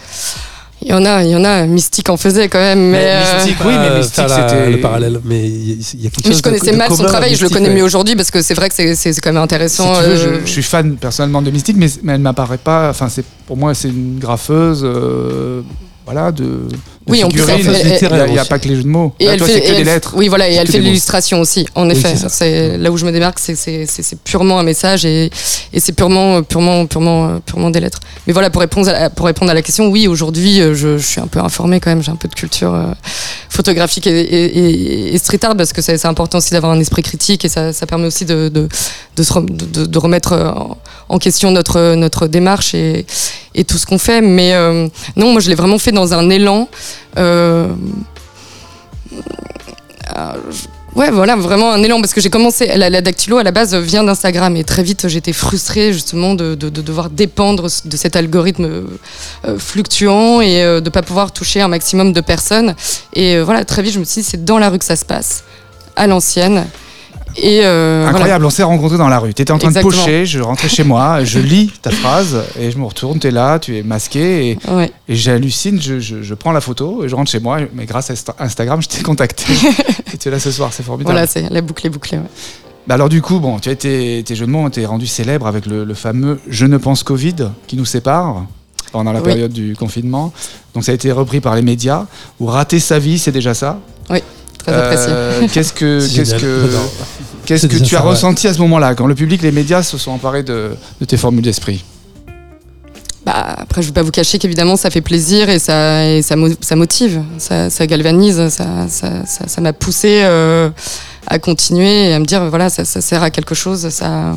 Il 0.84 0.88
y 0.88 0.94
en 0.94 1.04
a, 1.04 1.22
il 1.22 1.30
y 1.30 1.36
en 1.36 1.44
a. 1.44 1.64
Mystique 1.66 2.08
en 2.10 2.16
faisait 2.16 2.48
quand 2.48 2.58
même, 2.58 2.90
mais, 2.90 3.04
euh, 3.06 3.34
Mystique, 3.36 3.56
oui, 3.64 3.72
mais 3.72 3.86
Euh, 3.88 3.98
Mystique, 3.98 4.24
c'était 4.28 4.70
le 4.70 4.80
parallèle. 4.80 5.20
Mais 5.24 5.48
il 5.48 5.68
y, 5.68 5.72
a- 5.72 5.90
il 5.94 6.00
y 6.02 6.06
a 6.08 6.10
quelque 6.10 6.24
Mais 6.26 6.30
chose 6.32 6.38
je 6.38 6.42
connaissais 6.42 6.66
de, 6.66 6.72
de 6.72 6.76
mal 6.76 6.88
son 6.92 7.04
travail, 7.04 7.34
je 7.34 7.40
le 7.40 7.42
Mystique, 7.44 7.52
connais 7.56 7.68
ouais. 7.68 7.74
mieux 7.76 7.84
aujourd'hui 7.84 8.16
parce 8.16 8.32
que 8.32 8.42
c'est 8.42 8.54
vrai 8.54 8.68
que 8.68 8.74
c'est- 8.74 9.20
quand 9.20 9.32
même 9.32 9.42
intéressant. 9.42 9.92
veux, 9.94 10.08
euh, 10.08 10.40
je, 10.40 10.46
je 10.46 10.50
suis 10.50 10.62
fan 10.64 10.96
personnellement 10.96 11.40
de 11.40 11.50
Mystique, 11.52 11.76
mais, 11.78 11.86
mais 12.02 12.14
elle 12.14 12.20
m'apparaît 12.20 12.58
pas. 12.58 12.90
Enfin, 12.90 13.08
c'est 13.08 13.24
pour 13.46 13.56
moi, 13.56 13.74
c'est 13.74 13.88
une 13.90 14.18
graffeuse, 14.18 14.80
euh, 14.82 15.62
voilà, 16.04 16.32
de, 16.32 16.66
Oui, 17.08 17.24
en 17.24 17.28
plus, 17.28 17.40
elle 17.40 17.58
figurines. 17.58 17.72
fait- 17.74 17.98
Il 18.00 18.12
n'y 18.32 18.38
a 18.38 18.40
aussi. 18.42 18.48
pas 18.48 18.58
que 18.58 18.68
les 18.68 18.76
jeux 18.76 18.82
de 18.84 18.88
mots. 18.88 19.12
Et 19.18 19.26
Là, 19.26 19.32
elle 19.32 19.38
toi, 19.38 19.46
fait, 19.48 19.54
c'est 19.54 19.60
que 19.62 19.72
et 19.72 19.76
des 19.76 19.84
lettres. 19.84 20.12
Oui, 20.16 20.28
voilà, 20.28 20.48
et 20.48 20.54
elle 20.54 20.68
fait 20.68 20.78
de 20.78 20.84
l'illustration 20.84 21.40
aussi. 21.40 21.66
En 21.74 21.86
Oui, 21.88 21.92
effet, 21.96 22.14
c'est 22.28 22.78
là 22.78 22.90
où 22.92 22.96
je 22.96 23.04
me 23.04 23.10
démarque, 23.12 23.38
c'est 23.40 23.56
c'est- 23.56 23.86
c'est- 23.86 24.02
c'est 24.02 24.18
purement 24.20 24.58
un 24.58 24.62
message 24.62 25.04
et, 25.04 25.30
et 25.72 25.80
c'est 25.80 25.92
purement, 25.92 26.42
purement, 26.44 26.86
purement, 26.86 27.40
purement 27.44 27.70
des 27.70 27.80
lettres. 27.80 27.98
Mais 28.26 28.32
voilà, 28.32 28.50
pour 28.50 28.60
répondre 28.60 28.88
à 28.88 28.92
la, 28.92 29.10
pour 29.10 29.26
répondre 29.26 29.50
à 29.50 29.54
la 29.54 29.62
question, 29.62 29.88
oui, 29.88 30.06
aujourd'hui, 30.06 30.60
euh, 30.60 30.74
je, 30.74 30.96
je 30.98 31.06
suis 31.06 31.20
un 31.20 31.26
peu 31.26 31.40
informée 31.40 31.80
quand 31.80 31.90
même. 31.90 32.02
J'ai 32.02 32.12
un 32.12 32.16
peu 32.16 32.28
de 32.28 32.34
culture 32.34 32.72
euh, 32.72 32.84
photographique 33.48 34.06
et, 34.06 34.20
et- 34.20 34.58
et- 34.58 35.14
et 35.14 35.18
street 35.18 35.40
art 35.42 35.56
parce 35.56 35.72
que 35.72 35.82
c'est 35.82 36.04
important 36.06 36.38
aussi 36.38 36.52
d'avoir 36.52 36.72
un 36.72 36.80
esprit 36.80 37.02
critique 37.02 37.44
et 37.44 37.48
ça, 37.48 37.72
ça 37.72 37.86
permet 37.86 38.06
aussi 38.06 38.24
de, 38.24 38.48
de, 38.48 38.68
de, 39.16 39.22
se 39.22 39.32
rem- 39.32 39.46
de- 39.50 39.64
de- 39.80 39.86
de 39.86 39.98
remettre 39.98 40.32
euh, 40.32 40.50
en, 40.50 40.78
en 41.08 41.18
question 41.18 41.50
notre, 41.50 41.94
notre 41.94 42.26
démarche 42.28 42.74
et, 42.74 43.04
et 43.54 43.64
tout 43.64 43.76
ce 43.76 43.86
qu'on 43.86 43.98
fait. 43.98 44.20
Mais 44.20 44.54
euh, 44.54 44.88
non, 45.16 45.32
moi, 45.32 45.40
je 45.40 45.48
l'ai 45.48 45.54
vraiment 45.56 45.78
fait 45.78 45.92
dans 45.92 46.14
un 46.14 46.30
élan. 46.30 46.68
Euh, 47.18 47.68
Ouais, 50.94 51.10
voilà, 51.10 51.36
vraiment 51.36 51.72
un 51.72 51.82
élan 51.82 52.02
parce 52.02 52.12
que 52.12 52.20
j'ai 52.20 52.28
commencé. 52.28 52.66
La, 52.76 52.90
la 52.90 53.00
dactylo 53.00 53.38
à 53.38 53.42
la 53.42 53.50
base 53.50 53.74
vient 53.74 54.04
d'Instagram 54.04 54.54
et 54.56 54.64
très 54.64 54.82
vite 54.82 55.08
j'étais 55.08 55.32
frustrée 55.32 55.90
justement 55.90 56.34
de, 56.34 56.54
de- 56.54 56.68
de 56.68 56.82
devoir 56.82 57.08
dépendre 57.08 57.62
de 57.86 57.96
cet 57.96 58.14
algorithme 58.14 58.66
euh, 59.46 59.58
fluctuant 59.58 60.42
et 60.42 60.62
euh, 60.62 60.80
de 60.82 60.90
pas 60.90 61.00
pouvoir 61.00 61.32
toucher 61.32 61.62
un 61.62 61.68
maximum 61.68 62.12
de 62.12 62.20
personnes. 62.20 62.74
Et 63.14 63.40
voilà, 63.40 63.64
très 63.64 63.80
vite 63.80 63.94
je 63.94 64.00
me 64.00 64.04
suis 64.04 64.20
dit 64.20 64.28
c'est 64.28 64.44
dans 64.44 64.58
la 64.58 64.68
rue 64.68 64.78
que 64.78 64.84
ça 64.84 64.96
se 64.96 65.06
passe, 65.06 65.44
à 65.96 66.06
l'ancienne. 66.06 66.66
Et 67.36 67.60
euh, 67.64 68.00
voilà. 68.02 68.16
Incroyable, 68.16 68.44
on 68.44 68.50
s'est 68.50 68.62
rencontrés 68.62 68.98
dans 68.98 69.08
la 69.08 69.18
rue. 69.18 69.32
Tu 69.34 69.42
étais 69.42 69.52
en 69.52 69.58
train 69.58 69.68
Exactement. 69.68 69.92
de 69.92 69.96
pocher, 69.98 70.26
je 70.26 70.40
rentrais 70.40 70.68
chez 70.68 70.84
moi, 70.84 71.24
je 71.24 71.38
lis 71.38 71.72
ta 71.82 71.90
phrase 71.90 72.36
et 72.60 72.70
je 72.70 72.78
me 72.78 72.84
retourne, 72.84 73.18
tu 73.18 73.28
es 73.28 73.30
là, 73.30 73.58
tu 73.58 73.76
es 73.76 73.82
masqué 73.82 74.50
et, 74.50 74.58
Ouais. 74.70 74.90
et 75.08 75.14
j'hallucine, 75.16 75.80
je, 75.80 75.98
je- 76.00 76.22
je 76.22 76.34
prends 76.34 76.52
la 76.52 76.60
photo 76.60 77.04
et 77.04 77.08
je 77.08 77.14
rentre 77.14 77.30
chez 77.30 77.40
moi, 77.40 77.58
mais 77.74 77.86
grâce 77.86 78.10
à 78.10 78.14
Insta- 78.14 78.34
Instagram, 78.38 78.82
je 78.82 78.88
t'ai 78.88 79.02
contacté. 79.02 79.44
et 80.14 80.18
tu 80.18 80.28
es 80.28 80.30
là 80.30 80.38
ce 80.38 80.50
soir, 80.50 80.70
c'est 80.72 80.82
formidable. 80.82 81.12
Voilà, 81.12 81.26
c'est 81.26 81.48
la 81.50 81.60
boucle 81.60 81.86
est 81.86 81.90
bouclée. 81.90 82.18
ouais. 82.18 82.24
Bah 82.86 82.94
alors 82.96 83.08
du 83.08 83.22
coup, 83.22 83.38
bon, 83.38 83.58
tu 83.60 83.68
as 83.68 83.72
été, 83.72 84.22
tes 84.26 84.34
jeux 84.34 84.46
de 84.46 84.50
mots 84.50 84.58
ont 84.64 84.68
été 84.68 84.84
rendus 84.86 85.06
célèbres 85.06 85.46
avec 85.46 85.66
le, 85.66 85.84
le 85.84 85.94
fameux 85.94 86.40
Je 86.48 86.66
ne 86.66 86.76
pense 86.78 87.04
Covid 87.04 87.36
qui 87.68 87.76
nous 87.76 87.84
sépare 87.84 88.44
pendant 88.90 89.12
la 89.12 89.20
Oui. 89.20 89.24
période 89.24 89.52
du 89.52 89.76
confinement. 89.76 90.32
Donc 90.74 90.82
ça 90.84 90.90
a 90.92 90.94
été 90.96 91.12
repris 91.12 91.40
par 91.40 91.54
les 91.54 91.62
médias. 91.62 92.06
Ou 92.40 92.46
rater 92.46 92.80
sa 92.80 92.98
vie, 92.98 93.18
c'est 93.20 93.30
déjà 93.32 93.54
ça? 93.54 93.78
Très 94.08 94.72
apprécié. 94.74 95.06
Euh, 95.10 95.46
qu'est-ce 95.52 95.72
que, 95.72 96.00
qu'est-ce 96.14 96.34
que. 96.34 96.68
Qu'est-ce 97.46 97.66
que 97.66 97.76
tu 97.76 97.96
as 97.96 98.00
ressenti 98.00 98.46
à 98.48 98.54
ce 98.54 98.58
moment-là, 98.60 98.94
quand 98.94 99.06
le 99.06 99.14
public, 99.14 99.42
les 99.42 99.52
médias 99.52 99.82
se 99.82 99.98
sont 99.98 100.10
emparés 100.12 100.42
de, 100.42 100.70
de 101.00 101.04
tes 101.04 101.16
formules 101.16 101.42
d'esprit 101.44 101.84
Bah, 103.24 103.54
après, 103.58 103.82
je 103.82 103.88
vais 103.88 103.92
pas 103.92 104.02
vous 104.02 104.10
cacher 104.10 104.38
qu'évidemment, 104.38 104.76
ça 104.76 104.90
fait 104.90 105.00
plaisir 105.00 105.48
et 105.48 105.58
ça, 105.58 106.06
et 106.08 106.22
ça, 106.22 106.36
mo- 106.36 106.48
ça 106.60 106.76
motive, 106.76 107.22
ça, 107.38 107.70
ça 107.70 107.86
galvanise, 107.86 108.48
ça, 108.48 108.66
ça, 108.88 109.24
ça, 109.26 109.46
ça 109.48 109.60
m'a 109.60 109.72
poussé 109.72 110.20
euh, 110.24 110.70
à 111.26 111.38
continuer 111.38 112.08
et 112.08 112.14
à 112.14 112.18
me 112.18 112.24
dire, 112.24 112.44
voilà, 112.50 112.68
ça, 112.70 112.84
ça 112.84 113.00
sert 113.00 113.22
à 113.22 113.30
quelque 113.30 113.54
chose. 113.54 113.88
Ça, 113.90 114.36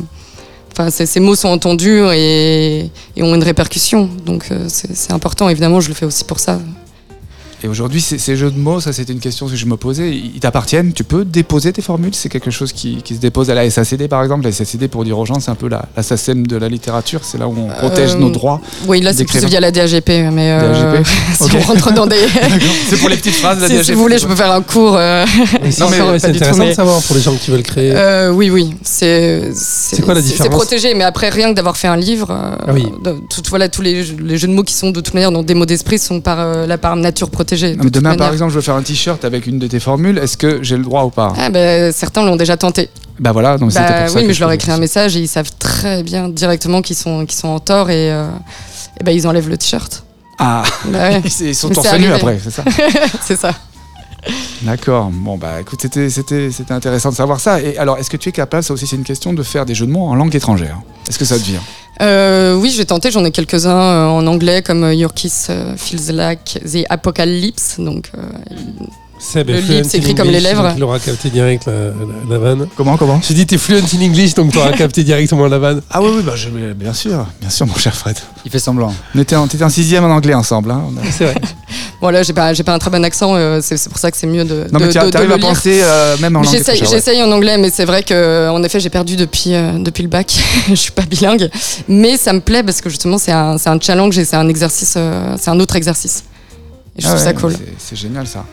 enfin, 0.72 0.90
ces, 0.90 1.18
mots 1.20 1.34
sont 1.34 1.48
entendus 1.48 2.00
et, 2.14 2.90
et 3.16 3.22
ont 3.22 3.34
une 3.34 3.42
répercussion. 3.42 4.08
Donc, 4.24 4.46
euh, 4.52 4.66
c'est 4.68 5.12
important. 5.12 5.48
Évidemment, 5.48 5.80
je 5.80 5.88
le 5.88 5.94
fais 5.94 6.06
aussi 6.06 6.24
pour 6.24 6.38
ça. 6.38 6.60
Et 7.66 7.68
aujourd'hui, 7.68 8.00
ces, 8.00 8.16
ces 8.18 8.36
jeux 8.36 8.52
de 8.52 8.58
mots, 8.58 8.78
ça 8.80 8.92
c'était 8.92 9.12
une 9.12 9.18
question 9.18 9.48
que 9.48 9.56
je 9.56 9.66
me 9.66 9.76
posais, 9.76 10.14
ils 10.14 10.38
t'appartiennent? 10.38 10.92
Tu 10.92 11.02
peux 11.02 11.24
déposer 11.24 11.72
tes 11.72 11.82
formules? 11.82 12.14
C'est 12.14 12.28
quelque 12.28 12.52
chose 12.52 12.72
qui, 12.72 13.02
qui 13.02 13.16
se 13.16 13.18
dépose 13.20 13.50
à 13.50 13.54
la 13.54 13.68
SACD 13.68 14.06
par 14.06 14.22
exemple? 14.22 14.44
La 14.44 14.52
SACD, 14.52 14.86
pour 14.86 15.04
dire 15.04 15.18
aux 15.18 15.26
gens, 15.26 15.40
c'est 15.40 15.50
un 15.50 15.56
peu 15.56 15.66
la, 15.68 15.86
la 15.96 16.04
SACEM 16.04 16.46
de 16.46 16.56
la 16.56 16.68
littérature, 16.68 17.22
c'est 17.24 17.38
là 17.38 17.48
où 17.48 17.54
on 17.58 17.66
protège 17.66 18.12
Euh, 18.14 18.18
nos 18.18 18.30
droits. 18.30 18.60
Oui, 18.86 19.00
là, 19.00 19.12
c'est 19.12 19.24
plus 19.24 19.44
via 19.46 19.58
la 19.58 19.72
DAGP, 19.72 20.08
mais 20.32 20.52
euh, 20.52 20.92
DAGP 20.92 21.06
si 21.40 21.56
on 21.56 21.60
rentre 21.60 21.92
dans 21.92 22.06
des. 22.06 22.16
C'est 22.88 22.98
pour 23.00 23.08
les 23.08 23.16
petites 23.16 23.34
phrases, 23.34 23.60
la 23.60 23.66
si, 23.66 23.72
si 23.72 23.78
DAGP. 23.80 23.94
vous 23.94 24.00
voulez, 24.02 24.18
je 24.18 24.26
peux 24.28 24.36
faire 24.36 24.52
un 24.52 24.62
cours. 24.62 24.94
euh, 24.96 25.24
si, 25.68 25.80
Non, 25.80 25.88
mais 25.90 25.96
c'est- 26.20 26.28
tout, 26.30 26.36
intéressant 26.36 26.58
mais- 26.62 26.68
de 26.70 26.74
savoir 26.74 27.02
pour 27.02 27.16
les 27.16 27.22
gens 27.22 27.34
qui 27.34 27.50
veulent 27.50 27.64
créer. 27.64 27.90
Euh, 27.96 28.30
oui, 28.30 28.48
oui. 28.48 28.74
C'est 28.82 29.50
c'est 29.54 30.02
quoi 30.02 30.14
la 30.14 30.20
différence 30.22 30.44
C'est 30.46 30.50
protégé, 30.50 30.94
mais 30.94 31.02
après 31.02 31.30
rien 31.30 31.50
que 31.50 31.54
d'avoir 31.56 31.76
fait 31.76 31.88
un 31.88 31.96
livre, 31.96 32.30
euh, 32.30 32.54
Ah 32.68 32.72
oui. 32.72 32.86
tout- 33.28 33.42
voilà, 33.48 33.68
tous 33.68 33.82
les, 33.82 34.04
jeux- 34.04 34.16
les 34.22 34.38
jeux 34.38 34.46
de 34.46 34.52
mots 34.52 34.62
qui 34.62 34.74
sont 34.74 34.90
de 34.90 35.00
toute 35.00 35.14
manière 35.14 35.32
dans 35.32 35.42
des 35.42 35.54
mots 35.54 35.66
d'esprit 35.66 35.98
sont 35.98 36.20
par 36.20 36.38
euh, 36.38 36.66
la 36.66 36.78
par 36.78 36.94
nature 36.94 37.30
de 37.56 37.88
demain, 37.88 38.16
par 38.16 38.32
exemple, 38.32 38.50
je 38.50 38.56
veux 38.56 38.62
faire 38.62 38.74
un 38.76 38.82
t-shirt 38.82 39.24
avec 39.24 39.46
une 39.46 39.58
de 39.58 39.66
tes 39.66 39.80
formules, 39.80 40.18
est-ce 40.18 40.36
que 40.36 40.62
j'ai 40.62 40.76
le 40.76 40.84
droit 40.84 41.04
ou 41.04 41.10
pas? 41.10 41.32
Ah, 41.38 41.50
bah, 41.50 41.92
certains 41.92 42.24
l'ont 42.24 42.36
déjà 42.36 42.56
tenté. 42.56 42.88
Bah 43.18 43.32
voilà, 43.32 43.56
donc 43.58 43.72
c'était 43.72 43.84
Bah, 43.84 44.00
pour 44.02 44.08
ça 44.10 44.16
oui, 44.16 44.22
que 44.22 44.28
mais 44.28 44.34
je 44.34 44.40
leur 44.40 44.52
écrit 44.52 44.70
un 44.70 44.78
message 44.78 45.16
et 45.16 45.20
ils 45.20 45.28
savent 45.28 45.50
très 45.58 46.02
bien 46.02 46.28
directement 46.28 46.82
qu'ils 46.82 46.96
sont, 46.96 47.24
qu'ils 47.24 47.38
sont 47.38 47.48
en 47.48 47.60
tort 47.60 47.88
et, 47.90 48.12
euh, 48.12 48.28
et 49.00 49.04
ben 49.04 49.12
ils 49.12 49.26
enlèvent 49.26 49.48
le 49.48 49.56
t-shirt. 49.56 50.04
Ah, 50.38 50.62
Bah 50.86 51.08
ouais, 51.10 51.22
ils 51.40 51.54
sont 51.54 51.70
torse 51.70 51.92
nu 51.98 52.12
après, 52.12 52.38
c'est 52.42 52.50
ça 52.50 52.62
c'est 53.22 53.36
ça. 53.38 53.52
D'accord. 54.62 55.10
Bon, 55.12 55.36
bah 55.36 55.60
écoute, 55.60 55.80
c'était, 55.80 56.10
c'était, 56.10 56.50
c'était 56.50 56.72
intéressant 56.72 57.10
de 57.10 57.14
savoir 57.14 57.38
ça. 57.40 57.60
Et 57.62 57.78
alors, 57.78 57.98
est-ce 57.98 58.10
que 58.10 58.16
tu 58.16 58.28
es 58.28 58.32
capable, 58.32 58.64
ça 58.64 58.74
aussi 58.74 58.86
c'est 58.86 58.96
une 58.96 59.04
question, 59.04 59.32
de 59.32 59.42
faire 59.42 59.64
des 59.64 59.74
jeux 59.74 59.86
de 59.86 59.92
mots 59.92 60.06
en 60.06 60.14
langue 60.14 60.34
étrangère? 60.34 60.78
Est-ce 61.08 61.18
que 61.18 61.24
ça 61.24 61.38
te 61.38 61.44
vient? 61.44 61.60
Euh, 62.02 62.54
oui, 62.54 62.70
j'ai 62.70 62.84
tenté, 62.84 63.10
j'en 63.10 63.24
ai 63.24 63.30
quelques-uns 63.30 63.70
euh, 63.70 64.06
en 64.06 64.26
anglais 64.26 64.62
comme 64.62 64.84
euh, 64.84 64.94
Your 64.94 65.14
Kiss 65.14 65.48
euh, 65.50 65.76
Feels 65.76 66.14
Like 66.14 66.60
the 66.64 66.84
Apocalypse. 66.88 67.76
Donc, 67.78 68.10
Seb 69.32 69.48
le 69.50 69.56
in 69.80 69.82
s'écrit 69.82 70.14
comme 70.14 70.30
les 70.30 70.40
lèvres. 70.40 70.72
Il 70.76 70.84
aura 70.84 70.98
capté 71.00 71.30
direct 71.30 71.66
la, 71.66 71.72
la, 71.72 71.90
la 72.30 72.38
vanne. 72.38 72.68
Comment, 72.76 72.96
comment? 72.96 73.20
J'ai 73.26 73.34
dit 73.34 73.44
t'es 73.46 73.58
fluent 73.58 73.78
in 73.78 74.02
English, 74.02 74.34
donc 74.34 74.52
t'auras 74.52 74.72
capté 74.76 75.02
directement 75.04 75.46
la 75.48 75.58
vanne. 75.58 75.82
Ah 75.90 76.00
oui, 76.02 76.10
oui, 76.16 76.22
bah, 76.24 76.34
je- 76.36 76.48
bien 76.74 76.92
sûr, 76.92 77.26
bien 77.40 77.50
sûr, 77.50 77.66
mon 77.66 77.74
cher 77.74 77.94
Fred. 77.94 78.16
Il 78.44 78.50
fait 78.50 78.58
semblant. 78.58 78.94
On 79.14 79.18
était 79.20 79.34
en, 79.36 79.48
t'étais 79.48 79.64
en 79.64 79.68
sixième 79.68 80.04
en 80.04 80.10
anglais 80.14 80.34
ensemble. 80.34 80.70
Hein. 80.70 80.82
A- 81.02 81.10
C'est 81.10 81.24
vrai. 81.24 81.34
bon 82.00 82.10
là, 82.10 82.22
j'ai 82.22 82.32
pas, 82.32 82.54
j'ai 82.54 82.62
pas 82.62 82.72
un 82.74 82.78
très 82.78 82.90
bon 82.90 83.04
accent, 83.04 83.34
euh, 83.34 83.60
c'est 83.62 83.76
c'est 83.76 83.88
pour 83.88 83.98
ça 83.98 84.10
que 84.10 84.16
c'est 84.16 84.26
mieux 84.28 84.44
de, 84.44 84.66
Non, 84.72 84.78
mais 84.80 84.86
de, 84.88 84.92
tu 84.92 84.98
arrives 84.98 85.32
à 85.32 85.38
penser 85.38 85.80
euh, 85.82 86.16
même 86.18 86.36
en 86.36 86.42
langue 86.42 86.52
J'essaye 86.54 87.22
en 87.22 87.32
anglais, 87.32 87.58
mais 87.58 87.70
c'est 87.70 87.84
vrai 87.84 88.02
que 88.04 88.48
en 88.50 88.62
effet 88.62 88.78
j'ai 88.80 88.90
perdu 88.90 89.16
depuis 89.16 89.54
euh, 89.54 89.72
depuis 89.78 90.02
le 90.04 90.08
bac. 90.08 90.32
je 90.68 90.74
suis 90.74 90.92
pas 90.92 91.02
bilingue, 91.02 91.50
mais 91.88 92.16
ça 92.16 92.32
me 92.32 92.40
plaît 92.40 92.62
parce 92.62 92.80
que 92.80 92.88
justement 92.90 93.18
c'est 93.18 93.32
un, 93.32 93.58
c'est 93.58 93.70
un 93.70 93.80
challenge 93.80 94.16
et 94.18 94.24
c'est 94.24 94.36
un 94.36 94.48
exercice, 94.48 94.94
euh, 94.96 95.36
c'est 95.40 95.50
un 95.50 95.58
autre 95.58 95.74
exercice. 95.74 96.22
Et 96.98 97.02
je 97.02 97.06
Ah 97.08 97.10
trouve 97.10 97.22
ça 97.22 97.32
cool. 97.34 97.52
c'est- 97.52 97.74
C'est 97.78 97.96
génial 97.96 98.26
ça. 98.26 98.44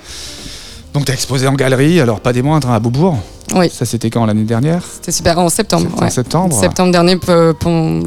Donc, 0.94 1.06
tu 1.06 1.12
as 1.12 1.16
exposé 1.16 1.48
en 1.48 1.54
galerie, 1.54 2.00
alors 2.00 2.20
pas 2.20 2.34
des 2.34 2.42
moindres, 2.42 2.70
hein, 2.70 2.76
à 2.76 2.80
Beaubourg. 2.80 3.18
Oui. 3.56 3.70
Ça, 3.70 3.86
c'était 3.86 4.10
quand 4.10 4.26
l'année 4.26 4.44
dernière 4.44 4.84
C'était 4.96 5.12
super. 5.12 5.38
En 5.40 5.50
septembre. 5.50 5.90
En 5.98 6.04
ouais. 6.04 6.10
septembre. 6.10 6.58
Septembre 6.60 6.92
dernier, 6.92 7.18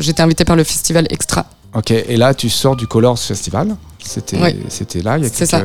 j'étais 0.01 0.22
invitée 0.22 0.45
par 0.45 0.57
le 0.57 0.64
festival 0.64 1.07
Extra. 1.11 1.47
Ok, 1.74 1.91
et 1.91 2.16
là, 2.16 2.32
tu 2.32 2.49
sors 2.49 2.76
du 2.76 2.87
Colors 2.87 3.18
Festival. 3.18 3.76
C'était 4.03 4.37
Oui. 4.37 4.55
là, 5.03 5.18
il 5.18 5.24
y 5.24 5.26
a 5.26 5.30
quelques, 5.30 5.64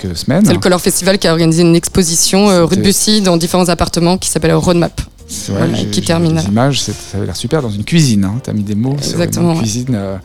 quelques 0.00 0.16
semaines. 0.16 0.44
C'est 0.44 0.54
le 0.54 0.58
Color 0.58 0.80
Festival 0.80 1.18
qui 1.18 1.28
a 1.28 1.32
organisé 1.32 1.62
une 1.62 1.76
exposition 1.76 2.48
euh, 2.50 2.64
rue 2.64 2.76
de 2.76 2.82
Bussy 2.82 3.20
dans 3.20 3.36
différents 3.36 3.68
appartements 3.68 4.16
qui 4.18 4.28
s'appelle 4.28 4.54
Roadmap. 4.54 5.00
C'est 5.28 5.52
vrai, 5.52 5.68
Voilà, 5.68 5.84
qui 5.84 6.00
termine. 6.02 6.36
Des 6.36 6.46
images, 6.46 6.80
ça 6.80 6.92
avait 7.14 7.26
l'air 7.26 7.36
super 7.36 7.60
dans 7.60 7.70
une 7.70 7.84
cuisine. 7.84 8.24
Hein. 8.24 8.40
Tu 8.42 8.48
as 8.48 8.54
mis 8.54 8.62
des 8.62 8.74
mots 8.74 8.96
sur 9.00 9.12
Exactement, 9.12 9.50
une 9.50 9.56
ouais. 9.58 9.62
cuisine 9.62 9.94
euh, 9.94 10.16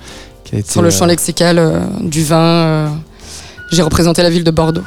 qui 0.46 0.56
a 0.56 0.60
été. 0.60 0.72
Sur 0.72 0.82
le 0.82 0.90
champ 0.90 1.04
euh, 1.06 1.10
lexical 1.10 1.60
euh, 1.60 1.82
du 2.02 2.24
vin, 2.24 2.38
euh, 2.38 2.88
j'ai 3.74 3.82
représenté 3.82 4.24
la 4.24 4.30
ville 4.30 4.46
de 4.46 4.52
Bordeaux. 4.52 4.82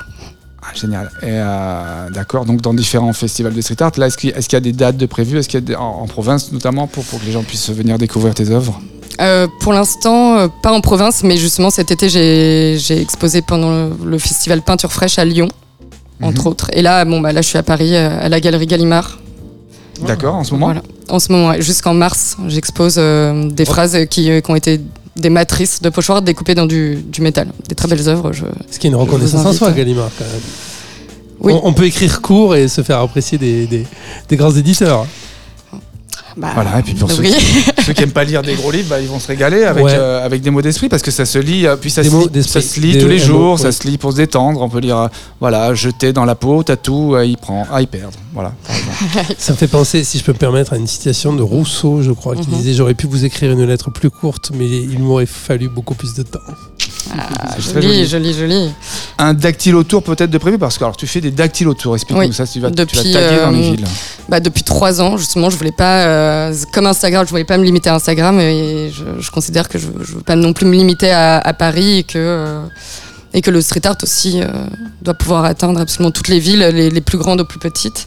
Ah, 0.69 0.75
génial. 0.75 1.11
Et 1.23 1.27
euh, 1.31 2.11
d'accord, 2.11 2.45
donc 2.45 2.61
dans 2.61 2.75
différents 2.75 3.13
festivals 3.13 3.55
de 3.55 3.61
street 3.61 3.77
art, 3.81 3.93
là, 3.97 4.07
est-ce 4.09 4.17
qu'il 4.17 4.31
y 4.33 4.57
a 4.57 4.61
des 4.61 4.73
dates 4.73 4.97
de 4.97 5.07
prévues? 5.07 5.39
Est-ce 5.39 5.49
qu'il 5.49 5.61
y 5.61 5.63
a 5.63 5.67
des- 5.67 5.77
en, 5.77 5.85
en 6.03 6.07
province 6.07 6.51
notamment 6.53 6.87
pour, 6.87 7.05
pour 7.05 7.21
que 7.21 7.27
les 7.27 7.33
gens 7.33 7.43
puissent 7.43 7.71
venir 7.71 7.99
découvrir 7.99 8.35
tes 8.35 8.51
œuvres? 8.51 8.81
Euh, 9.21 9.47
pour 9.61 9.73
l'instant, 9.73 10.37
euh, 10.39 10.49
pas 10.63 10.73
en 10.73 10.81
province, 10.81 11.23
mais 11.23 11.37
justement 11.37 11.71
cet 11.71 11.91
été, 11.91 12.09
j'ai 12.09 13.01
exposé 13.01 13.41
pendant 13.43 13.71
le, 13.71 13.93
le 14.05 14.19
festival 14.19 14.61
Peinture 14.63 14.93
Fraîche 14.93 15.19
à 15.19 15.25
Lyon, 15.25 15.49
entre 16.23 16.43
Mhm. 16.43 16.47
autres. 16.49 16.71
Et 16.73 16.83
là, 16.83 17.05
bon, 17.05 17.21
bah, 17.21 17.33
là, 17.33 17.41
je 17.43 17.49
suis 17.49 17.59
à 17.59 17.63
Paris, 17.63 17.95
euh, 17.95 18.19
à 18.21 18.29
la 18.29 18.41
galerie 18.41 18.67
Gallimard. 18.67 19.19
D'accord, 20.07 20.35
en 20.35 20.45
ce 20.45 20.53
moment? 20.53 20.67
Voilà. 20.67 20.83
En 21.09 21.19
ce 21.19 21.33
moment, 21.33 21.49
ouais, 21.49 21.63
jusqu'en 21.63 21.95
mars, 21.95 22.37
j'expose 22.49 22.97
des 22.97 23.65
phrases 23.65 23.97
qui, 24.11 24.31
euh, 24.31 24.41
qui 24.43 24.51
ont 24.51 24.57
été 24.57 24.81
des 25.17 25.31
matrices 25.31 25.81
de 25.83 25.89
pochoirs 25.89 26.23
découpées 26.23 26.55
dans 26.55 26.67
du, 26.67 26.97
du 26.97 27.23
métal. 27.23 27.49
Des 27.69 27.75
très 27.75 27.89
belles 27.89 28.09
œuvres. 28.09 28.33
Je... 28.33 28.45
Ce 28.71 28.79
qui 28.79 28.87
est 28.87 28.91
une 28.91 28.97
reconnaissance 28.97 29.45
en 29.45 29.53
soi, 29.53 29.73
Gallimard, 29.73 30.11
quand 30.19 30.25
même. 30.25 30.43
Oui. 31.41 31.53
On, 31.53 31.69
on 31.69 31.73
peut 31.73 31.85
écrire 31.85 32.23
court 32.23 32.55
et 32.57 32.69
se 32.69 32.83
faire 32.83 33.01
apprécier 33.01 33.39
des, 33.39 33.67
des, 33.67 33.87
des 34.29 34.37
grands 34.37 34.53
éditeurs. 34.53 35.07
Bah, 36.37 36.49
Voilà, 36.55 36.81
et 36.81 36.83
puis 36.83 36.93
pour 36.93 37.11
ceux 37.11 37.23
oui. 37.23 37.35
Ceux 37.87 37.93
qui 37.95 38.03
aiment 38.03 38.11
pas 38.11 38.25
lire 38.25 38.43
des 38.43 38.55
gros 38.55 38.71
livres, 38.71 38.89
bah, 38.91 39.01
ils 39.01 39.09
vont 39.09 39.19
se 39.19 39.27
régaler 39.29 39.65
avec, 39.65 39.85
Ouais. 39.85 39.93
euh, 39.95 40.25
avec 40.25 40.43
des 40.43 40.51
mots 40.51 40.61
d'esprit 40.61 40.89
parce 40.91 41.03
que 41.03 41.11
ça 41.11 41.25
se 41.25 41.39
lit, 41.39 41.67
euh, 41.67 41.77
puis 41.77 41.91
ça, 41.91 42.03
Des 42.03 42.11
se 42.11 42.15
mots 42.15 42.23
lit, 42.25 42.31
d'esprit. 42.31 42.61
ça 42.63 42.69
se 42.69 42.79
lit 42.81 42.93
Des- 42.93 42.99
tous 42.99 43.09
les 43.09 43.19
jours, 43.19 43.59
ça 43.59 43.67
ouais. 43.67 43.73
se 43.73 43.87
lit 43.89 43.97
pour 43.97 44.13
se 44.13 44.17
détendre. 44.19 44.61
On 44.61 44.69
peut 44.69 44.81
lire, 44.81 44.99
euh, 44.99 45.09
voilà, 45.41 45.73
jeter 45.75 46.13
dans 46.13 46.25
la 46.27 46.35
peau, 46.35 46.63
tatou, 46.63 47.15
euh, 47.15 47.25
y 47.25 47.37
prend, 47.37 47.67
à 47.73 47.81
y 47.81 47.87
perdre. 47.87 48.19
Voilà. 48.35 48.53
Ça 49.39 49.53
me 49.53 49.57
fait 49.57 49.67
penser, 49.69 50.05
si 50.05 50.19
je 50.19 50.25
peux 50.25 50.33
me 50.33 50.39
permettre, 50.39 50.75
à 50.75 50.77
une 50.77 50.87
citation 50.87 51.33
de 51.33 51.41
Rousseau, 51.43 52.03
je 52.03 52.11
crois, 52.13 52.35
qui 52.37 52.49
Mhm. 52.51 52.57
disait 52.57 52.75
J'aurais 52.75 52.95
pu 52.95 53.07
vous 53.07 53.25
écrire 53.25 53.53
une 53.53 53.65
lettre 53.65 53.91
plus 53.91 54.11
courte, 54.11 54.51
mais 54.55 54.67
il 54.67 54.99
m'aurait 54.99 55.25
fallu 55.27 55.69
beaucoup 55.71 55.95
plus 55.95 56.13
de 56.15 56.23
temps. 56.23 56.41
Ah, 57.17 57.55
joli, 57.59 58.05
joli. 58.05 58.07
joli, 58.07 58.35
joli. 58.35 58.71
Un 59.19 59.33
dactylotour 59.33 60.03
peut-être 60.03 60.29
de 60.31 60.39
prévu 60.39 60.59
parce 60.59 60.77
que 60.77 60.85
alors 60.85 60.97
tu 60.97 61.07
fais 61.07 61.21
des 61.21 61.31
dactylotours. 61.31 61.95
Explique-nous 61.95 62.27
Oui, 62.27 62.33
ça. 62.35 62.47
Tu 62.47 62.61
vas, 62.61 62.69
tu 62.69 62.75
depuis, 62.77 62.97
vas 62.97 63.03
taguer 63.21 63.41
dans 63.43 63.51
les 63.53 63.59
euh, 63.59 63.71
villes. 63.71 63.85
Bah, 64.29 64.41
depuis 64.41 64.65
trois 64.65 65.01
ans, 65.01 65.17
justement, 65.17 65.49
je 65.49 65.57
voulais 65.57 65.71
pas, 65.73 66.03
euh, 66.05 66.26
comme 66.73 66.87
Instagram, 66.87 67.25
je 67.25 67.31
voulais 67.31 67.45
pas 67.45 67.59
me 67.59 67.65
limiter 67.65 67.91
à 67.91 67.95
Instagram 67.95 68.39
et 68.41 68.91
je, 68.93 69.21
je 69.21 69.31
considère 69.31 69.69
que 69.69 69.79
je, 69.79 69.87
je 70.03 70.13
veux 70.15 70.21
pas 70.23 70.37
non 70.37 70.53
plus 70.53 70.67
me 70.67 70.75
limiter 70.75 71.11
à, 71.11 71.39
à 71.39 71.53
Paris 71.53 71.99
et 71.99 72.03
que, 72.03 72.19
euh, 72.19 72.63
et 73.35 73.43
que 73.43 73.51
le 73.51 73.61
street 73.61 73.87
art 73.87 73.97
aussi 74.03 74.41
euh, 74.43 74.47
doit 75.03 75.15
pouvoir 75.15 75.45
atteindre 75.45 75.81
absolument 75.81 76.11
toutes 76.11 76.29
les 76.29 76.39
villes, 76.39 76.61
les, 76.61 76.91
les 76.91 77.01
plus 77.01 77.19
grandes 77.19 77.41
aux 77.41 77.45
plus 77.45 77.59
petites. 77.59 78.07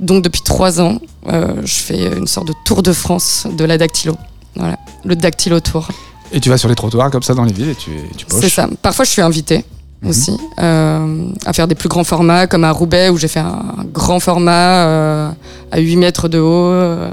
Donc 0.00 0.24
depuis 0.24 0.42
trois 0.42 0.80
ans, 0.80 0.98
euh, 1.28 1.54
je 1.64 1.74
fais 1.74 2.16
une 2.16 2.26
sorte 2.26 2.48
de 2.48 2.54
tour 2.64 2.82
de 2.82 2.92
France 2.92 3.46
de 3.56 3.64
la 3.64 3.78
dactylo. 3.78 4.16
Voilà, 4.56 4.76
le 5.04 5.16
dactylo 5.16 5.60
tour. 5.60 5.88
Et 6.32 6.40
tu 6.40 6.48
vas 6.48 6.58
sur 6.58 6.68
les 6.68 6.74
trottoirs 6.74 7.10
comme 7.10 7.22
ça 7.22 7.34
dans 7.34 7.44
les 7.44 7.52
villes 7.52 7.70
et 7.70 7.74
tu, 7.74 7.90
et 7.90 8.14
tu. 8.16 8.26
C'est 8.28 8.48
ça. 8.48 8.68
Parfois, 8.82 9.04
je 9.04 9.10
suis 9.10 9.22
invitée 9.22 9.64
Mhm. 10.04 10.10
aussi 10.10 10.36
euh, 10.60 11.28
à 11.46 11.52
faire 11.52 11.66
des 11.66 11.74
plus 11.74 11.88
grands 11.88 12.04
formats, 12.04 12.46
comme 12.46 12.64
à 12.64 12.70
Roubaix 12.70 13.08
où 13.08 13.16
j'ai 13.16 13.28
fait 13.28 13.40
un, 13.40 13.62
un 13.78 13.84
grand 13.84 14.20
format 14.20 14.86
euh, 14.86 15.30
à 15.72 15.78
8 15.78 15.96
mètres 15.96 16.28
de 16.28 16.38
haut, 16.38 16.70
euh, 16.70 17.10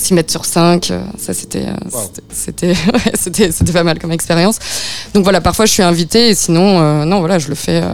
6 0.00 0.14
mètres 0.14 0.30
sur 0.30 0.44
5. 0.44 0.90
euh, 0.90 1.00
Ça, 1.18 1.34
c'était 1.34 1.66
euh, 1.66 1.74
Wow. 1.92 2.00
c'était 2.32 2.74
c'était 3.14 3.50
c'était 3.52 3.72
pas 3.72 3.82
mal 3.84 3.98
comme 3.98 4.12
expérience. 4.12 4.56
Donc 5.14 5.24
voilà, 5.24 5.40
parfois 5.40 5.66
je 5.66 5.72
suis 5.72 5.82
invitée 5.82 6.30
et 6.30 6.34
sinon, 6.34 6.80
euh, 6.80 7.04
non, 7.04 7.20
voilà, 7.20 7.38
je 7.38 7.48
le 7.48 7.54
fais. 7.54 7.80
Euh, 7.82 7.88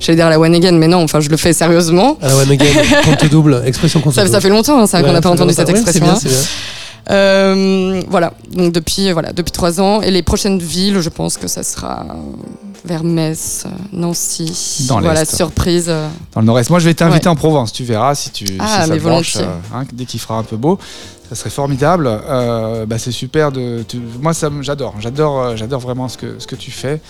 J'allais 0.00 0.16
dire 0.16 0.26
à 0.26 0.30
la 0.30 0.38
one 0.40 0.54
again, 0.54 0.72
mais 0.72 0.88
non, 0.88 1.02
enfin, 1.02 1.20
je 1.20 1.30
le 1.30 1.36
fais 1.38 1.52
sérieusement. 1.54 2.18
À 2.20 2.28
la 2.28 2.36
one 2.36 2.50
again, 2.50 2.66
compte 3.04 3.24
double, 3.30 3.62
expression 3.64 4.00
compte 4.00 4.12
Ça, 4.12 4.22
double. 4.22 4.34
ça 4.34 4.40
fait 4.40 4.48
longtemps, 4.50 4.78
hein, 4.80 4.86
ça, 4.86 5.02
qu'on 5.02 5.12
n'a 5.12 5.20
pas 5.22 5.30
entendu 5.30 5.54
cette 5.54 5.70
longtemps. 5.70 6.16
Ouais, 6.16 6.20
Euh, 7.10 8.02
voilà, 8.08 8.32
donc 8.52 8.72
depuis, 8.72 9.12
voilà, 9.12 9.32
depuis 9.32 9.52
trois 9.52 9.80
ans. 9.80 10.00
Et 10.00 10.10
les 10.10 10.22
prochaines 10.22 10.58
villes, 10.58 11.00
je 11.00 11.08
pense 11.08 11.36
que 11.36 11.48
ça 11.48 11.62
sera 11.62 12.00
euh, 12.10 12.14
vers 12.84 13.04
Metz, 13.04 13.64
euh, 13.66 13.70
Nancy. 13.92 14.86
Dans 14.88 15.00
voilà, 15.00 15.24
surprise. 15.24 15.86
Dans 16.34 16.40
le 16.40 16.46
nord-est. 16.46 16.70
Moi, 16.70 16.78
je 16.78 16.86
vais 16.86 16.94
t'inviter 16.94 17.26
Ouais. 17.26 17.32
en 17.32 17.36
Provence. 17.36 17.72
Tu 17.72 17.84
verras 17.84 18.14
si 18.14 18.30
tu 18.30 18.46
Ah, 18.58 18.82
si 18.84 18.88
ça 18.88 18.96
branche, 18.96 19.36
hein, 19.36 19.84
dès 19.92 20.04
qu'il 20.06 20.20
fera 20.20 20.36
un 20.38 20.42
peu 20.44 20.56
beau. 20.56 20.78
Ça 21.28 21.34
serait 21.34 21.50
formidable. 21.50 22.06
Euh, 22.08 22.86
bah, 22.86 22.98
c'est 22.98 23.12
super 23.12 23.50
de. 23.52 23.84
tu- 23.86 24.00
moi, 24.20 24.32
j'adore. 24.62 24.94
J'adore. 25.00 25.56
J'adore 25.56 25.80
vraiment 25.80 26.08
ce 26.08 26.16
que 26.18 26.36
ce 26.38 26.46
que 26.46 26.56
tu 26.56 26.70
fais. 26.70 27.00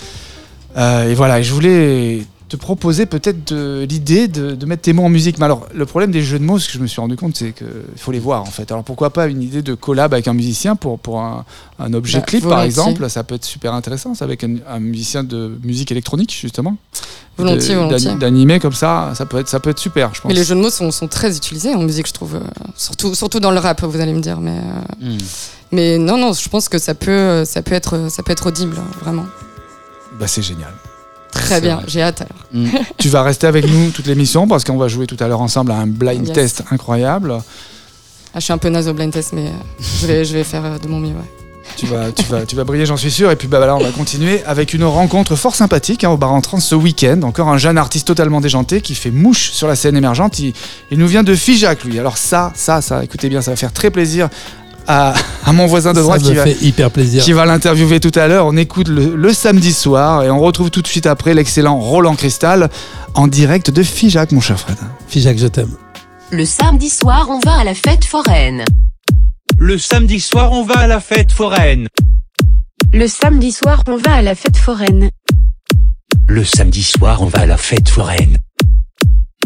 Euh, 0.76 1.08
et 1.10 1.14
voilà. 1.14 1.38
Et 1.40 1.42
je 1.44 1.52
voulais 1.54 2.24
te 2.48 2.56
proposer 2.56 3.06
peut-être 3.06 3.52
de- 3.52 3.86
l'idée 3.88 4.28
de, 4.28 4.54
de 4.54 4.66
mettre 4.66 4.82
tes 4.82 4.92
mots 4.92 5.04
en 5.04 5.08
musique. 5.08 5.38
Mais 5.38 5.46
alors, 5.46 5.66
le 5.74 5.86
problème 5.86 6.10
des 6.10 6.22
jeux 6.22 6.38
de 6.38 6.44
mots, 6.44 6.58
ce 6.58 6.66
que 6.68 6.74
je 6.74 6.78
me 6.78 6.86
suis 6.86 7.00
rendu 7.00 7.16
compte, 7.16 7.36
c'est 7.36 7.52
qu'il 7.52 7.66
faut 7.96 8.12
les 8.12 8.18
voir 8.18 8.42
en 8.42 8.46
fait. 8.46 8.70
Alors 8.70 8.84
pourquoi 8.84 9.10
pas 9.10 9.26
une 9.26 9.42
idée 9.42 9.62
de 9.62 9.74
collab 9.74 10.12
avec 10.12 10.28
un 10.28 10.34
musicien 10.34 10.76
pour, 10.76 10.98
pour 10.98 11.20
un, 11.20 11.44
un 11.78 11.92
objet 11.94 12.18
Bah, 12.18 12.24
clip 12.26 12.46
par 12.46 12.62
exemple 12.62 13.08
Ça 13.08 13.24
peut 13.24 13.34
être 13.34 13.44
super 13.46 13.72
intéressant, 13.72 14.14
ça, 14.14 14.24
avec 14.26 14.44
un, 14.44 14.56
un 14.68 14.78
musicien 14.78 15.24
de 15.24 15.58
musique 15.64 15.90
électronique 15.90 16.36
justement. 16.38 16.76
Volontiers, 17.36 17.74
De- 17.74 17.80
volontiers. 17.80 18.06
d'ani- 18.10 18.18
D'animer 18.20 18.60
comme 18.60 18.74
ça, 18.74 19.12
ça 19.14 19.26
peut 19.26 19.38
être, 19.38 19.48
ça 19.48 19.58
peut 19.58 19.70
être 19.70 19.78
super, 19.80 20.14
je 20.14 20.20
pense. 20.20 20.28
Mais 20.28 20.34
les 20.38 20.44
jeux 20.44 20.54
de 20.54 20.60
mots 20.60 20.70
sont, 20.70 20.90
sont 20.92 21.08
très 21.08 21.36
utilisés 21.36 21.74
en 21.74 21.82
musique, 21.82 22.06
je 22.06 22.12
trouve. 22.12 22.36
euh, 22.36 22.40
surtout, 22.76 23.14
surtout 23.14 23.40
dans 23.40 23.50
le 23.50 23.58
rap, 23.58 23.82
vous 23.82 24.00
allez 24.00 24.12
me 24.12 24.20
dire. 24.20 24.38
Mais, 24.40 24.58
euh, 24.58 25.04
Hmm. 25.14 25.18
mais 25.72 25.98
non, 25.98 26.16
non, 26.18 26.32
je 26.32 26.48
pense 26.48 26.68
que 26.68 26.78
ça 26.78 26.94
peut, 26.94 27.44
ça 27.44 27.62
peut, 27.62 27.74
être, 27.74 28.08
ça 28.10 28.22
peut 28.22 28.30
être 28.32 28.46
audible, 28.46 28.76
hein, 28.78 28.86
vraiment. 29.00 29.24
Bah, 30.20 30.26
c'est 30.28 30.42
génial. 30.42 30.72
Très 31.34 31.60
bien, 31.60 31.80
j'ai 31.86 32.02
hâte 32.02 32.22
alors. 32.22 32.44
Hmm. 32.52 32.68
tu 32.98 33.08
vas 33.08 33.22
rester 33.22 33.46
avec 33.46 33.68
nous 33.68 33.90
toute 33.90 34.06
l'émission 34.06 34.46
parce 34.48 34.64
qu'on 34.64 34.76
va 34.76 34.88
jouer 34.88 35.06
tout 35.06 35.16
à 35.20 35.28
l'heure 35.28 35.40
ensemble 35.42 35.72
à 35.72 35.76
un 35.76 35.86
blind 35.86 36.26
Yes. 36.26 36.34
test 36.34 36.62
incroyable. 36.70 37.34
Ah, 38.36 38.40
je 38.40 38.44
suis 38.44 38.52
un 38.52 38.58
peu 38.58 38.68
naze 38.68 38.88
au 38.88 38.94
blind 38.94 39.12
test, 39.12 39.32
mais 39.32 39.46
euh, 39.46 39.50
je, 40.00 40.06
vais, 40.06 40.24
je 40.24 40.32
vais 40.32 40.44
faire 40.44 40.64
euh, 40.64 40.78
de 40.78 40.88
mon 40.88 40.98
mieux. 41.00 41.08
ouais. 41.08 41.14
Tu 41.76 41.86
vas, 41.86 42.12
tu 42.12 42.22
vas, 42.24 42.44
tu 42.46 42.54
vas 42.56 42.62
briller, 42.64 42.84
j'en 42.86 42.96
suis 42.98 43.10
sûr. 43.10 43.30
Et 43.30 43.36
puis 43.36 43.48
bah, 43.48 43.56
voilà, 43.56 43.74
on 43.74 43.80
va 43.82 43.90
continuer 43.90 44.44
avec 44.44 44.74
une 44.74 44.84
rencontre 44.84 45.34
fort 45.34 45.54
sympathique 45.56 46.04
hein, 46.04 46.10
au 46.10 46.16
bar 46.18 46.32
en 46.32 46.40
trans 46.42 46.60
ce 46.60 46.74
week-end. 46.74 47.22
Encore 47.22 47.48
un 47.48 47.56
jeune 47.58 47.78
artiste 47.78 48.06
totalement 48.06 48.40
déjanté 48.42 48.80
qui 48.82 48.94
fait 48.94 49.10
mouche 49.10 49.50
sur 49.50 49.66
la 49.66 49.74
scène 49.74 49.96
émergente. 49.96 50.38
Il, 50.38 50.52
il 50.90 50.98
nous 50.98 51.08
vient 51.08 51.22
de 51.24 51.34
Figeac, 51.34 51.82
lui. 51.84 51.98
Alors 51.98 52.18
ça, 52.18 52.52
ça, 52.54 52.80
ça, 52.82 53.02
écoutez 53.02 53.28
bien, 53.30 53.40
ça 53.40 53.50
va 53.52 53.56
faire 53.56 53.72
très 53.72 53.90
plaisir 53.90 54.28
à, 54.86 55.14
à 55.44 55.52
mon 55.52 55.66
voisin 55.66 55.92
de 55.92 56.00
droite 56.00 56.22
qui 56.22 56.34
va, 56.34 56.44
fait 56.44 56.56
hyper 56.62 56.90
plaisir. 56.90 57.22
qui 57.22 57.32
va 57.32 57.46
l'interviewer 57.46 58.00
tout 58.00 58.12
à 58.14 58.26
l'heure. 58.28 58.46
On 58.46 58.56
écoute 58.56 58.88
le, 58.88 59.14
le 59.16 59.32
samedi 59.32 59.72
soir 59.72 60.22
et 60.22 60.30
on 60.30 60.40
retrouve 60.40 60.70
tout 60.70 60.82
de 60.82 60.86
suite 60.86 61.06
après 61.06 61.34
l'excellent 61.34 61.78
Roland 61.78 62.14
Cristal 62.14 62.70
en 63.14 63.26
direct 63.26 63.70
de 63.70 63.82
Figeac, 63.82 64.32
mon 64.32 64.40
cher 64.40 64.58
Fred. 64.58 64.76
Fijac, 65.08 65.38
je 65.38 65.46
t'aime. 65.46 65.74
Le 66.30 66.44
samedi 66.44 66.90
soir, 66.90 67.28
on 67.30 67.38
va 67.40 67.58
à 67.58 67.64
la 67.64 67.74
fête 67.74 68.04
foraine. 68.04 68.64
Le 69.58 69.78
samedi 69.78 70.20
soir, 70.20 70.52
on 70.52 70.64
va 70.64 70.78
à 70.78 70.86
la 70.86 71.00
fête 71.00 71.30
foraine. 71.32 71.86
Le 72.92 73.06
samedi 73.08 73.52
soir, 73.52 73.82
on 73.86 73.96
va 73.96 74.14
à 74.14 74.22
la 74.22 74.34
fête 74.34 74.56
foraine. 74.56 75.10
Le 76.28 76.44
samedi 76.44 76.82
soir, 76.82 77.20
on 77.22 77.28
va 77.28 77.40
à 77.40 77.46
la 77.46 77.56
fête 77.56 77.88
foraine. 77.88 78.38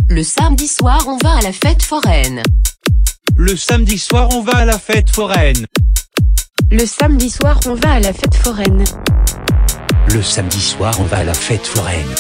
Le 0.09 0.23
samedi 0.23 0.69
soir, 0.69 1.05
on 1.09 1.19
va 1.19 1.37
à 1.37 1.43
la 1.43 1.53
fête 1.53 1.83
foraine. 1.83 2.43
Le 3.41 3.57
samedi 3.57 3.99
soir, 3.99 4.31
on 4.35 4.43
va 4.43 4.57
à 4.57 4.65
la 4.65 4.81
fête 4.81 5.11
foraine. 5.11 5.65
Le 6.73 6.85
samedi 6.85 7.31
soir, 7.31 7.61
on 7.67 7.75
va 7.75 7.93
à 7.93 8.01
la 8.01 8.13
fête 8.13 8.35
foraine. 8.35 8.83
Le 10.13 10.21
samedi 10.21 10.61
soir, 10.61 10.93
on 10.99 11.05
va 11.05 11.19
à 11.19 11.25
la 11.25 11.35
fête 11.35 11.65
foraine. 11.65 12.15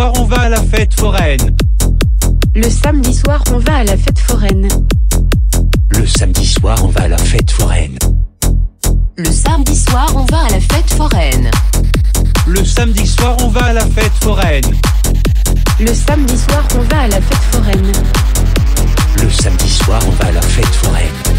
Soir, 0.00 0.12
on 0.18 0.24
va 0.24 0.40
à 0.40 0.48
la 0.48 0.62
fête 0.62 0.94
foraine. 0.98 1.56
Le 2.54 2.70
samedi 2.70 3.12
soir, 3.14 3.42
on 3.52 3.58
va 3.58 3.76
à 3.76 3.84
la 3.84 3.96
fête 3.98 4.18
foraine. 4.18 4.68
Le 5.90 6.06
samedi 6.06 6.46
soir, 6.46 6.78
on 6.82 6.88
va 6.88 7.02
à 7.02 7.08
la 7.08 7.18
fête 7.18 7.50
foraine. 7.50 7.98
Le 9.18 9.30
samedi 9.30 9.76
soir, 9.76 10.10
on 10.16 10.24
va 10.24 10.38
à 10.38 10.48
la 10.48 10.60
fête 10.60 10.90
foraine. 10.96 11.50
Le 12.46 12.64
samedi 12.64 13.06
soir, 13.06 13.36
on 13.42 13.48
va 13.48 13.64
à 13.64 13.72
la 13.74 13.86
fête 13.86 14.12
foraine. 14.22 14.72
Le 15.78 15.92
samedi 15.92 16.38
soir, 16.38 16.64
on 16.76 16.82
va 16.82 17.00
à 17.00 17.08
la 17.08 17.20
fête 17.20 17.44
foraine. 17.52 17.92
Le 19.22 19.30
samedi 19.30 19.68
soir, 19.68 20.00
on 20.06 20.10
va 20.12 20.28
à 20.28 20.32
la 20.32 20.42
fête 20.42 20.74
foraine. 20.76 21.29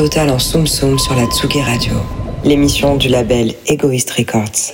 Totale 0.00 0.30
en 0.30 0.38
Soum 0.38 0.66
Soum 0.66 0.98
sur 0.98 1.14
la 1.14 1.26
Tsugi 1.26 1.60
Radio. 1.60 1.92
L'émission 2.42 2.96
du 2.96 3.08
label 3.08 3.54
Egoist 3.66 4.10
Records. 4.12 4.72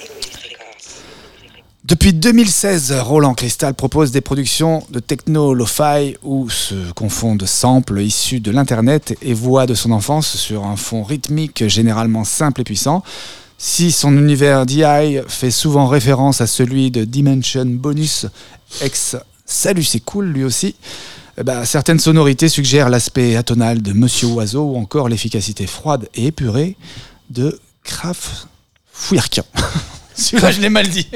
Depuis 1.82 2.12
2016, 2.12 2.92
Roland 3.00 3.34
Cristal 3.34 3.74
propose 3.74 4.12
des 4.12 4.20
productions 4.20 4.84
de 4.90 5.00
techno 5.00 5.52
lo-fi 5.52 6.14
où 6.22 6.48
se 6.48 6.92
confondent 6.92 7.44
samples 7.44 8.02
issus 8.02 8.38
de 8.38 8.52
l'internet 8.52 9.18
et 9.20 9.34
voix 9.34 9.66
de 9.66 9.74
son 9.74 9.90
enfance 9.90 10.36
sur 10.36 10.64
un 10.64 10.76
fond 10.76 11.02
rythmique 11.02 11.66
généralement 11.66 12.22
simple 12.22 12.60
et 12.60 12.64
puissant. 12.64 13.02
Si 13.58 13.90
son 13.90 14.16
univers 14.16 14.64
DI 14.64 15.18
fait 15.26 15.50
souvent 15.50 15.88
référence 15.88 16.40
à 16.40 16.46
celui 16.46 16.92
de 16.92 17.02
Dimension 17.02 17.66
Bonus, 17.66 18.26
ex 18.80 19.16
Salut 19.48 19.84
c'est 19.84 20.00
cool 20.00 20.26
lui 20.26 20.42
aussi, 20.42 20.74
eh 21.38 21.42
ben, 21.44 21.64
certaines 21.64 21.98
sonorités 21.98 22.48
suggèrent 22.48 22.88
l'aspect 22.88 23.36
atonal 23.36 23.82
de 23.82 23.92
Monsieur 23.92 24.28
Oiseau 24.28 24.64
ou 24.64 24.76
encore 24.78 25.08
l'efficacité 25.08 25.66
froide 25.66 26.08
et 26.14 26.26
épurée 26.26 26.76
de 27.30 27.58
Kraft. 27.84 28.48
Celui-là, 30.18 30.50
je 30.50 30.60
l'ai 30.62 30.70
mal 30.70 30.88
dit. 30.88 31.06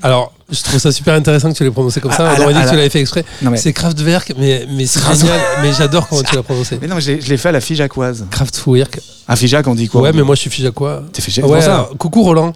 Alors, 0.00 0.32
je 0.48 0.62
trouve 0.62 0.78
ça 0.78 0.92
super 0.92 1.14
intéressant 1.14 1.50
que 1.52 1.56
tu 1.56 1.64
l'aies 1.64 1.72
prononcé 1.72 2.00
comme 2.00 2.12
ça. 2.12 2.30
Ah, 2.30 2.36
On 2.38 2.42
aurait 2.44 2.54
dit 2.54 2.60
que 2.60 2.64
tu 2.66 2.70
la- 2.70 2.76
l'avais 2.76 2.88
fait 2.90 3.00
exprès. 3.00 3.24
Mais- 3.42 3.56
C'est 3.56 3.72
Kraftwerk, 3.72 4.32
mais, 4.38 4.64
mais 4.70 4.86
c'est 4.86 5.00
génial. 5.00 5.40
mais 5.60 5.72
j'adore 5.72 6.06
comment 6.06 6.22
tu 6.22 6.36
l'as 6.36 6.44
prononcé. 6.44 6.78
Mais 6.80 6.86
non, 6.86 7.00
je 7.00 7.10
l'ai 7.12 7.36
fait 7.36 7.48
à 7.48 7.52
la 7.52 7.60
Figeacoise. 7.60 8.26
Kraftwerk. 8.30 9.00
À 9.26 9.34
Figeac, 9.34 9.66
on 9.66 9.74
dit 9.74 9.88
quoi 9.88 10.02
Ouais, 10.02 10.12
mais 10.12 10.22
moi 10.22 10.36
je 10.36 10.42
suis 10.42 10.50
Figeacois. 10.50 11.02
T'es 11.12 11.20
Figeac 11.20 11.44
Ouais, 11.46 11.54
pour 11.54 11.62
ça 11.62 11.74
alors, 11.74 11.96
coucou 11.98 12.22
Roland. 12.22 12.52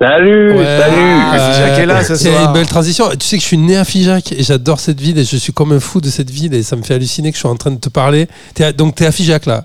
Salut, 0.00 0.52
Ouais. 0.56 0.64
salut. 0.64 0.96
Ah, 0.96 1.52
Figeac 1.52 1.78
est 1.78 1.86
là 1.86 2.02
ce 2.04 2.46
une 2.46 2.52
belle 2.54 2.66
transition. 2.66 3.10
Tu 3.10 3.26
sais 3.26 3.36
que 3.36 3.42
je 3.42 3.46
suis 3.48 3.58
né 3.58 3.76
à 3.76 3.84
Figeac 3.84 4.32
et 4.32 4.42
j'adore 4.42 4.80
cette 4.80 4.98
ville 4.98 5.18
et 5.18 5.24
je 5.24 5.36
suis 5.36 5.52
comme 5.52 5.72
un 5.72 5.80
fou 5.80 6.00
de 6.00 6.08
cette 6.08 6.30
ville 6.30 6.54
et 6.54 6.62
ça 6.62 6.74
me 6.76 6.82
fait 6.82 6.94
halluciner 6.94 7.30
que 7.30 7.36
je 7.36 7.40
suis 7.40 7.48
en 7.48 7.56
train 7.56 7.70
de 7.70 7.78
te 7.78 7.90
parler. 7.90 8.26
T'es 8.54 8.64
à- 8.64 8.72
donc 8.72 8.94
tu 8.94 9.02
es 9.02 9.06
à 9.06 9.12
Figeac 9.12 9.44
là? 9.44 9.64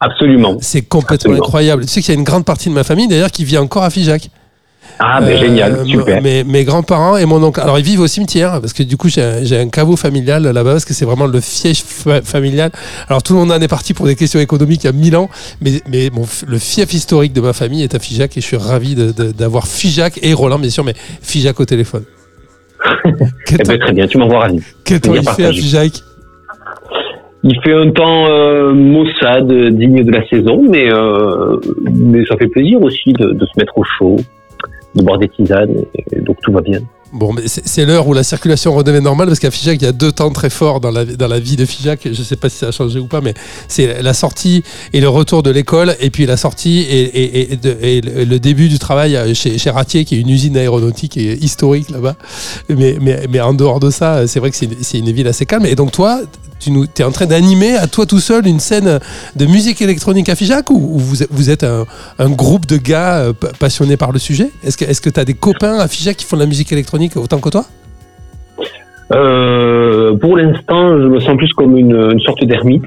Absolument. 0.00 0.56
C'est 0.62 0.80
complètement 0.82 1.14
Absolument. 1.32 1.44
incroyable. 1.44 1.82
Tu 1.84 1.88
sais 1.92 2.00
qu'il 2.00 2.14
y 2.14 2.16
a 2.16 2.18
une 2.18 2.24
grande 2.24 2.46
partie 2.46 2.70
de 2.70 2.74
ma 2.74 2.84
famille 2.84 3.06
d'ailleurs 3.06 3.30
qui 3.30 3.44
vit 3.44 3.58
encore 3.58 3.82
à 3.84 3.90
Figeac. 3.90 4.30
Ah, 4.98 5.20
ben 5.20 5.28
Euh, 5.36 5.38
génial, 5.38 5.84
super. 5.86 6.22
Mes, 6.22 6.44
mes 6.44 6.64
grands-parents 6.64 7.16
et 7.16 7.24
mon 7.26 7.42
oncle. 7.42 7.60
Alors, 7.60 7.78
ils 7.78 7.84
vivent 7.84 8.00
au 8.00 8.06
cimetière 8.06 8.60
parce 8.60 8.72
que 8.72 8.82
du 8.82 8.96
coup, 8.96 9.08
j'ai 9.08 9.22
un, 9.58 9.68
caveau 9.68 9.96
familial 9.96 10.42
là-bas 10.44 10.72
parce 10.72 10.84
que 10.84 10.94
c'est 10.94 11.04
vraiment 11.04 11.26
le 11.26 11.40
fief 11.40 11.82
fa- 11.84 12.22
familial. 12.22 12.70
Alors, 13.08 13.22
tout 13.22 13.32
le 13.32 13.40
monde 13.40 13.50
en 13.52 13.60
est 13.60 13.68
parti 13.68 13.92
pour 13.94 14.06
des 14.06 14.14
questions 14.14 14.38
économiques 14.40 14.84
il 14.84 14.86
y 14.86 14.90
a 14.90 14.92
1000 14.92 15.16
ans, 15.16 15.28
mais, 15.60 15.80
mais 15.90 16.10
le 16.46 16.58
fief 16.58 16.92
historique 16.92 17.32
de 17.32 17.40
ma 17.40 17.52
famille 17.52 17.82
est 17.82 17.94
à 17.94 17.98
Figeac 17.98 18.36
et 18.36 18.40
je 18.40 18.46
suis 18.46 18.56
ravi 18.56 18.94
d'avoir 19.36 19.66
Figeac 19.66 20.20
et 20.22 20.32
Roland, 20.32 20.58
bien 20.58 20.70
sûr, 20.70 20.84
mais 20.84 20.94
Figeac 21.22 21.58
au 21.60 21.64
téléphone. 21.64 22.04
Eh 23.06 23.62
ben, 23.62 23.78
très 23.78 23.92
bien, 23.92 24.06
tu 24.06 24.18
m'envoies 24.18 24.40
ravi. 24.40 24.60
quel 24.84 25.00
temps 25.00 25.14
il 25.14 25.28
fait 25.28 25.44
à. 25.46 25.52
Figeac? 25.52 25.92
Il 27.46 27.60
fait 27.62 27.74
un 27.74 27.90
temps 27.90 28.26
euh, 28.30 28.72
maussade, 28.72 29.50
euh, 29.52 29.70
digne 29.70 30.02
de 30.02 30.10
la 30.10 30.26
saison, 30.28 30.62
mais, 30.68 30.90
euh, 30.90 31.56
mais 31.92 32.24
ça 32.24 32.36
fait 32.38 32.48
plaisir 32.48 32.80
aussi 32.80 33.12
de, 33.12 33.32
de 33.32 33.44
se 33.46 33.52
mettre 33.58 33.76
au 33.76 33.84
chaud, 33.84 34.16
de 34.94 35.02
boire 35.02 35.18
des 35.18 35.28
tisanes, 35.28 35.84
et 36.12 36.20
donc 36.20 36.36
tout 36.42 36.52
va 36.52 36.60
bien. 36.60 36.80
Bon, 37.14 37.32
mais 37.32 37.42
c'est 37.46 37.86
l'heure 37.86 38.08
où 38.08 38.12
la 38.12 38.24
circulation 38.24 38.74
redevient 38.74 39.00
normale 39.00 39.28
parce 39.28 39.38
qu'à 39.38 39.52
Figeac, 39.52 39.80
il 39.80 39.84
y 39.84 39.88
a 39.88 39.92
deux 39.92 40.10
temps 40.10 40.30
très 40.30 40.50
forts 40.50 40.80
dans 40.80 40.90
la, 40.90 41.04
dans 41.04 41.28
la 41.28 41.38
vie 41.38 41.54
de 41.54 41.64
Figeac. 41.64 42.08
Je 42.12 42.22
sais 42.24 42.34
pas 42.34 42.48
si 42.48 42.56
ça 42.56 42.68
a 42.68 42.70
changé 42.72 42.98
ou 42.98 43.06
pas, 43.06 43.20
mais 43.20 43.34
c'est 43.68 44.02
la 44.02 44.14
sortie 44.14 44.64
et 44.92 45.00
le 45.00 45.08
retour 45.08 45.44
de 45.44 45.50
l'école, 45.50 45.94
et 46.00 46.10
puis 46.10 46.26
la 46.26 46.36
sortie 46.36 46.84
et, 46.90 47.56
le 47.62 48.38
début 48.38 48.68
du 48.68 48.80
travail 48.80 49.32
chez, 49.36 49.58
chez 49.58 49.70
Ratier, 49.70 50.04
qui 50.04 50.16
est 50.16 50.20
une 50.20 50.28
usine 50.28 50.56
aéronautique 50.56 51.16
et 51.16 51.34
historique 51.34 51.90
là-bas. 51.90 52.16
Mais, 52.68 52.96
mais, 53.00 53.26
mais 53.30 53.40
en 53.40 53.54
dehors 53.54 53.78
de 53.78 53.90
ça, 53.90 54.26
c'est 54.26 54.40
vrai 54.40 54.50
que 54.50 54.56
c'est 54.56 54.98
une, 54.98 55.06
une 55.06 55.14
ville 55.14 55.28
assez 55.28 55.46
calme. 55.46 55.66
Et 55.66 55.76
donc, 55.76 55.92
toi, 55.92 56.20
tu 56.64 57.02
es 57.02 57.04
en 57.04 57.10
train 57.12 57.26
d'animer 57.26 57.76
à 57.76 57.86
toi 57.86 58.06
tout 58.06 58.20
seul 58.20 58.46
une 58.46 58.60
scène 58.60 58.98
de 59.36 59.46
musique 59.46 59.80
électronique 59.82 60.28
à 60.28 60.34
Figeac 60.34 60.70
ou, 60.70 60.74
ou 60.96 60.98
vous, 60.98 61.50
êtes- 61.50 61.64
un, 61.64 62.30
groupe 62.30 62.66
de 62.66 62.76
gars 62.76 63.16
euh, 63.18 63.32
pa- 63.32 63.52
passionnés 63.58 63.96
par 63.96 64.12
le 64.12 64.18
sujet? 64.18 64.50
Est-ce 64.64 65.00
que 65.00 65.10
tu 65.10 65.20
as 65.20 65.24
des 65.24 65.34
copains 65.34 65.78
à 65.78 65.88
Figeac 65.88 66.16
qui 66.16 66.24
font 66.24 66.36
de 66.36 66.42
la 66.42 66.46
musique 66.48 66.72
électronique 66.72 67.16
autant 67.16 67.38
que 67.38 67.48
toi? 67.48 67.64
Euh, 69.12 70.16
pour 70.16 70.36
l'instant, 70.36 70.98
je 71.00 71.08
me 71.08 71.20
sens 71.20 71.36
plus 71.36 71.52
comme 71.52 71.76
une 71.76 72.18
sorte 72.20 72.44
d'ermite. 72.44 72.84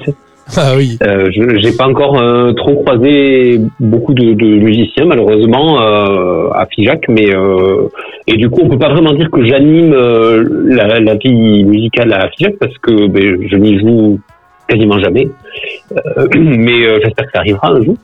Ah 0.56 0.74
oui. 0.78 0.98
Euh, 1.04 1.30
je 1.32 1.60
j'ai 1.60 1.76
pas 1.76 1.88
encore 1.88 2.22
euh, 2.22 2.54
trop 2.54 2.76
croisé 2.84 3.60
beaucoup 3.80 4.14
de, 4.14 4.34
de 4.34 4.46
musiciens 4.60 5.06
malheureusement 5.06 5.82
euh, 5.82 6.50
à 6.54 6.66
Figeac, 6.68 7.06
mais 7.10 7.36
euh, 7.36 7.90
et 8.28 8.38
du 8.38 8.50
coup 8.50 8.62
on 8.64 8.70
peut 8.70 8.78
pas 8.78 8.90
vraiment 8.90 9.14
dire 9.14 9.30
que 9.30 9.46
j'anime 9.46 9.94
euh, 9.94 10.46
la, 10.66 11.00
la 11.00 11.16
vie 11.16 11.64
musicale 11.66 12.14
à 12.14 12.30
Figeac 12.30 12.56
parce 12.60 12.78
que 12.78 13.08
ben, 13.08 13.48
je 13.50 13.58
n'y 13.58 13.80
joue 13.80 14.20
quasiment 14.68 15.00
jamais. 15.00 15.28
Euh, 15.92 16.28
mais 16.36 17.02
j'espère 17.02 17.26
que 17.26 17.32
ça 17.34 17.40
arrivera 17.40 17.72
un 17.72 17.84
jour. 17.84 17.96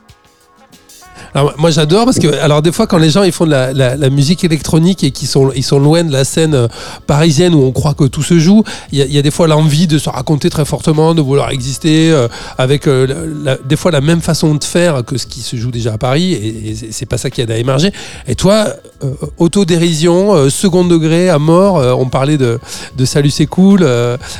Alors, 1.36 1.52
moi 1.58 1.70
j'adore 1.72 2.04
parce 2.04 2.20
que 2.20 2.28
alors 2.40 2.62
des 2.62 2.70
fois 2.70 2.86
quand 2.86 2.96
les 2.98 3.10
gens 3.10 3.24
ils 3.24 3.32
font 3.32 3.44
de 3.44 3.50
la, 3.50 3.72
la, 3.72 3.96
la 3.96 4.08
musique 4.10 4.44
électronique 4.44 5.02
et 5.02 5.10
qu'ils 5.10 5.26
sont 5.26 5.50
ils 5.56 5.64
sont 5.64 5.80
loin 5.80 6.04
de 6.04 6.12
la 6.12 6.24
scène 6.24 6.54
euh, 6.54 6.68
parisienne 7.08 7.54
où 7.56 7.62
on 7.64 7.72
croit 7.72 7.94
que 7.94 8.04
tout 8.04 8.22
se 8.22 8.38
joue, 8.38 8.62
il 8.92 9.00
y 9.04 9.14
y 9.14 9.18
a 9.18 9.22
des 9.22 9.32
fois 9.32 9.48
l'envie 9.48 9.88
de 9.88 9.98
se 9.98 10.08
raconter 10.08 10.48
très 10.48 10.64
fortement, 10.64 11.12
de 11.12 11.20
vouloir 11.20 11.50
exister 11.50 12.12
euh, 12.12 12.28
avec 12.56 12.86
euh, 12.86 13.32
la- 13.42 13.56
des 13.56 13.74
fois 13.76 13.90
la 13.90 14.00
même 14.00 14.20
façon 14.20 14.54
de 14.54 14.62
faire 14.62 15.04
que 15.04 15.18
ce 15.18 15.26
qui 15.26 15.40
se 15.40 15.56
joue 15.56 15.72
déjà 15.72 15.94
à 15.94 15.98
Paris 15.98 16.32
et, 16.34 16.70
et 16.70 16.92
c'est 16.92 17.06
pas 17.06 17.18
ça 17.18 17.30
qui 17.30 17.40
aide 17.40 17.50
à 17.50 17.56
émerger. 17.58 17.90
Et 18.28 18.36
toi, 18.36 18.68
euh, 19.02 19.12
autodérision, 19.38 20.34
euh, 20.34 20.50
second 20.50 20.84
degré 20.84 21.30
à 21.30 21.38
mort, 21.40 21.78
euh, 21.78 21.92
on 21.94 22.06
parlait 22.08 22.38
de, 22.38 22.60
de 22.96 23.04
Salut 23.04 23.30
c'est 23.30 23.46
cool, 23.46 23.86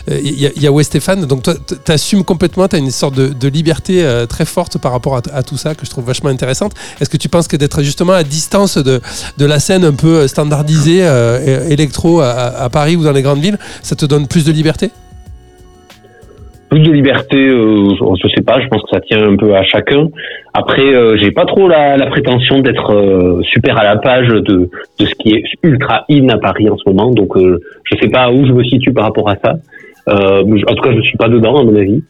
il 0.09 0.41
y, 0.41 0.61
y 0.61 0.67
a 0.67 0.73
West 0.73 0.91
Stéphane, 0.91 1.27
donc 1.27 1.43
toi 1.43 1.55
t'assumes 1.85 2.23
complètement, 2.25 2.69
t'as 2.69 2.79
une 2.79 2.91
sorte 2.91 3.15
de, 3.15 3.29
de 3.29 3.49
liberté 3.49 4.07
très 4.29 4.45
forte 4.45 4.79
par 4.79 4.93
rapport 4.93 5.21
à 5.33 5.43
tout 5.43 5.57
ça 5.57 5.75
que 5.75 5.85
je 5.85 5.91
trouve 5.91 6.05
vachement 6.05 6.31
intéressante. 6.31 6.73
Est-ce 7.01 7.11
que 7.11 7.17
tu 7.17 7.29
penses 7.29 7.49
que 7.49 7.57
d'être 7.57 7.83
justement 7.83 8.13
à 8.13 8.23
distance 8.23 8.79
de, 8.79 9.01
de 9.39 9.47
la 9.47 9.59
scène 9.59 9.85
un 9.85 9.95
peu 9.95 10.27
standardisée 10.27 11.01
euh, 11.03 11.69
électro 11.69 12.21
à, 12.21 12.69
Paris 12.73 12.97
ou 12.97 13.05
dans 13.05 13.13
les 13.13 13.23
grandes 13.23 13.41
villes, 13.41 13.59
ça 13.83 13.97
te 13.97 14.07
donne 14.07 14.27
plus 14.27 14.45
de 14.45 14.53
liberté? 14.53 14.91
Plus 16.71 16.81
de 16.81 16.91
liberté, 16.91 17.37
euh, 17.37 17.91
je 18.23 18.29
sais 18.35 18.43
pas, 18.43 18.61
je 18.61 18.67
pense 18.69 18.83
que 18.83 18.89
ça 18.91 19.01
tient 19.01 19.23
un 19.23 19.37
peu 19.37 19.55
à 19.55 19.63
chacun. 19.63 20.09
Après, 20.55 20.95
euh, 20.95 21.17
j'ai 21.17 21.31
pas 21.31 21.45
trop 21.45 21.69
la, 21.69 22.07
prétention 22.07 22.61
d'être 22.61 22.93
euh, 22.93 23.41
super 23.43 23.79
à 23.79 23.85
la 23.85 23.97
page 23.97 24.29
de, 24.29 24.71
de 24.99 25.05
ce 25.05 25.15
qui 25.21 25.31
est 25.31 25.43
ultra 25.63 26.05
in 26.11 26.29
à 26.29 26.39
Paris 26.39 26.69
en 26.71 26.77
ce 26.77 26.89
moment, 26.89 27.11
donc 27.11 27.37
euh, 27.37 27.61
je 27.85 27.97
sais 28.01 28.09
pas 28.09 28.31
où 28.31 28.47
je 28.47 28.53
me 28.53 28.65
situe 28.65 28.93
par 28.93 29.05
rapport 29.05 29.29
à 29.29 29.37
ça. 29.45 29.55
En 30.07 30.45
tout 30.45 30.83
cas, 30.83 30.93
je 30.95 31.01
suis 31.01 31.17
pas 31.17 31.29
dedans 31.29 31.59
à 31.59 31.65
mon 31.65 31.77
avis. 31.77 32.03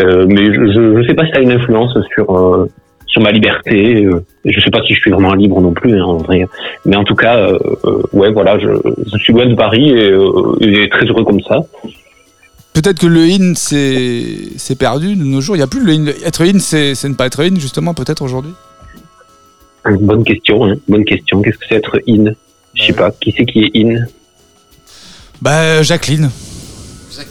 Mais 0.00 0.44
je, 0.46 0.72
je, 0.72 1.02
je 1.02 1.06
sais 1.06 1.14
pas 1.14 1.24
si 1.26 1.32
ça 1.32 1.38
a 1.38 1.42
une 1.42 1.52
influence 1.52 1.96
sur 2.14 2.68
sur 3.06 3.22
ma 3.22 3.30
liberté. 3.30 4.04
Euh, 4.04 4.24
je 4.44 4.60
sais 4.60 4.70
pas 4.70 4.82
si 4.86 4.94
je 4.94 5.00
suis 5.00 5.10
vraiment 5.10 5.34
libre 5.34 5.60
non 5.60 5.72
plus, 5.72 5.98
hein, 5.98 6.04
en 6.04 6.18
vrai. 6.18 6.46
Mais 6.84 6.96
en 6.96 7.04
tout 7.04 7.14
cas, 7.14 7.36
euh, 7.36 7.58
euh, 7.84 8.02
ouais, 8.12 8.30
voilà, 8.30 8.58
je, 8.58 8.68
je 9.12 9.18
suis 9.18 9.32
loin 9.32 9.46
de 9.46 9.54
Paris 9.54 9.90
et, 9.90 10.10
euh, 10.10 10.56
et 10.60 10.88
très 10.88 11.06
heureux 11.06 11.24
comme 11.24 11.40
ça. 11.40 11.60
Peut-être 12.74 12.98
que 13.00 13.06
le 13.06 13.22
in, 13.22 13.54
c'est 13.54 14.78
perdu 14.78 15.16
de 15.16 15.24
nos 15.24 15.40
jours. 15.40 15.56
Il 15.56 15.60
n'y 15.60 15.64
a 15.64 15.66
plus 15.66 15.84
le 15.84 15.92
in. 15.92 16.06
Être 16.26 16.44
in, 16.44 16.58
c'est 16.58 16.94
c'est 16.94 17.08
ne 17.08 17.14
pas 17.14 17.26
être 17.26 17.40
in, 17.42 17.54
justement, 17.56 17.94
peut-être 17.94 18.22
aujourd'hui? 18.22 18.52
Bonne 19.84 20.24
question, 20.24 20.64
hein. 20.64 20.74
bonne 20.86 21.04
question. 21.04 21.40
Qu'est-ce 21.40 21.58
que 21.58 21.64
c'est 21.68 21.76
être 21.76 22.00
in? 22.08 22.32
Je 22.74 22.82
sais 22.82 22.92
pas. 22.92 23.10
Qui 23.12 23.32
c'est 23.36 23.46
qui 23.46 23.64
est 23.64 23.70
in? 23.74 24.04
Bah, 25.40 25.82
Jacqueline. 25.82 26.30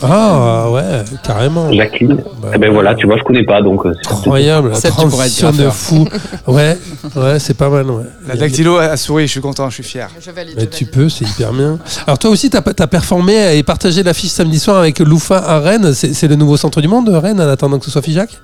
Ah 0.02 0.70
ouais, 0.72 1.04
carrément. 1.24 1.72
Jacqueline. 1.72 2.24
eh 2.54 2.58
ben 2.58 2.72
voilà, 2.72 2.96
tu 2.96 3.06
vois, 3.06 3.18
je 3.18 3.24
connais 3.24 3.44
pas, 3.44 3.62
donc 3.62 3.86
euh, 3.86 3.94
c'est 4.02 4.12
Incroyable, 4.12 4.72
la 4.72 4.90
transition 4.92 5.52
de 5.52 5.70
fou. 5.70 6.08
Ouais, 6.48 6.78
ouais, 7.16 7.40
c'est 7.40 7.58
pas 7.58 7.70
mal. 7.70 7.90
Ouais. 7.90 8.04
La 8.28 8.36
dactylo 8.36 8.78
a 8.78 8.96
souri, 8.98 9.28
je 9.28 9.32
suis 9.32 9.42
content, 9.42 9.70
je 9.70 9.76
suis 9.76 9.84
fier. 9.84 10.10
Je 10.20 10.32
valide. 10.32 10.54
Mais 10.56 10.64
je 10.64 10.68
tu 10.70 10.86
valide. 10.86 10.98
peux, 10.98 11.10
c'est 11.10 11.26
hyper 11.26 11.54
bien. 11.54 11.78
Alors 12.08 12.20
toi 12.20 12.30
aussi, 12.30 12.50
tu 12.50 12.58
as, 12.58 12.88
performé 12.88 13.58
et 13.58 13.64
partagé 13.64 14.04
l'affiche 14.04 14.30
samedi 14.32 14.60
soir 14.60 14.78
avec 14.78 15.00
Loufa 15.00 15.38
à 15.38 15.60
Rennes. 15.60 15.94
C'est 15.94 16.28
le 16.28 16.36
nouveau 16.36 16.58
centre 16.58 16.82
du 16.82 16.88
monde, 16.88 17.10
Rennes, 17.10 17.42
en 17.42 17.50
attendant 17.50 17.80
que 17.80 17.86
ce 17.86 17.92
soit 17.92 18.02
Figeac? 18.02 18.40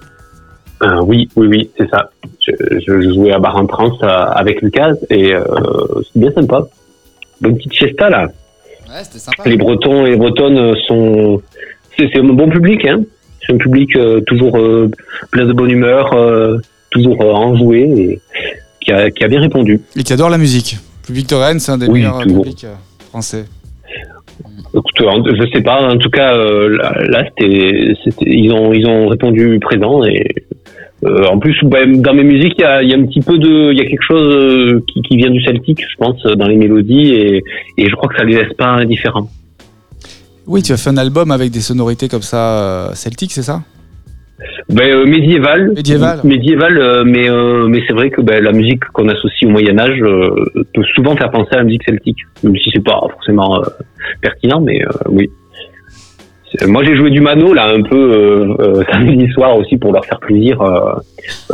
Euh, 0.84 1.00
oui, 1.04 1.30
oui, 1.36 1.48
oui, 1.48 1.70
c'est 1.78 1.90
ça. 1.90 2.10
Je, 2.46 2.52
je, 2.80 3.02
je 3.02 3.14
jouais 3.14 3.32
à 3.32 3.38
Bar 3.40 3.56
en 3.56 3.68
Trans 3.68 3.92
euh, 4.02 4.08
avec 4.08 4.62
Lucas 4.64 4.94
et 5.12 5.34
euh, 5.34 5.44
c'est 6.12 6.20
bien 6.20 6.32
sympa. 6.32 6.64
Bonne 7.40 7.56
petite 7.58 7.76
fiesta 7.76 8.10
là. 8.10 8.28
Ouais, 8.92 9.04
c'était 9.04 9.20
sympa. 9.20 9.44
Les 9.50 9.58
Bretons 9.58 10.06
et 10.06 10.12
les 10.12 10.18
Bretonnes 10.18 10.76
sont. 10.88 11.42
C'est 11.98 12.10
c'est 12.14 12.20
un 12.20 12.24
bon 12.24 12.50
public, 12.50 12.86
hein. 12.86 13.02
C'est 13.46 13.54
un 13.54 13.58
public 13.58 13.96
euh, 13.96 14.22
toujours 14.22 14.58
euh, 14.58 14.90
plein 15.32 15.46
de 15.46 15.54
bonne 15.54 15.72
humeur, 15.72 16.14
euh, 16.14 16.58
toujours 16.92 17.22
euh, 17.22 17.32
enjoué 17.32 17.82
et 17.98 18.22
qui 18.82 18.92
a, 18.92 19.10
qui 19.10 19.24
a 19.24 19.28
bien 19.28 19.40
répondu. 19.42 19.80
Et 19.96 20.04
qui 20.04 20.14
adore 20.14 20.30
la 20.30 20.38
musique. 20.38 20.78
Le 21.04 21.08
public 21.08 21.30
de 21.30 21.36
Rennes, 21.36 21.60
c'est 21.60 21.72
un 21.72 21.78
des 21.78 21.88
Oui, 21.88 22.00
meilleurs 22.00 22.20
euh, 22.20 22.24
toujours. 22.24 22.44
publics 22.44 22.64
euh, 22.66 22.74
français. 23.10 23.46
Écoute, 24.74 25.02
euh, 25.02 25.36
je 25.36 25.52
sais 25.54 25.62
pas. 25.64 25.82
En 25.92 25.98
tout 25.98 26.10
cas, 26.10 26.36
euh, 26.36 26.70
là, 26.78 26.94
là, 27.08 27.24
c'était, 27.30 27.94
c'était- 28.04 28.26
ils 28.30 28.52
ont, 28.54 28.74
ils 28.74 28.86
ont 28.88 29.08
répondu 29.08 29.60
présent 29.60 30.04
et 30.06 30.24
euh, 31.04 31.26
en 31.26 31.40
plus, 31.40 31.58
bah, 31.64 31.86
dans 31.86 32.14
mes 32.14 32.24
musiques, 32.24 32.56
il 32.58 32.62
y 32.62 32.66
a, 32.66 32.84
il 32.84 32.90
y 32.90 32.94
a 32.94 32.98
un 32.98 33.06
petit 33.06 33.22
peu 33.22 33.38
de, 33.38 33.72
il 33.72 33.78
y 33.78 33.82
a 33.82 33.86
quelque 33.86 34.04
chose 34.08 34.28
euh, 34.36 34.84
qui, 34.88 35.02
qui 35.02 35.18
vient 35.18 35.32
du 35.32 35.42
celtique, 35.42 35.82
je 35.82 35.98
pense, 35.98 36.22
dans 36.24 36.48
les 36.48 36.58
mélodies 36.58 37.14
et, 37.14 37.44
et 37.78 37.90
je 37.90 37.96
crois 37.96 38.10
que 38.10 38.18
ça 38.18 38.24
les 38.24 38.36
laisse 38.36 38.54
pas 38.58 38.68
indifférents. 38.68 39.30
Oui, 40.48 40.62
tu 40.64 40.74
as 40.74 40.78
fait 40.78 40.90
un 40.90 40.98
album 40.98 41.32
avec 41.32 41.52
des 41.52 41.62
sonorités 41.62 42.08
comme 42.08 42.22
ça 42.22 42.60
euh, 42.60 42.94
celtiques, 42.94 43.32
c'est 43.32 43.44
ça? 43.44 43.62
Ben, 44.70 44.92
euh, 44.92 45.06
médiéval. 45.06 45.74
Médiéval. 45.76 46.20
Médiéval, 46.24 46.78
euh, 46.78 47.04
mais 47.06 47.30
euh, 47.30 47.68
mais 47.68 47.84
c'est 47.86 47.94
vrai 47.94 48.10
que 48.10 48.22
ben, 48.22 48.44
la 48.44 48.52
musique 48.52 48.84
qu'on 48.94 49.08
associe 49.08 49.48
au 49.48 49.50
Moyen 49.50 49.78
Âge 49.78 50.02
euh, 50.02 50.30
peut 50.74 50.84
souvent 50.96 51.16
faire 51.16 51.30
penser 51.30 51.50
à 51.52 51.58
la 51.58 51.64
musique 51.64 51.84
celtique, 51.88 52.18
même 52.44 52.56
si 52.58 52.72
c'est 52.74 52.84
pas 52.84 53.00
forcément 53.12 53.58
euh, 53.58 53.66
pertinent, 54.22 54.60
mais 54.60 54.84
euh, 54.84 54.90
oui. 55.10 55.30
C'est- 56.60 56.66
Moi, 56.68 56.84
j'ai 56.84 56.96
joué 56.98 57.10
du 57.12 57.22
mano 57.22 57.54
là 57.54 57.68
un 57.68 57.82
peu 57.82 57.96
euh, 57.96 58.56
euh, 58.60 58.84
samedi 58.92 59.28
soir 59.34 59.56
aussi 59.58 59.78
pour 59.78 59.92
leur 59.94 60.06
faire 60.06 60.20
plaisir. 60.20 60.62
euh, 60.62 60.94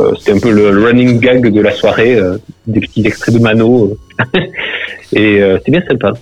euh, 0.00 0.12
C'était 0.18 0.32
un 0.32 0.40
peu 0.40 0.50
le, 0.50 0.70
le 0.72 0.84
running 0.84 1.20
gag 1.20 1.52
de 1.52 1.60
la 1.60 1.72
soirée, 1.72 2.16
euh, 2.16 2.36
des 2.66 2.80
petits 2.80 3.06
extraits 3.06 3.34
de 3.34 3.40
mano, 3.40 3.96
euh. 4.34 4.40
et 5.12 5.40
euh, 5.42 5.58
c'était 5.58 5.72
bien 5.72 5.82
sympa. 5.88 6.12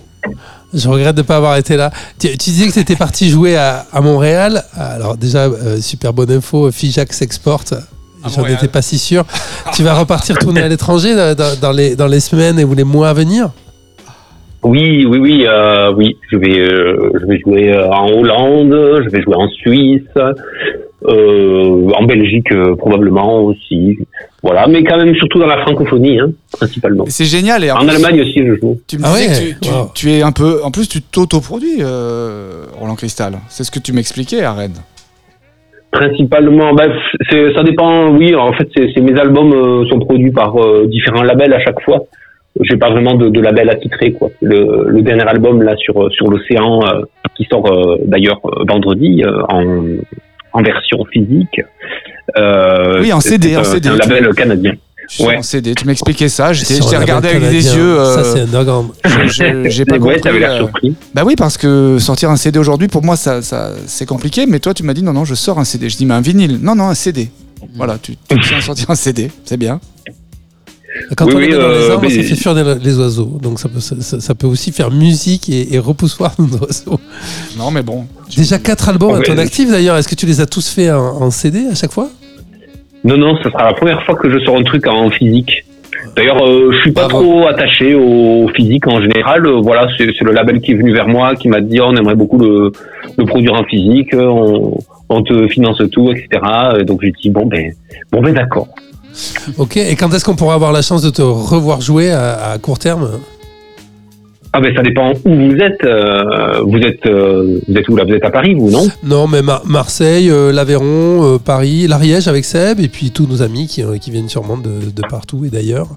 Je 0.73 0.89
regrette 0.89 1.15
de 1.15 1.21
ne 1.21 1.25
pas 1.25 1.37
avoir 1.37 1.55
été 1.57 1.77
là. 1.77 1.91
Tu, 2.19 2.27
tu 2.37 2.49
disais 2.49 2.67
que 2.67 2.73
tu 2.73 2.79
étais 2.79 2.95
parti 2.97 3.29
jouer 3.29 3.55
à, 3.55 3.85
à 3.93 4.01
Montréal. 4.01 4.63
Alors 4.75 5.15
déjà, 5.17 5.45
euh, 5.45 5.77
super 5.79 6.11
bonne 6.13 6.29
info, 6.31 6.69
Fijac 6.71 7.13
s'exporte. 7.13 7.73
J'en 8.25 8.41
Montréal. 8.41 8.57
étais 8.57 8.67
pas 8.67 8.81
si 8.81 8.97
sûr. 8.97 9.23
tu 9.73 9.83
vas 9.83 9.93
repartir 9.93 10.37
tourner 10.37 10.61
à 10.61 10.67
l'étranger 10.67 11.15
dans, 11.61 11.71
les, 11.71 11.95
dans 11.95 12.07
les 12.07 12.19
semaines 12.19 12.59
et 12.59 12.65
ou 12.65 12.73
les 12.75 12.83
mois 12.83 13.09
à 13.09 13.13
venir? 13.13 13.49
Oui, 14.63 15.05
oui, 15.07 15.17
oui, 15.19 15.45
euh, 15.47 15.93
oui. 15.95 16.17
Je 16.31 16.37
vais, 16.37 16.59
euh, 16.59 17.11
je 17.19 17.25
vais 17.25 17.39
jouer 17.39 17.73
euh, 17.73 17.89
en 17.89 18.09
Hollande, 18.11 19.01
je 19.03 19.09
vais 19.09 19.21
jouer 19.21 19.35
en 19.35 19.47
Suisse, 19.49 20.01
euh, 21.07 21.89
en 21.95 22.03
Belgique 22.05 22.51
euh, 22.51 22.75
probablement 22.75 23.43
aussi. 23.43 23.99
Voilà, 24.43 24.67
mais 24.67 24.83
quand 24.83 24.97
même 24.97 25.13
surtout 25.15 25.39
dans 25.39 25.47
la 25.47 25.61
francophonie, 25.61 26.19
hein, 26.19 26.31
principalement. 26.51 27.05
C'est 27.07 27.25
génial. 27.25 27.63
Et 27.63 27.71
en, 27.71 27.75
En 27.75 27.79
plus, 27.79 27.89
Allemagne 27.95 28.21
aussi, 28.21 28.39
je 28.45 28.55
joue. 28.55 28.79
Tu 28.87 28.97
me 28.97 29.03
Ah 29.05 29.13
disais 29.15 29.27
ouais, 29.29 29.33
que 29.53 29.53
tu, 29.55 29.59
tu- 29.61 29.69
wow. 29.73 29.91
tu 29.93 30.11
es 30.11 30.21
un 30.21 30.31
peu. 30.31 30.61
En 30.63 30.71
plus, 30.71 30.87
tu 30.89 31.01
t'autoproduis, 31.01 31.77
euh, 31.81 32.65
Roland 32.79 32.95
Cristal. 32.95 33.33
C'est 33.49 33.63
ce 33.63 33.71
que 33.71 33.79
tu 33.79 33.93
m'expliquais 33.93 34.41
à 34.43 34.53
Rennes. 34.53 34.81
Principalement, 35.91 36.73
bah, 36.73 36.85
c'est, 37.29 37.53
ça 37.53 37.63
dépend. 37.63 38.09
Oui, 38.09 38.35
en 38.35 38.51
fait, 38.53 38.67
c'est, 38.75 38.89
c'est 38.93 39.01
mes 39.01 39.17
albums 39.19 39.53
euh, 39.53 39.87
sont 39.89 39.99
produits 39.99 40.31
par 40.31 40.55
euh, 40.57 40.85
différents 40.87 41.23
labels 41.23 41.53
à 41.53 41.59
chaque 41.63 41.81
fois. 41.81 41.99
J'ai 42.61 42.77
pas 42.77 42.89
vraiment 42.89 43.15
de, 43.15 43.29
de 43.29 43.39
label 43.41 43.69
attitré 43.69 44.13
quoi. 44.13 44.29
Le, 44.41 44.85
le 44.89 45.01
dernier 45.01 45.23
album 45.27 45.61
là 45.61 45.75
sur 45.77 46.11
sur 46.11 46.27
l'océan 46.27 46.79
euh, 46.85 47.01
qui 47.35 47.45
sort 47.51 47.65
euh, 47.71 47.97
d'ailleurs 48.05 48.39
euh, 48.45 48.63
vendredi 48.67 49.23
euh, 49.23 49.41
en 49.49 49.63
en 50.53 50.61
version 50.63 51.03
physique. 51.11 51.61
Euh, 52.37 53.01
Oui, 53.01 53.13
en 53.13 53.19
CD, 53.19 53.55
en 53.55 53.61
un- 53.61 53.63
CD, 53.63 53.89
un 53.89 53.97
tu- 53.97 54.09
label 54.09 54.33
canadien. 54.35 54.71
Ouais. 55.21 55.37
en 55.37 55.41
CD. 55.41 55.73
Tu 55.73 55.85
m'expliquais 55.87 56.27
ça. 56.27 56.51
J'étais, 56.51 56.81
regardé 56.97 57.29
avec 57.29 57.41
des 57.49 57.75
yeux. 57.77 57.95
Ça, 58.03 58.23
c'est 58.25 58.41
underground. 58.41 58.89
j'ai 59.69 59.85
pas 59.85 59.93
ouais, 59.95 59.99
compris. 59.99 60.21
t'avais 60.21 60.39
l'air 60.39 60.51
euh, 60.51 60.57
surpris. 60.57 60.95
Bah 61.13 61.23
oui, 61.25 61.35
parce 61.37 61.57
que 61.57 61.97
sortir 61.97 62.29
un 62.29 62.35
CD 62.35 62.59
aujourd'hui, 62.59 62.89
pour 62.89 63.03
moi, 63.05 63.15
ça, 63.15 63.41
ça, 63.41 63.71
c'est 63.85 64.05
compliqué. 64.05 64.45
Mais 64.47 64.59
toi, 64.59 64.73
tu 64.73 64.83
m'as 64.83 64.93
dit 64.93 65.03
non, 65.03 65.13
non, 65.13 65.23
je 65.23 65.33
sors 65.33 65.59
un 65.59 65.63
CD. 65.63 65.87
Je 65.87 65.95
dis, 65.95 66.05
mais 66.05 66.13
un 66.15 66.19
vinyle. 66.21 66.59
Non, 66.61 66.75
non, 66.75 66.85
un 66.89 66.93
CD. 66.93 67.29
Voilà, 67.75 67.97
tu, 68.01 68.15
tu 68.27 68.39
tiens 68.41 68.57
à 68.57 68.61
sortir 68.61 68.89
un 68.89 68.95
CD. 68.95 69.31
C'est 69.45 69.55
bien. 69.57 69.79
Quand 71.15 71.25
Oui, 71.27 71.33
on 71.33 71.37
oui, 71.37 71.45
est 71.45 71.49
dans 71.51 71.57
les 71.57 71.63
euh, 71.75 71.91
arbres, 71.91 72.01
mais- 72.03 72.09
ça 72.09 72.23
fait 72.23 72.35
fuir 72.35 72.53
les, 72.53 72.75
les 72.83 72.97
oiseaux. 72.99 73.37
Donc 73.41 73.59
ça 73.59 73.69
peut, 73.69 73.79
ça, 73.79 73.95
ça- 74.01 74.19
ça 74.19 74.35
peut 74.35 74.47
aussi 74.47 74.71
faire 74.71 74.91
musique 74.91 75.49
et, 75.49 75.73
et 75.73 75.79
repoussoir 75.79 76.33
nos 76.39 76.57
oiseaux. 76.57 76.99
Non, 77.57 77.71
mais 77.71 77.81
bon. 77.83 78.05
Déjà 78.35 78.59
quatre 78.59 78.89
albums 78.89 79.15
à 79.15 79.21
ton 79.21 79.37
actif 79.37 79.69
d'ailleurs. 79.69 79.97
Est-ce 79.97 80.07
que 80.07 80.15
tu 80.15 80.25
les 80.25 80.41
as 80.41 80.45
tous 80.45 80.69
faits 80.69 80.91
en, 80.91 81.21
en 81.21 81.31
CD 81.31 81.65
à 81.71 81.75
chaque 81.75 81.91
fois? 81.91 82.09
Non, 83.03 83.17
non, 83.17 83.37
ça 83.41 83.49
sera 83.51 83.65
la 83.65 83.73
première 83.73 84.03
fois 84.03 84.15
que 84.15 84.29
je 84.29 84.39
sors 84.43 84.57
un 84.57 84.63
truc 84.63 84.85
en 84.87 85.09
physique. 85.09 85.63
D'ailleurs, 86.15 86.43
euh, 86.45 86.71
je 86.73 86.79
suis 86.81 86.91
pas 86.91 87.07
Bravo. 87.07 87.23
trop 87.23 87.47
attaché 87.47 87.93
au 87.95 88.47
physique 88.55 88.87
en 88.87 89.01
général. 89.01 89.45
Euh, 89.45 89.59
voilà, 89.61 89.87
c'est 89.97 90.05
le 90.21 90.31
label 90.31 90.61
qui 90.61 90.71
est 90.71 90.75
venu 90.75 90.91
vers 90.93 91.07
moi, 91.07 91.35
qui 91.35 91.47
m'a 91.47 91.61
dit 91.61 91.79
oh, 91.79 91.85
on 91.87 91.95
aimerait 91.95 92.15
beaucoup 92.15 92.37
le, 92.39 92.71
le 93.17 93.25
produire 93.25 93.53
en 93.53 93.63
physique, 93.65 94.13
euh, 94.13 94.25
on, 94.25 94.77
on 95.09 95.21
te 95.23 95.47
finance 95.47 95.81
tout, 95.91 96.11
etc. 96.11 96.27
Euh, 96.73 96.83
Donc 96.83 97.01
j'ai 97.03 97.11
dit 97.11 97.29
bon 97.29 97.45
ben, 97.45 97.71
bon 98.11 98.21
ben 98.21 98.33
d'accord. 98.33 98.67
Ok. 99.57 99.77
Et 99.77 99.95
quand 99.95 100.13
est-ce 100.13 100.25
qu'on 100.25 100.35
pourra 100.35 100.53
avoir 100.55 100.71
la 100.71 100.81
chance 100.81 101.01
de 101.01 101.09
te 101.09 101.21
revoir 101.21 101.81
jouer 101.81 102.11
à, 102.11 102.51
à 102.51 102.57
court 102.57 102.79
terme? 102.79 103.09
Ah 104.53 104.61
ben 104.61 104.73
ça 104.75 104.81
dépend 104.81 105.11
où 105.25 105.35
vous 105.35 105.55
êtes. 105.57 105.83
euh, 105.83 106.61
vous 106.65 106.77
êtes, 106.79 107.05
euh, 107.05 107.59
vous 107.67 107.77
êtes 107.77 107.87
où 107.89 107.95
là 107.95 108.05
Vous 108.07 108.13
êtes 108.13 108.23
à 108.25 108.31
Paris, 108.31 108.55
vous 108.55 108.71
non? 108.71 108.87
Non, 109.03 109.27
mais 109.27 109.41
Mar- 109.41 109.61
Marseille, 109.65 110.29
euh, 110.31 110.51
l'Aveyron, 110.53 110.85
euh, 111.35 111.37
Paris, 111.37 111.85
l'Ariège 111.87 112.27
avec 112.27 112.45
Seb 112.45 112.79
et 112.79 112.87
puis 112.87 113.11
tous 113.11 113.27
nos 113.27 113.41
amis 113.41 113.67
qui, 113.67 113.83
qui 113.99 114.09
viennent 114.09 114.29
sûrement 114.29 114.57
de, 114.57 114.69
de 114.95 115.01
partout 115.09 115.43
et 115.45 115.49
d'ailleurs. 115.49 115.87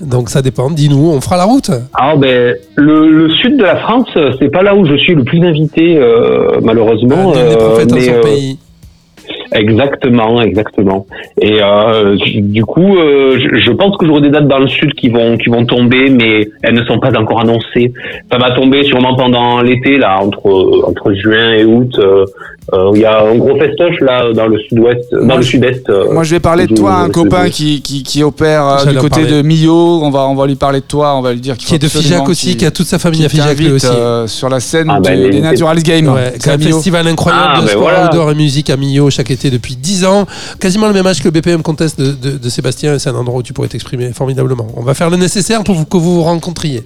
Donc 0.00 0.30
ça 0.30 0.40
dépend. 0.40 0.70
Dis-nous, 0.70 1.10
on 1.10 1.20
fera 1.20 1.36
la 1.36 1.44
route. 1.44 1.70
Ah 1.94 2.14
ben 2.16 2.54
le, 2.76 3.10
le 3.10 3.30
sud 3.30 3.56
de 3.56 3.64
la 3.64 3.76
France, 3.76 4.08
c'est 4.38 4.50
pas 4.50 4.62
là 4.62 4.74
où 4.76 4.86
je 4.86 4.96
suis 4.96 5.14
le 5.14 5.24
plus 5.24 5.42
invité 5.44 5.98
malheureusement. 6.62 7.32
Nul 7.34 7.42
n'est 7.42 7.52
euh, 7.54 7.56
prophète 7.56 7.92
en 7.92 7.94
mais, 7.96 8.00
son 8.02 8.12
euh, 8.12 8.20
pays. 8.22 8.58
Exactement, 9.52 10.40
exactement. 10.42 11.06
Et 11.40 11.58
euh, 11.60 12.16
du 12.36 12.64
coup, 12.64 12.96
euh, 12.96 13.36
je, 13.38 13.72
pense 13.72 13.96
que 13.96 14.06
j'aurai 14.06 14.20
des 14.20 14.30
dates 14.30 14.46
dans 14.46 14.60
le 14.60 14.68
sud 14.68 14.94
qui 14.94 15.08
vont 15.08 15.36
qui 15.36 15.48
vont 15.50 15.64
tomber, 15.66 16.08
mais 16.08 16.48
elles 16.62 16.74
ne 16.74 16.84
sont 16.84 17.00
pas 17.00 17.16
encore 17.18 17.40
annoncées. 17.40 17.92
Ça 18.30 18.38
va 18.38 18.52
tomber 18.52 18.84
sûrement 18.84 19.16
pendant 19.16 19.60
l'été 19.60 19.98
là, 19.98 20.18
entre 20.20 20.84
entre 20.86 21.12
juin 21.14 21.54
et 21.54 21.64
août. 21.64 21.98
euh, 21.98 22.24
Il 22.94 23.00
y 23.00 23.04
a 23.04 23.22
un 23.24 23.34
gros 23.36 23.58
festoche 23.58 23.98
là 24.00 24.32
dans 24.32 24.46
le 24.46 24.58
sud-ouest, 24.60 25.10
dans 25.12 25.24
Moi, 25.24 25.36
le 25.38 25.42
je- 25.42 25.48
sud-est. 25.48 25.90
euh, 25.90 26.12
Moi, 26.12 26.22
je 26.22 26.30
vais 26.36 26.40
parler 26.40 26.66
de 26.68 26.74
toi 26.74 26.94
un 26.96 27.08
copain 27.10 27.48
qui, 27.50 27.82
qui, 27.82 28.02
qui 28.04 28.22
opère 28.22 28.64
euh, 28.64 28.84
du 28.84 28.96
côté 28.98 29.22
parler. 29.22 29.30
de 29.30 29.42
Millau. 29.42 30.00
On 30.02 30.10
va, 30.10 30.20
on 30.28 30.36
va 30.36 30.46
lui 30.46 30.54
parler 30.54 30.80
de 30.80 30.84
toi. 30.84 31.16
On 31.16 31.20
va 31.20 31.32
lui 31.32 31.40
dire 31.40 31.56
qu'il 31.56 31.66
Qui 31.66 31.74
est 31.74 31.78
de 31.78 31.88
Figeac 31.88 32.28
aussi, 32.28 32.56
qui 32.56 32.64
a 32.64 32.70
toute 32.70 32.86
sa 32.86 32.98
famille 33.00 33.24
à 33.24 33.28
Figeac 33.28 33.58
lui 33.58 33.72
aussi. 33.72 33.86
euh, 33.86 34.26
sur 34.28 34.48
la 34.48 34.60
scène 34.60 34.88
Ah, 34.88 35.00
bah, 35.00 35.10
des 35.10 35.30
les- 35.30 35.40
Naturals 35.40 35.82
Games. 35.82 36.08
Ouais, 36.08 36.34
c'est 36.38 36.50
un 36.52 36.58
festival 36.58 37.08
incroyable 37.08 37.44
Ah, 37.54 37.60
de 37.60 37.62
ben 37.62 37.70
sport 37.70 37.82
voilà. 37.82 38.06
outdoor 38.06 38.30
et 38.30 38.34
musique 38.36 38.70
à 38.70 38.76
Millau 38.76 39.10
chaque 39.10 39.30
été 39.32 39.50
depuis 39.50 39.74
10 39.74 40.04
ans. 40.04 40.26
Quasiment 40.60 40.86
le 40.86 40.92
même 40.94 41.06
âge 41.06 41.18
que 41.20 41.24
le 41.24 41.32
BPM 41.32 41.62
Contest 41.62 41.98
de, 42.00 42.12
de- 42.12 42.38
de 42.38 42.48
Sébastien. 42.48 42.94
et 42.94 42.98
C'est 43.00 43.10
un 43.10 43.14
endroit 43.16 43.38
où 43.40 43.42
tu 43.42 43.52
pourrais 43.52 43.68
t'exprimer 43.68 44.12
formidablement. 44.12 44.66
On 44.76 44.82
va 44.82 44.94
faire 44.94 45.10
le 45.10 45.16
nécessaire 45.16 45.64
pour 45.64 45.74
vous- 45.74 45.86
que 45.86 45.96
vous 45.96 46.14
vous 46.16 46.22
rencontriez. 46.22 46.82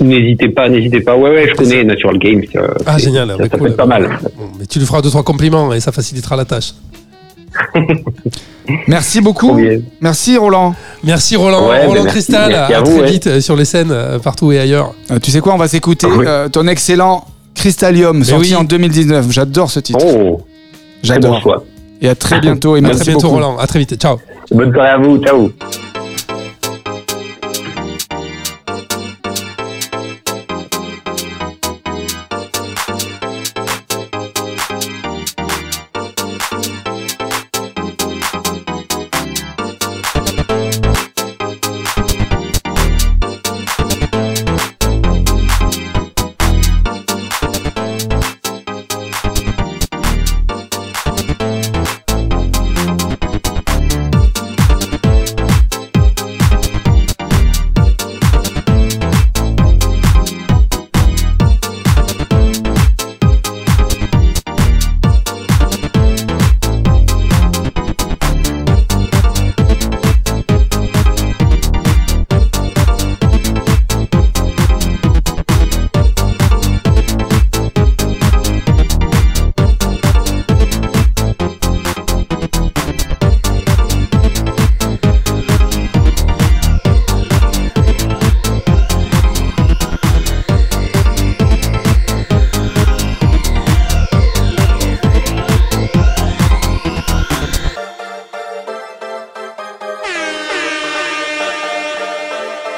N'hésitez 0.00 0.48
pas, 0.50 0.68
n'hésitez 0.68 1.00
pas. 1.00 1.16
Ouais, 1.16 1.30
ouais, 1.30 1.48
je 1.48 1.54
connais 1.54 1.84
Natural 1.84 2.18
Games. 2.18 2.42
euh, 2.56 2.68
Ah, 2.86 2.98
c'est- 2.98 3.04
génial. 3.04 3.28
Ça, 3.30 3.36
bah, 3.36 3.44
ça 3.50 3.58
peut 3.58 3.66
être 3.68 3.76
pas 3.76 3.86
mal. 3.86 4.18
Bon, 4.36 4.44
mais 4.58 4.66
tu 4.66 4.78
lui 4.78 4.86
feras 4.86 5.00
deux, 5.02 5.10
trois 5.10 5.22
compliments 5.22 5.72
et 5.72 5.80
ça 5.80 5.92
facilitera 5.92 6.36
la 6.36 6.44
tâche. 6.44 6.74
Merci 8.88 9.20
beaucoup. 9.20 9.58
Merci 10.00 10.36
Roland. 10.36 10.74
Merci 11.04 11.36
Roland, 11.36 11.68
Ouais, 11.68 11.86
Roland 11.86 12.02
merci. 12.02 12.08
Cristal. 12.16 12.50
Merci 12.50 12.72
à, 12.74 12.78
à 12.78 12.80
vous, 12.82 12.90
très 12.96 13.00
ouais. 13.02 13.10
vite 13.10 13.26
euh, 13.28 13.40
sur 13.40 13.56
les 13.56 13.64
scènes 13.64 13.90
euh, 13.92 14.18
partout 14.18 14.50
et 14.52 14.58
ailleurs. 14.58 14.92
Euh, 15.10 15.18
tu 15.20 15.30
sais 15.30 15.40
quoi, 15.40 15.54
on 15.54 15.58
va 15.58 15.68
s'écouter 15.68 16.06
Oui. 16.06 16.24
euh, 16.26 16.48
ton 16.48 16.66
excellent 16.66 17.24
Crystallium, 17.54 18.22
sorti 18.24 18.50
oui. 18.50 18.56
en 18.56 18.64
2019. 18.64 19.30
J'adore 19.30 19.70
ce 19.70 19.80
titre. 19.80 19.98
Oh, 20.04 20.12
bon 20.18 20.40
J'adore. 21.02 21.40
choix. 21.40 21.64
Et 22.02 22.08
à 22.08 22.14
très 22.14 22.40
bientôt. 22.46 22.76
Et 22.76 22.80
À 22.80 22.82
merci 22.82 23.00
très 23.02 23.12
bientôt 23.12 23.28
beaucoup. 23.28 23.34
Roland. 23.36 23.56
À 23.58 23.66
très 23.66 23.78
vite. 23.78 23.96
Ciao. 23.96 24.18
Bonne 24.50 24.72
soirée 24.72 24.90
à 24.90 24.98
vous. 24.98 25.16
Ciao. 25.18 25.50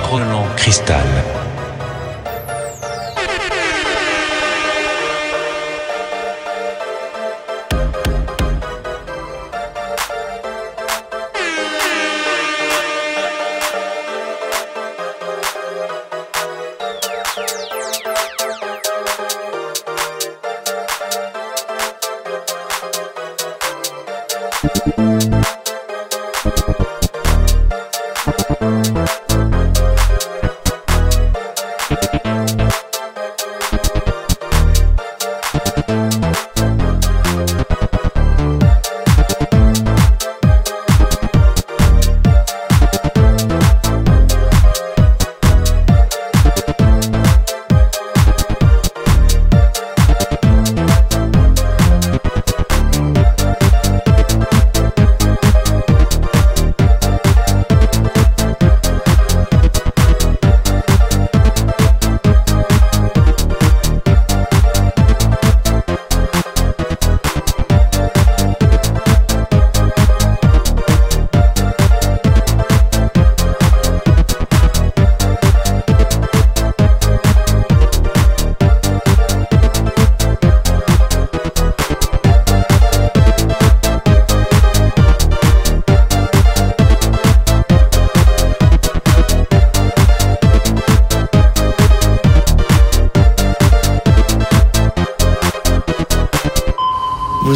chrono 0.09 0.49
cristal. 0.55 1.48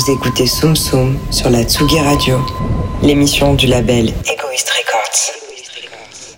Vous 0.05 0.11
écoutez 0.11 0.49
Soum 0.49 0.75
Soum 0.75 1.17
sur 1.31 1.49
la 1.49 1.63
Tsugi 1.63 2.01
Radio, 2.01 2.41
l'émission 3.05 3.55
du 3.55 3.69
label 3.69 4.07
Egoist 4.07 4.69
Records. 4.71 5.33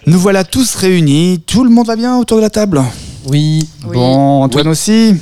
Nous 0.07 0.19
voilà 0.19 0.45
tous 0.45 0.75
réunis. 0.75 1.43
Tout 1.47 1.65
le 1.65 1.71
monde 1.71 1.87
va 1.87 1.97
bien 1.97 2.19
autour 2.19 2.37
de 2.39 2.43
la 2.43 2.51
table 2.51 2.83
Oui. 3.27 3.67
Bon, 3.87 4.43
Antoine 4.43 4.69
aussi 4.69 5.17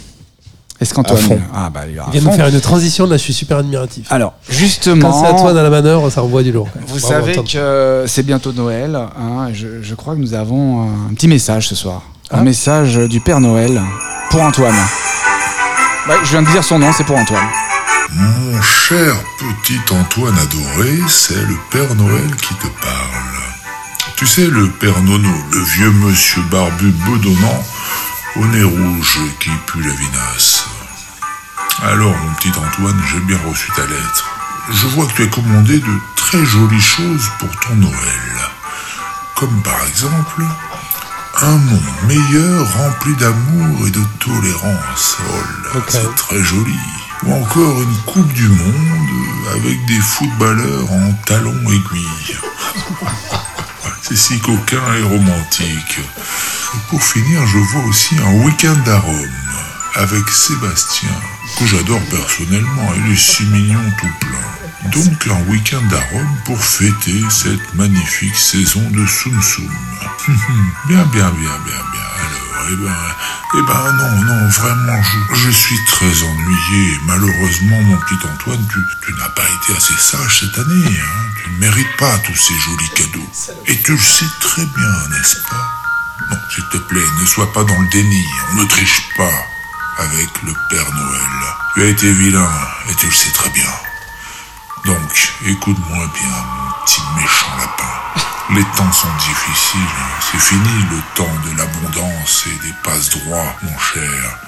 Est-ce 0.80 0.90
À 0.90 0.95
fond. 0.95 1.03
qu'Antoine. 1.05 1.43
Ah, 1.55 1.70
bah, 1.70 1.82
il, 1.86 1.93
vient 2.20 2.30
de 2.32 2.34
faire 2.36 2.49
une 2.49 2.61
transition, 2.61 3.07
là 3.07 3.16
je 3.16 3.22
suis 3.22 3.32
super 3.34 3.59
admiratif. 3.59 4.11
Alors, 4.11 4.32
Quand 4.49 4.53
justement. 4.53 5.22
c'est 5.22 5.28
Antoine 5.30 5.57
à 5.57 5.62
la 5.62 5.70
manœuvre, 5.70 6.11
ça 6.11 6.24
envoie 6.24 6.43
du 6.43 6.51
lourd. 6.51 6.66
Vous 6.88 6.99
Bravo, 6.99 6.99
savez 6.99 7.30
Antoine. 7.38 7.47
que 7.47 8.05
c'est 8.09 8.24
bientôt 8.24 8.53
Noël. 8.53 8.97
hein, 8.97 9.51
je, 9.53 9.82
je 9.82 9.95
crois 9.95 10.14
que 10.16 10.20
nous 10.20 10.34
avons 10.34 10.82
un 10.82 11.14
petit 11.14 11.28
message 11.28 11.68
ce 11.68 11.76
soir. 11.76 12.03
Ah. 12.28 12.38
Un 12.40 12.43
message 12.43 12.97
du 12.97 13.20
Père 13.20 13.38
Noël 13.38 13.80
pour 14.30 14.43
Antoine. 14.43 14.74
Ouais, 16.09 16.16
je 16.24 16.30
viens 16.30 16.43
de 16.43 16.51
dire 16.51 16.64
son 16.64 16.80
nom, 16.80 16.90
c'est 16.93 17.05
pour 17.05 17.16
Antoine. 17.16 17.47
Mon 18.14 18.60
cher 18.60 19.16
petit 19.38 19.80
Antoine 19.90 20.38
adoré, 20.38 20.98
c'est 21.08 21.42
le 21.46 21.56
Père 21.70 21.94
Noël 21.94 22.36
qui 22.36 22.54
te 22.56 22.66
parle. 22.66 23.32
Tu 24.16 24.26
sais, 24.26 24.46
le 24.46 24.68
Père 24.68 25.00
Nono, 25.02 25.32
le 25.50 25.60
vieux 25.60 25.90
monsieur 25.90 26.42
barbu 26.50 26.90
bedonnant, 26.90 27.64
au 28.36 28.46
nez 28.46 28.62
rouge 28.62 29.18
qui 29.40 29.50
pue 29.66 29.82
la 29.82 29.94
vinasse. 29.94 30.64
Alors, 31.84 32.14
mon 32.14 32.34
petit 32.34 32.50
Antoine, 32.50 33.00
j'ai 33.10 33.20
bien 33.20 33.38
reçu 33.48 33.70
ta 33.74 33.82
lettre. 33.82 34.30
Je 34.70 34.86
vois 34.88 35.06
que 35.06 35.14
tu 35.14 35.22
as 35.22 35.28
commandé 35.28 35.78
de 35.78 35.98
très 36.14 36.44
jolies 36.44 36.80
choses 36.80 37.30
pour 37.38 37.50
ton 37.60 37.76
Noël. 37.76 38.50
Comme 39.36 39.62
par 39.62 39.86
exemple, 39.88 40.42
un 41.40 41.56
monde 41.56 41.80
meilleur 42.06 42.74
rempli 42.76 43.16
d'amour 43.16 43.86
et 43.86 43.90
de 43.90 44.04
tolérance. 44.20 45.16
Oh 45.30 45.74
là, 45.74 45.80
c'est 45.88 46.14
très 46.14 46.42
joli. 46.42 46.78
Ou 47.24 47.32
encore 47.32 47.82
une 47.82 47.96
Coupe 48.06 48.32
du 48.32 48.48
Monde 48.48 49.12
avec 49.54 49.84
des 49.86 50.00
footballeurs 50.00 50.92
en 50.92 51.12
talons 51.24 51.62
aiguilles. 51.70 52.36
C'est 54.02 54.16
si 54.16 54.38
coquin 54.40 54.94
et 54.98 55.02
romantique. 55.02 56.00
Et 56.74 56.78
pour 56.90 57.02
finir, 57.02 57.46
je 57.46 57.58
vois 57.58 57.84
aussi 57.84 58.16
un 58.18 58.44
week-end 58.44 58.80
à 58.86 58.98
Rome 58.98 59.42
avec 59.94 60.28
Sébastien, 60.28 61.10
que 61.58 61.66
j'adore 61.66 62.00
personnellement. 62.10 62.92
Il 62.96 63.12
est 63.12 63.16
si 63.16 63.44
mignon 63.44 63.82
tout 64.00 64.08
plein. 64.20 64.90
Donc 64.90 65.26
un 65.28 65.50
week-end 65.50 65.84
à 65.92 66.14
Rome 66.14 66.36
pour 66.44 66.62
fêter 66.62 67.20
cette 67.30 67.74
magnifique 67.74 68.36
saison 68.36 68.82
de 68.90 69.06
Soum 69.06 69.40
Soum. 69.42 69.70
bien, 70.88 71.04
bien, 71.12 71.30
bien, 71.30 71.30
bien, 71.30 71.82
bien. 71.92 72.02
Alors, 72.18 72.41
eh 72.70 72.76
ben, 72.76 72.96
eh 73.54 73.62
ben 73.62 73.92
non, 73.92 74.24
non, 74.24 74.48
vraiment, 74.48 75.02
je, 75.34 75.50
suis 75.50 75.84
très 75.86 76.22
ennuyé. 76.22 76.98
Malheureusement, 77.04 77.80
mon 77.82 77.96
petit 77.98 78.26
Antoine, 78.26 78.66
tu, 78.70 78.78
tu 79.04 79.12
n'as 79.14 79.28
pas 79.30 79.42
été 79.42 79.76
assez 79.76 79.94
sage 79.94 80.40
cette 80.40 80.58
année. 80.58 80.86
Hein. 80.86 81.30
Tu 81.42 81.50
ne 81.50 81.58
mérites 81.58 81.96
pas 81.98 82.18
tous 82.18 82.36
ces 82.36 82.54
jolis 82.54 82.90
cadeaux. 82.94 83.30
Et 83.66 83.80
tu 83.82 83.92
le 83.92 83.98
sais 83.98 84.30
très 84.40 84.64
bien, 84.64 85.08
n'est-ce 85.10 85.36
pas? 85.48 85.68
Non, 86.30 86.38
s'il 86.54 86.64
te 86.68 86.76
plaît, 86.78 87.04
ne 87.20 87.26
sois 87.26 87.52
pas 87.52 87.64
dans 87.64 87.78
le 87.80 87.88
déni. 87.88 88.24
On 88.52 88.62
ne 88.62 88.64
triche 88.66 89.02
pas 89.16 89.46
avec 89.98 90.30
le 90.42 90.52
Père 90.70 90.94
Noël. 90.94 91.30
Tu 91.74 91.82
as 91.82 91.86
été 91.86 92.12
vilain, 92.12 92.50
et 92.90 92.94
tu 92.94 93.06
le 93.06 93.12
sais 93.12 93.32
très 93.32 93.50
bien. 93.50 93.70
Donc, 94.84 95.32
écoute-moi 95.46 96.06
bien, 96.14 96.30
mon 96.30 96.84
petit 96.84 97.00
méchant 97.16 97.56
lapin. 97.58 97.91
Les 98.55 98.64
temps 98.76 98.92
sont 98.92 99.09
difficiles, 99.18 99.80
c'est 100.20 100.38
fini 100.38 100.84
le 100.90 101.00
temps 101.14 101.36
de 101.46 101.57
l'abondance 101.57 102.44
et 102.48 102.66
des 102.66 102.74
passe-droits, 102.84 103.57
mon 103.62 103.78
cher. 103.78 104.38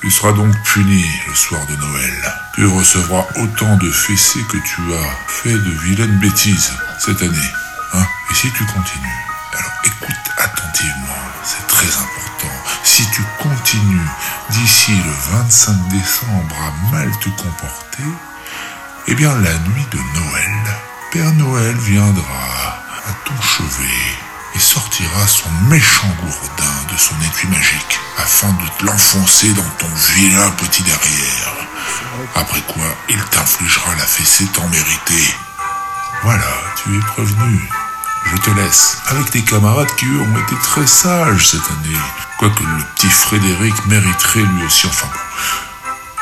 Tu 0.00 0.10
seras 0.10 0.32
donc 0.32 0.52
puni 0.64 1.04
le 1.28 1.34
soir 1.34 1.64
de 1.66 1.76
Noël. 1.76 2.34
Tu 2.56 2.66
recevras 2.66 3.24
autant 3.36 3.76
de 3.76 3.88
fessées 3.88 4.42
que 4.50 4.56
tu 4.56 4.80
as 4.92 5.28
fait 5.28 5.52
de 5.52 5.70
vilaines 5.84 6.18
bêtises 6.18 6.72
cette 6.98 7.22
année. 7.22 7.52
Hein? 7.94 8.04
Et 8.32 8.34
si 8.34 8.50
tu 8.50 8.64
continues, 8.66 9.24
alors 9.52 9.72
écoute 9.84 10.32
attentivement, 10.38 11.22
c'est 11.44 11.66
très 11.68 11.86
important. 11.86 12.54
Si 12.82 13.08
tu 13.12 13.22
continues 13.40 14.08
d'ici 14.50 14.92
le 14.92 15.36
25 15.38 15.88
décembre 15.90 16.56
à 16.60 16.92
mal 16.92 17.12
te 17.20 17.28
comporter, 17.28 18.10
eh 19.06 19.14
bien, 19.14 19.32
la 19.36 19.54
nuit 19.70 19.86
de 19.92 19.98
Noël, 19.98 20.76
Père 21.12 21.32
Noël 21.34 21.76
viendra 21.76 22.55
ton 23.26 23.42
chevet 23.42 24.18
et 24.54 24.58
sortira 24.58 25.26
son 25.26 25.50
méchant 25.68 26.08
gourdin 26.22 26.92
de 26.92 26.96
son 26.96 27.14
étui 27.20 27.48
magique 27.48 27.98
afin 28.16 28.48
de 28.52 28.68
te 28.78 28.84
l'enfoncer 28.86 29.52
dans 29.52 29.70
ton 29.78 29.88
vilain 30.14 30.50
petit 30.52 30.82
derrière. 30.82 31.52
Après 32.34 32.62
quoi, 32.62 32.86
il 33.08 33.22
t'infligera 33.24 33.94
la 33.96 34.06
fessée 34.06 34.46
tant 34.46 34.66
méritée. 34.68 35.34
Voilà, 36.22 36.46
tu 36.76 36.96
es 36.96 37.00
prévenu. 37.00 37.68
Je 38.24 38.36
te 38.38 38.50
laisse 38.50 38.98
avec 39.08 39.30
tes 39.30 39.42
camarades 39.42 39.94
qui, 39.96 40.06
eux, 40.06 40.20
ont 40.20 40.38
été 40.40 40.56
très 40.62 40.86
sages 40.86 41.50
cette 41.50 41.70
année. 41.70 41.98
Quoique 42.38 42.62
le 42.62 42.84
petit 42.94 43.10
Frédéric 43.10 43.86
mériterait 43.86 44.40
lui 44.40 44.64
aussi, 44.64 44.86
enfin 44.86 45.08
bon. 45.12 45.20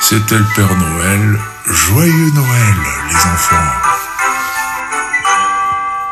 C'était 0.00 0.38
le 0.38 0.46
Père 0.56 0.74
Noël. 0.74 1.40
Joyeux 1.66 2.30
Noël, 2.32 2.74
les 3.08 3.16
enfants. 3.16 3.72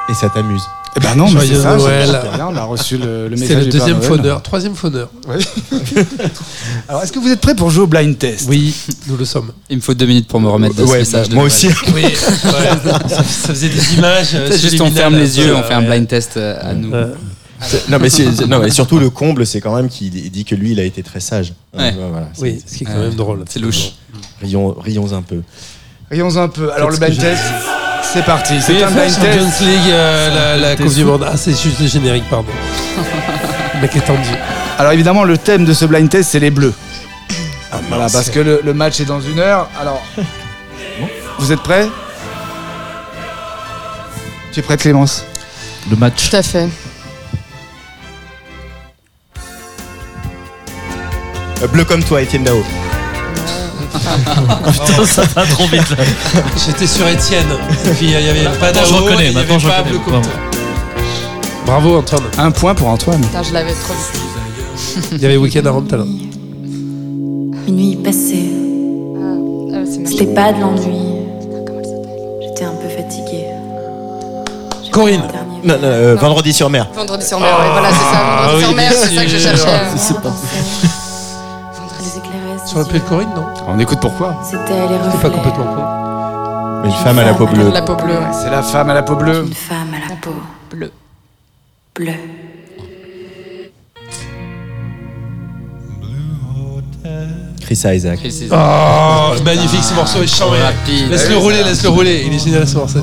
Et 0.08 0.14
ça 0.14 0.30
t'amuse 0.30 0.68
Eh 0.94 1.00
ben 1.00 1.14
non, 1.16 1.30
mais 1.30 1.46
c'est 1.46 1.54
ça, 1.54 1.76
Noël. 1.76 2.06
c'est 2.22 2.36
bien, 2.36 2.48
on 2.48 2.56
a 2.56 2.64
reçu 2.64 2.98
le, 2.98 3.24
le 3.28 3.30
message 3.36 3.48
C'est 3.48 3.54
le 3.54 3.64
du 3.64 3.70
Père 3.70 3.80
deuxième 3.80 3.96
Noël. 3.98 4.08
fauneur, 4.08 4.42
troisième 4.42 4.74
fauneur. 4.74 5.08
Oui. 5.26 5.42
Alors, 6.88 7.02
est-ce 7.02 7.12
que 7.12 7.18
vous 7.18 7.30
êtes 7.30 7.40
prêts 7.40 7.54
pour 7.54 7.70
jouer 7.70 7.84
au 7.84 7.86
blind 7.86 8.18
test? 8.18 8.46
Oui, 8.48 8.74
nous 9.06 9.16
le 9.16 9.24
sommes. 9.24 9.52
Il 9.70 9.76
me 9.76 9.82
faut 9.82 9.94
deux 9.94 10.04
minutes 10.04 10.28
pour 10.28 10.38
me 10.40 10.48
remettre 10.50 10.74
de 10.74 10.84
ce 10.84 10.90
Ouais, 10.90 10.98
message. 10.98 11.28
bah, 11.28 11.30
de 11.30 11.34
moi 11.34 11.44
Noël. 11.44 11.52
aussi. 11.54 11.68
Oui, 11.94 12.02
ouais, 12.02 12.14
ça, 12.14 13.08
ça 13.08 13.22
faisait 13.54 13.70
des 13.70 13.94
images. 13.94 14.34
euh, 14.34 14.48
C'est 14.50 14.58
juste 14.58 14.74
on 14.82 14.86
subliminales, 14.86 14.94
ferme 14.96 15.16
les 15.16 15.38
yeux, 15.38 15.56
on 15.56 15.62
fait 15.62 15.72
un 15.74 15.80
ouais. 15.80 15.86
blind 15.86 16.06
test 16.08 16.36
euh, 16.36 16.58
à 16.60 16.74
nous. 16.74 16.92
Euh, 16.92 17.14
C'est- 17.64 17.88
Non 17.88 17.98
mais, 18.00 18.10
c'est- 18.10 18.30
c'est- 18.32 18.46
non, 18.46 18.58
mais 18.58 18.70
surtout 18.70 18.98
le 18.98 19.08
comble, 19.08 19.46
c'est 19.46 19.60
quand 19.60 19.74
même 19.74 19.88
qu'il 19.88 20.10
dit 20.10 20.44
que 20.44 20.54
lui, 20.56 20.72
il 20.72 20.80
a 20.80 20.84
été 20.84 21.02
très 21.02 21.20
sage. 21.20 21.54
Ouais. 21.72 21.94
Euh, 21.96 22.08
voilà, 22.10 22.28
c'est- 22.34 22.42
Oui, 22.42 22.62
ce 22.66 22.76
qui 22.76 22.82
est 22.84 22.86
quand 22.86 22.92
Ouais. 22.94 22.98
même 23.06 23.14
drôle. 23.14 23.44
C'est 23.48 23.60
louche. 23.60 23.92
rions, 24.42 24.74
rions 24.78 25.10
un 25.14 25.22
peu. 25.22 25.40
Rions 26.10 26.36
un 26.36 26.48
peu. 26.48 26.70
Alors, 26.72 26.90
le 26.90 26.96
blind 26.98 27.16
test, 27.16 27.40
c'est 28.12 28.24
parti. 28.24 28.60
C'est 28.60 28.82
un 28.82 28.90
blind 28.90 29.06
test. 29.06 29.20
Champions 29.22 29.66
League, 29.66 29.90
euh, 29.90 30.56
la, 30.56 30.68
la 30.70 30.76
Coupe 30.76 30.92
du. 30.94 31.04
Monde. 31.04 31.26
Ah, 31.30 31.36
c'est 31.36 31.52
juste 31.60 31.80
le 31.80 31.86
générique, 31.86 32.28
pardon. 32.28 32.50
le 33.74 33.80
mec 33.80 33.96
est 33.96 34.00
tendu. 34.00 34.28
Alors, 34.78 34.92
évidemment, 34.92 35.24
le 35.24 35.38
thème 35.38 35.64
de 35.64 35.72
ce 35.72 35.84
blind 35.84 36.08
test, 36.08 36.30
c'est 36.30 36.40
les 36.40 36.50
bleus. 36.50 36.74
Ah, 37.72 37.78
Voilà, 37.88 38.06
parce 38.12 38.30
que 38.30 38.40
le, 38.40 38.60
le 38.64 38.74
match 38.74 39.00
est 39.00 39.04
dans 39.06 39.20
une 39.20 39.38
heure. 39.38 39.68
Alors, 39.80 40.02
vous 41.38 41.52
êtes 41.52 41.60
prêts? 41.60 41.88
Tu 44.52 44.60
es 44.60 44.62
prête, 44.62 44.80
Clémence? 44.80 45.24
Le 45.90 45.96
match. 45.96 46.28
Tout 46.30 46.36
à 46.36 46.42
fait. 46.42 46.68
Euh, 51.62 51.66
bleu 51.68 51.84
comme 51.84 52.02
toi, 52.02 52.20
Étienne 52.20 52.44
Dao. 52.44 52.62
Putain, 54.72 55.04
ça 55.04 55.22
va 55.34 55.44
trop 55.46 55.66
vite 55.66 55.90
là. 55.90 56.04
J'étais 56.66 56.86
sur 56.86 57.06
Étienne. 57.08 57.46
Et 57.86 57.90
puis 57.90 58.06
il 58.06 58.10
y 58.10 58.16
avait 58.16 58.44
pas 58.44 58.66
Maintenant, 58.66 58.82
je 58.84 58.94
reconnais, 58.94 59.30
maintenant, 59.32 59.58
je 59.58 59.66
reconnais. 59.68 60.18
Bravo 61.66 61.98
Antoine. 61.98 62.24
Un 62.38 62.50
point 62.50 62.74
pour 62.74 62.88
Antoine. 62.88 63.20
Putain, 63.20 63.42
je 63.42 63.52
l'avais 63.52 63.72
trop 63.72 63.94
vite. 63.94 65.08
Il 65.12 65.18
y 65.22 65.24
avait 65.26 65.36
Weekend 65.36 65.66
à 65.66 65.70
Rome 65.70 65.86
tout 65.86 65.94
à 65.94 65.98
l'heure. 65.98 66.06
Minuit 67.66 67.96
passé. 67.96 68.50
Ah, 69.72 69.78
c'est 69.90 69.98
ma 70.00 70.08
C'était 70.10 70.26
pas 70.26 70.52
de 70.52 70.60
l'ennui. 70.60 71.16
J'étais 72.42 72.64
un 72.64 72.72
peu 72.72 72.88
fatiguée. 72.88 73.46
Corinne. 74.90 75.22
Non, 75.64 75.74
non, 75.74 75.84
euh, 75.84 76.16
vendredi 76.16 76.52
sur 76.52 76.68
mer. 76.68 76.88
Vendredi 76.94 77.24
sur 77.24 77.38
mer, 77.38 77.48
ouais, 77.56 77.70
voilà, 77.70 77.88
c'est 77.90 77.94
ça. 77.94 78.20
Ah 78.20 78.46
Vendredi 78.48 78.56
oui, 78.58 78.64
sur 78.66 78.74
mer, 78.76 78.90
bien 78.90 78.98
c'est 79.00 79.14
ça 79.14 79.22
que 79.24 79.30
je 79.30 79.36
sûr. 79.38 79.48
cherchais. 79.50 79.68
euh. 79.68 79.96
C'est 79.96 80.20
pas- 80.20 80.34
de 82.74 82.98
Corinne, 83.00 83.28
non 83.36 83.44
On 83.68 83.78
écoute 83.78 83.98
pourquoi 84.00 84.34
C'était 84.42 84.72
les 84.88 84.96
reflets. 84.96 85.20
pas 85.20 85.30
complètement 85.30 85.64
con. 85.74 86.84
Une 86.84 86.92
femme 86.92 87.18
à 87.18 87.24
la 87.24 87.34
peau 87.34 87.46
bleue. 87.46 87.70
La 87.70 87.82
peau 87.82 87.94
bleue, 87.94 88.14
ouais. 88.14 88.32
C'est 88.32 88.50
la 88.50 88.62
femme 88.62 88.90
à 88.90 88.94
la 88.94 89.02
peau 89.02 89.14
bleue. 89.14 89.44
Une 89.46 89.52
femme 89.54 89.88
à 89.94 90.08
la 90.10 90.16
peau 90.16 90.34
Bleu. 90.70 90.90
bleue. 91.94 92.12
Chris 97.60 97.82
Isaac. 97.84 98.18
Chris 98.18 98.28
Isaac. 98.44 98.58
Oh, 98.58 99.34
magnifique 99.44 99.82
ce 99.82 99.94
morceau 99.94 100.22
est 100.22 100.26
charmé. 100.26 100.58
Rapide. 100.60 101.08
Laisse-le 101.10 101.36
rouler, 101.36 101.62
laisse-le 101.64 101.88
rouler. 101.88 102.24
Il 102.26 102.34
est 102.34 102.38
génial 102.44 102.66
ce 102.66 102.76
morceau. 102.76 103.00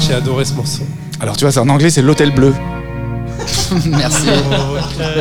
J'ai 0.00 0.14
adoré 0.14 0.44
ce 0.44 0.54
morceau. 0.54 0.82
Alors 1.20 1.36
tu 1.36 1.44
vois, 1.44 1.52
c'est 1.52 1.60
en 1.60 1.68
anglais, 1.68 1.90
c'est 1.90 2.02
l'hôtel 2.02 2.32
bleu. 2.32 2.54
Merci. 3.86 4.26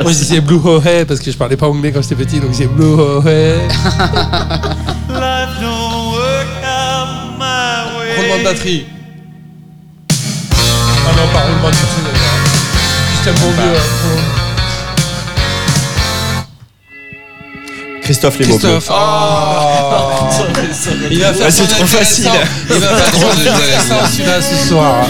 Moi 0.02 0.12
je 0.12 0.18
disais 0.18 0.42
Blue 0.42 0.60
Ho 0.64 0.82
Hey 0.84 1.06
parce 1.06 1.20
que 1.20 1.32
je 1.32 1.38
parlais 1.38 1.58
pas 1.58 1.68
anglais 1.68 1.92
quand 1.92 2.02
j'étais 2.02 2.16
petit, 2.16 2.40
donc 2.40 2.52
c'est 2.54 2.68
Blue 2.68 2.86
Ho 3.00 3.24
Hey. 3.26 3.60
Roulement 8.18 8.38
de 8.38 8.44
batterie. 8.44 8.86
Ah 10.10 11.12
non, 11.18 11.28
pas 11.34 11.40
roulement 11.42 11.70
de 11.70 11.76
batterie 11.76 12.04
d'ailleurs. 12.06 12.38
Juste 13.12 13.28
un 13.28 13.34
bon 13.42 13.52
vieux. 13.52 13.76
hein. 13.78 14.22
Christophe 18.04 18.40
les. 18.40 18.46
Christophe. 18.46 18.90
Oh. 18.90 18.94
Il 21.12 21.20
va 21.22 21.34
faire 21.34 21.46
Ah, 21.48 21.52
c'est 21.52 21.68
trop 21.68 21.86
facile. 21.86 22.30
Il 22.70 22.76
va 22.80 22.88
faire 22.98 23.14
son 23.14 23.28
intéressant 23.28 24.06
celui-là 24.12 24.42
ce 24.42 24.68
soir. 24.68 25.06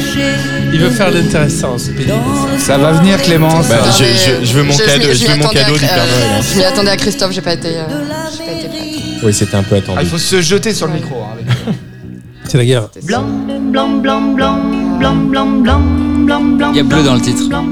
Il 0.73 0.79
veut 0.79 0.89
faire 0.89 1.11
l'intéressant, 1.11 1.77
c'est 1.77 1.91
pénible. 1.91 2.13
Ça 2.57 2.77
va 2.77 2.93
venir, 2.93 3.21
Clémence. 3.21 3.67
Bah, 3.67 3.77
je, 3.97 4.03
je, 4.03 4.45
je, 4.45 4.53
veux 4.53 4.63
mon 4.63 4.73
je, 4.73 4.83
cadeau, 4.83 5.13
je 5.13 5.25
veux 5.27 5.35
mon 5.37 5.47
cadeau 5.49 5.75
à, 5.75 5.77
du 5.77 5.85
Père 5.85 5.97
Noël. 5.97 6.39
Euh, 6.39 6.41
je 6.41 6.57
m'y 6.57 6.63
attendais 6.63 6.91
à 6.91 6.97
Christophe, 6.97 7.31
j'ai 7.31 7.41
pas 7.41 7.53
été, 7.53 7.77
euh, 7.77 7.83
pas 7.85 8.51
été 8.51 8.67
prête. 8.67 9.23
Oui, 9.23 9.33
c'était 9.33 9.55
un 9.55 9.63
peu 9.63 9.75
attendu. 9.75 9.97
Ah, 9.99 10.03
il 10.03 10.09
faut 10.09 10.17
se 10.17 10.41
jeter 10.41 10.73
sur 10.73 10.87
le 10.87 10.93
micro. 10.93 11.15
Hein, 11.21 11.37
euh. 11.67 11.71
c'est 12.47 12.57
la 12.57 12.65
guerre. 12.65 12.87
Blanc, 13.03 13.23
blanc, 13.23 13.89
blanc, 13.89 14.21
blanc, 14.21 14.55
blanc, 14.99 15.15
blanc, 15.15 15.45
blanc. 15.45 16.71
Il 16.71 16.77
y 16.77 16.79
a 16.79 16.83
bleu 16.83 17.03
dans 17.03 17.15
le 17.15 17.21
titre. 17.21 17.43
Là, 17.51 17.63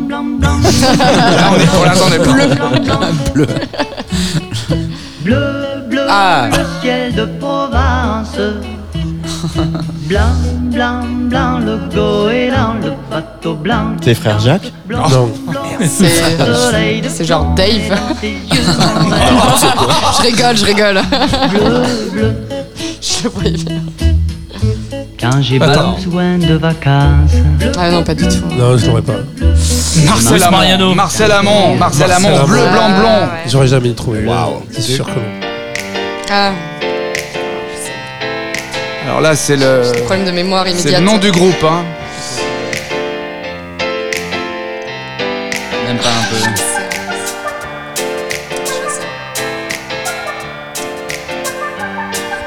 on 1.52 1.60
est 1.60 1.68
pour 1.68 1.86
l'instant, 1.86 2.06
on 2.10 2.14
est 2.14 2.20
bleu. 2.20 2.36
bleu. 3.34 3.48
Bleu, 5.22 5.84
bleu, 5.90 6.06
ah. 6.10 6.50
le 6.52 6.82
ciel 6.82 7.14
de 7.14 7.26
province. 7.40 8.38
Blanc, 10.08 10.22
blanc, 10.72 11.02
blanc, 11.30 11.60
le 11.60 11.78
goéland, 11.94 12.76
le 12.84 12.92
bateau 13.10 13.56
blanc. 13.56 13.96
C'est 14.02 14.16
frère 14.16 14.40
Jacques 14.40 14.72
Blanc, 14.86 15.08
Non. 15.10 15.30
blanc, 15.48 15.62
C'est 15.88 17.26
genre 17.26 17.54
Dave. 17.56 17.68
verre. 17.90 18.00
Je 20.18 20.22
rigole, 20.24 20.58
je 20.58 20.66
rigole. 20.66 21.02
Bleu, 21.50 21.84
bleu. 22.12 22.34
Je 23.02 23.24
le 23.24 23.30
voyais 23.30 23.52
bien. 23.58 23.82
Quand 25.20 25.42
j'ai 25.42 25.62
Attends. 25.62 25.94
besoin 25.96 26.38
de 26.38 26.54
vacances. 26.56 27.32
Ah 27.78 27.92
non, 27.92 28.04
pas 28.04 28.16
du 28.16 28.24
tout. 28.28 28.46
Non, 28.58 28.78
je 28.78 28.88
l'aurais 28.88 29.02
pas. 29.02 29.14
Marcel 30.06 30.44
Amont. 30.44 30.58
Mariano. 30.58 30.94
Marcel 30.96 31.32
Amont. 31.32 31.76
Marcel 31.76 32.12
Amont. 32.12 32.46
Bleu, 32.46 32.62
blanc, 32.72 32.90
blond. 33.00 33.08
Ah, 33.10 33.24
ouais. 33.34 33.50
J'aurais 33.50 33.68
jamais 33.68 33.92
trouvé. 33.94 34.26
Waouh. 34.26 34.64
C'est 34.72 34.82
sûr 34.82 35.06
que 35.06 35.12
non. 35.12 35.26
Ah, 36.32 36.52
Alors 39.06 39.22
là, 39.22 39.36
c'est 39.36 39.56
le. 39.56 39.82
problème 40.06 40.26
de 40.26 40.32
mémoire 40.32 40.66
C'est 40.76 40.92
le 40.92 41.00
nom 41.00 41.18
du 41.18 41.32
groupe. 41.32 41.64
Hein. 41.64 41.84
Même 45.88 45.98
pas 45.98 46.10
un 46.10 46.24
peu. 46.30 46.36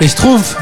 Les 0.00 0.08
Schtroumpfs 0.08 0.56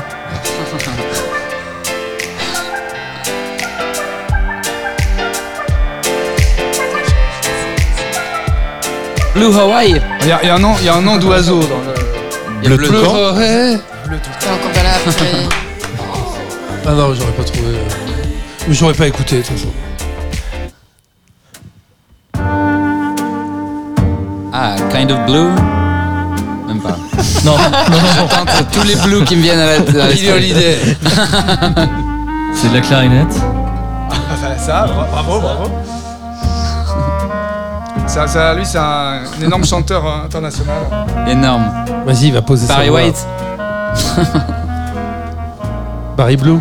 Blue 9.35 9.55
Hawaii. 9.57 10.01
Il 10.23 10.29
y, 10.29 10.33
a- 10.33 10.41
il 10.43 10.47
y 10.49 10.51
a 10.51 10.55
un 10.57 10.59
nom, 10.59 10.75
il 10.81 10.87
y 10.87 10.89
a 10.89 10.95
un 10.95 11.03
nom 11.03 11.17
d'oiseau 11.17 11.61
dans 11.61 11.79
le. 11.79 12.77
Bleu 12.77 12.79
bleu. 12.89 13.01
Ah 16.91 16.95
non, 16.95 17.15
j'aurais 17.15 17.31
pas 17.31 17.45
trouvé. 17.45 17.69
Mais 18.67 18.75
j'aurais 18.75 18.95
pas 18.95 19.07
écouté 19.07 19.37
de 19.37 19.43
toute 19.43 19.57
façon. 19.57 19.69
Ah, 24.53 24.75
Kind 24.93 25.13
of 25.13 25.25
Blue? 25.27 25.51
Même 26.67 26.81
pas. 26.81 26.97
Non, 27.45 27.53
non, 27.57 27.71
non, 27.71 27.99
Je 28.29 28.35
tente 28.35 28.71
tous 28.73 28.83
les 28.87 28.97
blues 28.97 29.25
qui 29.25 29.37
me 29.37 29.43
viennent 29.43 29.61
à 29.61 29.67
la 29.79 30.35
Holiday. 30.35 30.79
c'est 32.55 32.69
de 32.71 32.75
la 32.75 32.81
clarinette. 32.81 33.35
Enfin, 34.11 34.59
ça, 34.59 34.87
bra- 34.87 35.07
bravo, 35.13 35.41
bravo. 35.41 35.71
Ça, 38.09 38.27
ça, 38.27 38.55
lui, 38.55 38.67
c'est 38.67 38.79
un, 38.79 39.21
un 39.39 39.43
énorme 39.45 39.65
chanteur 39.65 40.05
euh, 40.05 40.25
international. 40.25 40.77
Énorme. 41.29 41.71
Vas-y, 42.05 42.31
va 42.33 42.43
poser 42.43 42.67
Barry 42.67 42.87
sa 42.87 42.91
voix. 42.91 43.01
White. 43.05 43.27
Barry 46.17 46.37
Blue. 46.37 46.59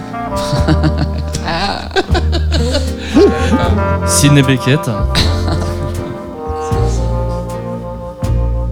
Ah, 1.48 1.90
Sidney 4.06 4.42
Beckett. 4.44 4.80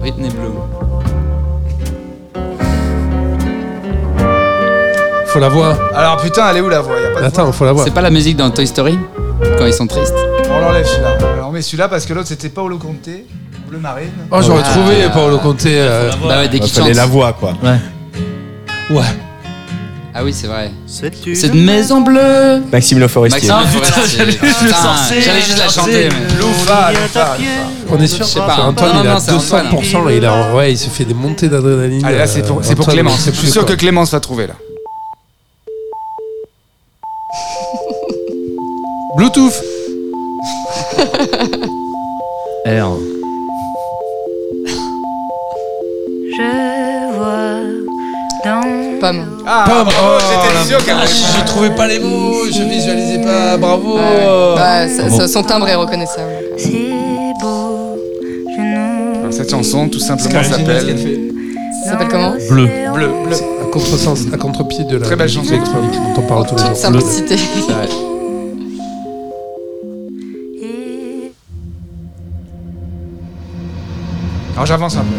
Whitney 0.02 0.30
Blue. 0.30 0.52
Faut 5.26 5.40
la 5.40 5.48
voix. 5.48 5.76
Alors 5.94 6.16
putain, 6.18 6.48
elle 6.50 6.56
est 6.58 6.60
où 6.60 6.68
la 6.68 6.80
voix? 6.80 6.94
Y 7.00 7.06
a 7.06 7.10
pas 7.14 7.20
de 7.20 7.26
Attends, 7.26 7.52
faut 7.52 7.64
la 7.64 7.72
voix. 7.72 7.84
C'est 7.84 7.90
pas 7.94 8.00
la 8.00 8.10
musique 8.10 8.36
dans 8.36 8.50
Toy 8.50 8.66
Story 8.66 8.98
Quand 9.58 9.66
ils 9.66 9.74
sont 9.74 9.86
tristes. 9.86 10.14
On 10.50 10.60
l'enlève 10.60 10.86
celui-là. 10.86 11.08
Alors, 11.34 11.48
on 11.48 11.52
met 11.52 11.62
celui-là 11.62 11.88
parce 11.88 12.06
que 12.06 12.14
l'autre 12.14 12.28
c'était 12.28 12.48
Paolo 12.48 12.78
Conte, 12.78 13.08
Bleu 13.68 13.78
Marine. 13.78 14.10
Oh, 14.30 14.38
j'aurais 14.40 14.62
Ah. 14.64 14.70
trouvé 14.70 14.94
Paolo 15.12 15.38
Conte. 15.38 15.66
euh, 15.66 16.10
Bah 16.26 16.38
ouais, 16.38 16.48
dès 16.48 16.56
Il 16.56 16.62
qu'ils 16.62 16.72
fallait 16.82 16.94
la 16.94 17.06
voix, 17.06 17.32
quoi. 17.34 17.52
Ouais. 17.62 18.96
Ouais. 18.96 19.04
Ah 20.20 20.24
oui, 20.24 20.32
c'est 20.34 20.48
vrai. 20.48 20.72
Cette 20.86 21.54
maison 21.54 22.00
bleue. 22.00 22.60
Maxime 22.72 22.98
Le 22.98 23.06
Forestier. 23.06 23.48
Maxime 23.48 23.80
putain, 23.80 23.92
Forestier. 23.92 24.18
j'allais 24.18 24.32
juste 24.32 24.42
le 24.42 24.66
Putain, 24.66 24.82
sortir, 24.82 25.22
J'allais 25.22 25.40
juste 25.42 25.58
la 25.58 25.68
chanter. 25.68 26.08
Loufa, 26.40 26.90
Loufa, 26.90 27.36
On 27.88 28.00
est 28.00 28.06
sûr 28.08 28.24
Je 28.24 28.30
sais 28.30 28.40
pas, 28.40 28.56
Antoine, 28.62 28.94
non, 28.96 29.02
il 29.04 29.08
non, 29.10 29.14
a 29.14 29.20
c'est 29.20 29.30
Antoine. 29.30 29.66
200%. 29.68 30.16
Il 30.16 30.24
a, 30.26 30.54
ouais, 30.56 30.72
il 30.72 30.76
se 30.76 30.88
fait 30.88 31.04
des 31.04 31.14
montées 31.14 31.48
d'adrénaline. 31.48 32.04
Allez, 32.04 32.18
là 32.18 32.26
c'est 32.26 32.42
pour, 32.42 32.58
euh, 32.58 32.62
c'est 32.64 32.74
pour 32.74 32.82
Antoine, 32.88 32.96
Clémence. 32.96 33.18
Je 33.26 33.30
suis 33.30 33.38
plus 33.42 33.52
sûr 33.52 33.64
que 33.64 33.74
Clémence 33.74 34.10
va 34.10 34.18
trouver 34.18 34.48
là. 34.48 34.54
Bluetooth. 39.16 39.52
R. 42.66 42.96
Je 46.36 46.77
Pomme. 49.00 49.42
Ah, 49.46 49.64
Pomme. 49.68 49.88
Oh, 49.88 50.18
j'étais 50.20 50.68
sûr 50.68 50.84
qu'elle 50.84 50.96
vache, 50.96 51.10
Je 51.38 51.44
trouvais 51.46 51.70
pas 51.70 51.86
les 51.86 51.98
mots, 52.00 52.44
je 52.50 52.62
visualisais 52.62 53.18
pas. 53.22 53.56
Bravo. 53.56 53.96
Bah, 54.56 54.88
ça- 54.88 55.08
ça- 55.10 55.28
son 55.28 55.42
timbre 55.42 55.68
est 55.68 55.74
reconnaissable. 55.74 56.32
c'est 56.56 56.70
beau. 57.40 57.96
Je 58.56 58.60
ne 58.60 59.18
Alors, 59.20 59.32
Cette 59.32 59.50
chanson 59.50 59.88
tout 59.88 60.00
simplement 60.00 60.42
s'appelle. 60.42 60.96
Ça 61.84 61.90
s'appelle 61.92 62.08
comment 62.08 62.32
Bleu. 62.50 62.68
Bleu, 62.92 63.08
bleu. 63.24 63.36
À 63.62 63.70
contresens, 63.70 64.26
à 64.32 64.36
contre-pied 64.36 64.84
de 64.84 64.96
la 64.96 65.04
Très 65.04 65.16
belle 65.16 65.28
chanson. 65.28 65.52
électronique 65.52 65.92
dont 65.92 66.22
on 66.22 66.26
parle 66.26 66.46
tous 66.46 66.56
les 66.56 66.62
jours. 66.66 66.76
Simplicité. 66.76 67.36
Alors 74.54 74.66
j'avance 74.66 74.96
un 74.96 75.04
peu. 75.04 75.14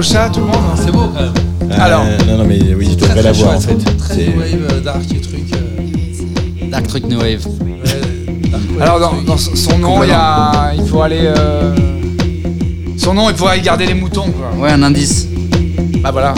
Gauche, 0.00 0.14
à 0.14 0.30
tout 0.30 0.40
le 0.40 0.46
monde. 0.46 0.56
C'est 0.76 0.90
beau 0.92 1.08
quand 1.14 1.20
même. 1.20 1.32
Euh, 1.70 1.74
Alors. 1.84 2.04
Non, 2.26 2.38
non, 2.38 2.44
mais 2.44 2.58
oui, 2.74 2.88
je 2.90 2.94
devrais 2.96 3.14
Très, 3.14 3.22
la 3.22 3.32
voir 3.32 3.56
en 3.56 3.60
fait. 3.60 3.74
Très 3.98 4.16
new 4.28 4.38
wave, 4.40 4.68
euh, 4.72 4.80
dark 4.80 5.02
et 5.14 5.20
truc. 5.20 5.40
euh, 5.54 6.70
Dark 6.70 6.86
Truc 6.86 7.04
New 7.06 7.18
Wave. 7.18 7.44
dark 8.50 8.62
wave. 8.72 8.80
Alors 8.82 9.00
dans, 9.00 9.22
dans 9.22 9.36
son 9.36 9.54
son 9.54 9.78
nom, 9.78 10.02
il, 10.02 10.08
y 10.08 10.12
a, 10.12 10.72
il 10.74 10.86
faut 10.86 11.02
aller. 11.02 11.20
euh, 11.22 11.74
Son 12.96 13.12
nom, 13.14 13.28
il 13.28 13.36
faudrait 13.36 13.58
y 13.58 13.62
garder 13.62 13.86
les 13.86 13.94
moutons 13.94 14.30
quoi. 14.30 14.50
Ouais, 14.58 14.70
un 14.72 14.82
indice. 14.82 15.26
Bah 16.02 16.10
voilà. 16.12 16.32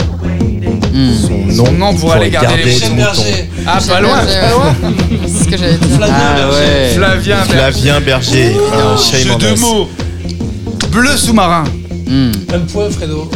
Hmm. 0.93 1.51
Son 1.55 1.71
nom 1.71 1.93
pour 1.95 2.11
aller 2.11 2.29
garder, 2.29 2.57
les 2.57 2.63
des 2.65 2.89
moutons. 2.89 2.95
Berger. 2.97 3.49
Ah, 3.65 3.75
Michel 3.77 3.93
pas 3.93 4.01
loin, 4.01 4.17
Berger, 4.17 4.39
pas 4.41 4.49
loin. 4.51 4.75
C'est 5.25 5.43
ce 5.45 5.49
que 5.49 5.57
j'avais 5.57 5.77
dit. 5.77 5.87
Ah 6.01 6.49
ouais. 6.51 6.91
Flavien 6.95 7.37
Berger. 7.37 7.53
Flavien 7.53 7.99
Berger, 8.01 8.55
un 8.73 8.97
Jeu 8.97 9.03
shame 9.23 9.31
on 9.35 9.37
de 9.37 9.53
us. 9.53 9.59
mots. 9.61 9.87
Bleu 10.91 11.15
sous-marin. 11.15 11.63
Hmm. 12.07 12.31
Un 12.53 12.59
point, 12.71 12.89
Fredo. 12.89 13.29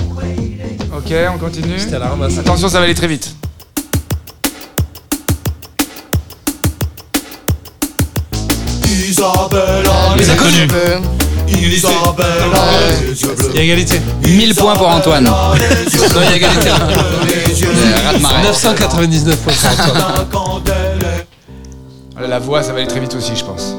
Ok, 1.10 1.16
on 1.34 1.38
continue. 1.38 1.80
C'était 1.80 1.96
à 1.96 2.00
la 2.00 2.10
ramasse. 2.10 2.38
Attention, 2.38 2.68
ça 2.68 2.80
va 2.80 2.84
aller 2.84 2.94
très 2.94 3.08
vite. 3.08 3.34
Les 10.18 10.30
inconnus. 10.30 10.68
Il 11.48 11.64
y 13.56 13.58
a 13.58 13.62
égalité. 13.64 14.02
1000 14.26 14.54
points 14.56 14.76
pour 14.76 14.90
Antoine. 14.90 15.24
Non, 15.24 15.54
il 15.56 15.62
y 15.62 15.64
a 16.28 16.36
égalité. 16.36 16.68
Euh, 16.72 18.12
Raz-Marée. 18.12 18.44
999 18.44 19.38
points 19.38 19.54
pour 20.30 20.56
Antoine. 20.56 20.76
La 22.28 22.40
voix, 22.40 22.64
ça 22.64 22.74
va 22.74 22.80
aller 22.80 22.88
très 22.88 23.00
vite 23.00 23.16
aussi, 23.16 23.34
je 23.34 23.46
pense. 23.46 23.78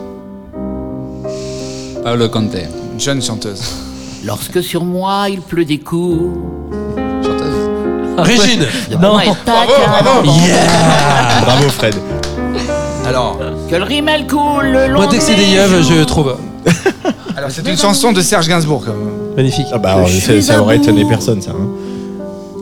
Paolo 2.02 2.30
Conte. 2.30 2.54
Une 2.94 2.98
jeune 2.98 3.20
chanteuse. 3.20 3.60
Lorsque 4.24 4.62
sur 4.62 4.82
moi 4.84 5.26
il 5.28 5.42
pleut 5.42 5.66
des 5.66 5.78
coups. 5.78 6.77
Régine. 8.22 8.66
Non. 9.00 9.14
Bravo, 9.16 9.36
bravo. 9.44 10.22
Bravo 11.44 11.68
Fred. 11.70 11.94
Alors, 13.06 13.38
Que 13.70 13.76
le 13.76 13.84
rimel 13.84 14.26
coule 14.26 14.66
le 14.66 14.88
long 14.88 14.98
Moi, 15.00 15.06
dès 15.10 15.18
que 15.18 15.22
c'est 15.22 15.34
des 15.34 15.44
des 15.44 15.52
yeux, 15.52 15.82
je 15.98 16.04
trouve. 16.04 16.36
alors 17.36 17.50
c'est 17.50 17.66
une 17.66 17.76
chanson 17.78 18.12
de 18.12 18.20
Serge 18.20 18.48
Gainsbourg 18.48 18.82
quand 18.84 18.92
même. 18.92 19.34
Magnifique. 19.36 19.66
Ah 19.72 19.78
bah, 19.78 19.96
ça, 20.08 20.40
ça 20.42 20.60
aurait 20.60 20.76
étonné 20.76 21.04
personne 21.08 21.40
ça. 21.40 21.52
hein. 21.52 21.68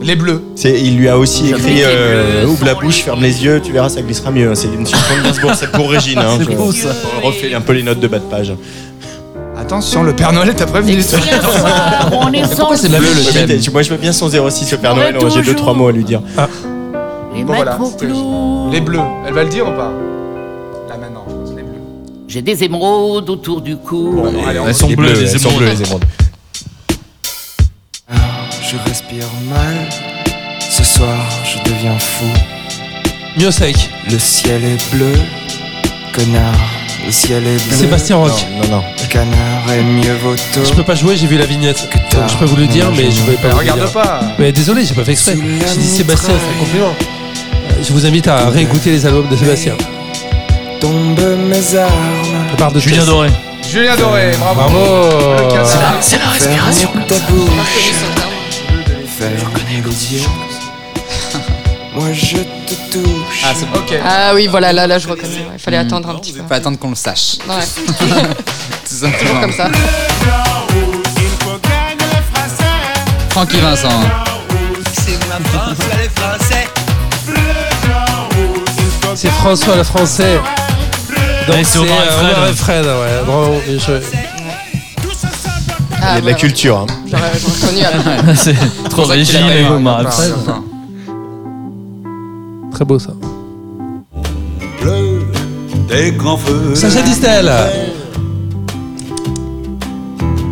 Les 0.01 0.15
Bleus. 0.15 0.43
C'est, 0.55 0.79
il 0.79 0.95
lui 0.95 1.09
a 1.09 1.17
aussi 1.17 1.49
écrit 1.49 1.81
euh, 1.83 2.45
Ouvre 2.45 2.65
la 2.65 2.75
bouche, 2.75 2.97
ferme 3.01 3.21
les 3.21 3.43
yeux, 3.43 3.59
tu 3.63 3.71
verras, 3.71 3.89
ça 3.89 4.01
glissera 4.01 4.29
mieux. 4.29 4.53
C'est 4.53 4.67
une 4.67 4.85
chanson 4.85 5.17
de 5.19 5.23
Gainsbourg, 5.27 5.51
c'est 5.55 5.71
pour 5.71 5.89
Régine. 5.89 6.19
Hein, 6.19 6.35
C'est 6.37 6.51
je- 6.51 6.55
beau, 6.55 6.71
ça. 6.71 6.89
On 7.23 7.25
refait 7.27 7.53
un 7.55 7.61
peu 7.61 7.73
les 7.73 7.81
notes 7.83 7.99
de 7.99 8.07
bas 8.07 8.19
de 8.19 8.23
page. 8.25 8.53
Attention, 9.67 10.01
le 10.03 10.15
Père 10.15 10.31
Noël 10.31 10.55
t'a 10.55 10.65
prévenu. 10.65 11.01
Si 11.01 11.09
soir 11.09 12.09
on 12.13 12.31
est 12.31 12.39
Pourquoi 12.55 12.77
c'est 12.77 12.87
sans 12.87 12.97
bleu 12.99 13.09
le 13.13 13.47
thème 13.47 13.73
Moi 13.73 13.81
je 13.81 13.89
veux 13.89 13.97
bien 13.97 14.13
son 14.13 14.29
06 14.29 14.71
au 14.73 14.77
Père 14.77 14.95
Noël, 14.95 15.17
j'ai 15.33 15.41
deux 15.41 15.55
trois 15.55 15.73
mots 15.73 15.89
à 15.89 15.91
lui 15.91 16.05
dire. 16.05 16.21
les 17.35 17.43
Bon, 17.43 17.53
voilà. 17.53 17.77
Les 18.71 18.79
Bleus. 18.79 19.01
Elle 19.27 19.33
va 19.33 19.43
le 19.43 19.49
dire 19.49 19.67
ou 19.67 19.71
pas? 19.71 19.91
Là 20.87 20.95
maintenant, 20.97 21.25
je 21.27 21.33
pense, 21.33 21.49
les 21.49 21.63
Bleus. 21.63 21.81
J'ai 22.29 22.41
des 22.41 22.63
émeraudes 22.63 23.29
autour 23.29 23.59
du 23.59 23.75
cou. 23.75 24.13
Bon, 24.15 24.47
allez, 24.47 24.57
on 24.59 24.67
Elles 24.69 24.73
sont 24.73 24.87
Les 24.87 24.95
bleues, 24.95 25.11
bleus, 25.11 25.19
les 25.21 25.31
elles 25.33 25.39
sont 25.39 25.49
émeraudes. 25.49 25.63
bleues, 25.65 25.71
les 25.73 25.81
émeraudes. 25.83 26.05
Je 28.71 28.89
respire 28.89 29.25
mal. 29.49 29.89
Ce 30.61 30.83
soir, 30.85 31.17
je 31.43 31.69
deviens 31.69 31.99
fou. 31.99 32.25
Miosek. 33.37 33.75
Le 34.09 34.17
ciel 34.17 34.63
est 34.63 34.95
bleu. 34.95 35.11
Connard, 36.15 36.55
le 37.07 37.11
ciel 37.13 37.47
est 37.47 37.67
bleu. 37.67 37.75
Sébastien 37.77 38.17
Roch. 38.17 38.45
Non, 38.61 38.77
non. 38.77 38.83
Canard 39.09 39.71
et 39.73 39.81
mieux 39.81 40.13
vaut 40.21 40.35
tôt. 40.53 40.63
Je 40.63 40.73
peux 40.73 40.83
pas 40.83 40.93
jouer, 40.95 41.15
j'ai 41.17 41.25
vu 41.27 41.37
la 41.37 41.45
vignette. 41.45 41.89
Donc, 42.11 42.29
je 42.29 42.35
peux 42.35 42.45
vous 42.45 42.57
le 42.57 42.67
dire, 42.67 42.91
mais 42.91 43.09
je 43.09 43.21
pouvais 43.21 43.37
pas. 43.37 43.49
Vous 43.49 43.57
regarde 43.59 43.79
dire. 43.79 43.91
pas. 43.91 44.21
Mais 44.37 44.51
désolé, 44.51 44.83
j'ai 44.85 44.93
pas 44.93 45.05
fait 45.05 45.13
exprès. 45.13 45.35
J'ai 45.35 45.77
dit 45.79 45.87
Sébastien, 45.87 46.33
c'est 46.37 46.55
un 46.55 46.59
compliment. 46.59 46.93
Euh, 46.93 47.81
Je 47.81 47.93
vous 47.93 48.05
invite 48.05 48.27
à 48.27 48.49
réécouter 48.49 48.91
les 48.91 49.05
albums 49.05 49.27
de 49.29 49.35
Sébastien. 49.37 49.75
Tombe 50.81 51.19
mes 51.49 51.75
armes. 51.77 52.47
Je 52.51 52.55
part 52.57 52.71
de 52.71 52.79
Julien. 52.79 53.05
Doré. 53.05 53.29
Julien 53.71 53.95
Doré, 53.95 54.31
bravo. 54.39 54.61
Bravo. 54.61 55.65
C'est 56.01 56.19
la 56.19 56.29
respiration. 56.29 56.89
Ta 57.07 57.15
bouche. 57.31 57.93
Faire 59.17 59.31
les 59.69 60.13
yeux. 60.13 60.27
Moi 61.95 62.13
je 62.13 62.37
te 62.37 62.73
touche. 62.91 63.26
Ah, 63.43 63.53
c'est 63.55 63.65
Ok. 63.77 63.93
Ah 64.05 64.31
oui, 64.33 64.47
voilà, 64.47 64.73
là, 64.73 64.87
là, 64.87 64.99
je 64.99 65.07
reconnais. 65.07 65.37
ouais. 65.37 65.45
Il 65.53 65.59
fallait 65.59 65.77
attendre 65.77 66.09
un 66.09 66.15
petit 66.15 66.33
peu. 66.33 66.41
Faut 66.47 66.53
attendre 66.53 66.77
qu'on 66.77 66.89
le 66.89 66.95
sache. 66.95 67.37
Ouais, 67.47 67.55
Tout 67.87 68.95
toujours 68.95 69.09
simplement. 69.09 69.41
comme 69.41 69.53
ça. 69.53 69.69
Francky 73.29 73.57
Vincent. 73.59 73.89
C'est 79.15 79.29
François 79.31 79.75
le 79.75 79.83
Français. 79.83 80.39
Donc 81.47 81.57
c'est 81.63 81.79
euh, 81.79 81.85
Fred. 82.11 82.35
Omar 82.35 82.47
et 82.49 82.53
Fred, 82.53 82.85
ouais. 82.85 83.23
Bravo. 83.25 83.61
joué. 83.65 83.99
Ah, 86.01 86.11
Il 86.11 86.15
y 86.15 86.17
a 86.17 86.21
de 86.21 86.25
la 86.27 86.33
culture. 86.33 86.77
hein. 86.79 86.85
J'aurais 87.09 87.31
j'aurais 87.39 87.55
reconnu 87.55 87.83
à 87.83 87.91
la 87.91 88.23
fin. 88.23 88.35
C'est 88.35 88.89
trop 88.89 89.05
ça 89.05 89.15
qu'il 89.17 89.37
a 89.37 89.55
et 89.55 89.65
Omar. 89.65 90.03
Très 92.77 92.85
beau 92.85 92.99
ça. 92.99 93.09
Des 95.89 96.11
grands 96.11 96.37
feux. 96.37 96.75
Sacha 96.75 97.01
Distel. 97.01 97.51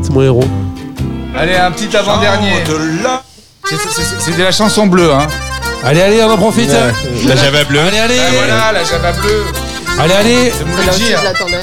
C'est 0.01 0.11
mon 0.11 0.23
héros. 0.23 0.43
Allez, 1.37 1.53
un 1.55 1.69
petit 1.69 1.95
avant-dernier. 1.95 2.63
C'est- 3.69 3.75
c'est- 3.77 4.01
c'est- 4.17 4.35
de 4.35 4.41
la 4.41 4.51
chanson 4.51 4.87
bleue, 4.87 5.13
hein. 5.13 5.27
Allez, 5.83 6.01
allez, 6.01 6.23
on 6.23 6.31
en 6.31 6.37
profite. 6.37 6.71
Ouais, 6.71 7.27
La 7.27 7.35
Java 7.35 7.63
bleue. 7.65 7.79
Allez, 7.81 7.99
allez. 7.99 8.17
Ah, 8.19 8.31
voilà, 8.33 8.71
la 8.71 8.83
Java 8.83 9.11
bleue. 9.11 9.43
Allez, 9.99 10.13
allez. 10.15 10.51
C'est 10.51 10.85
Là 10.85 10.91
aussi, 10.91 11.05
je 11.05 11.23
l'attendais. 11.23 11.61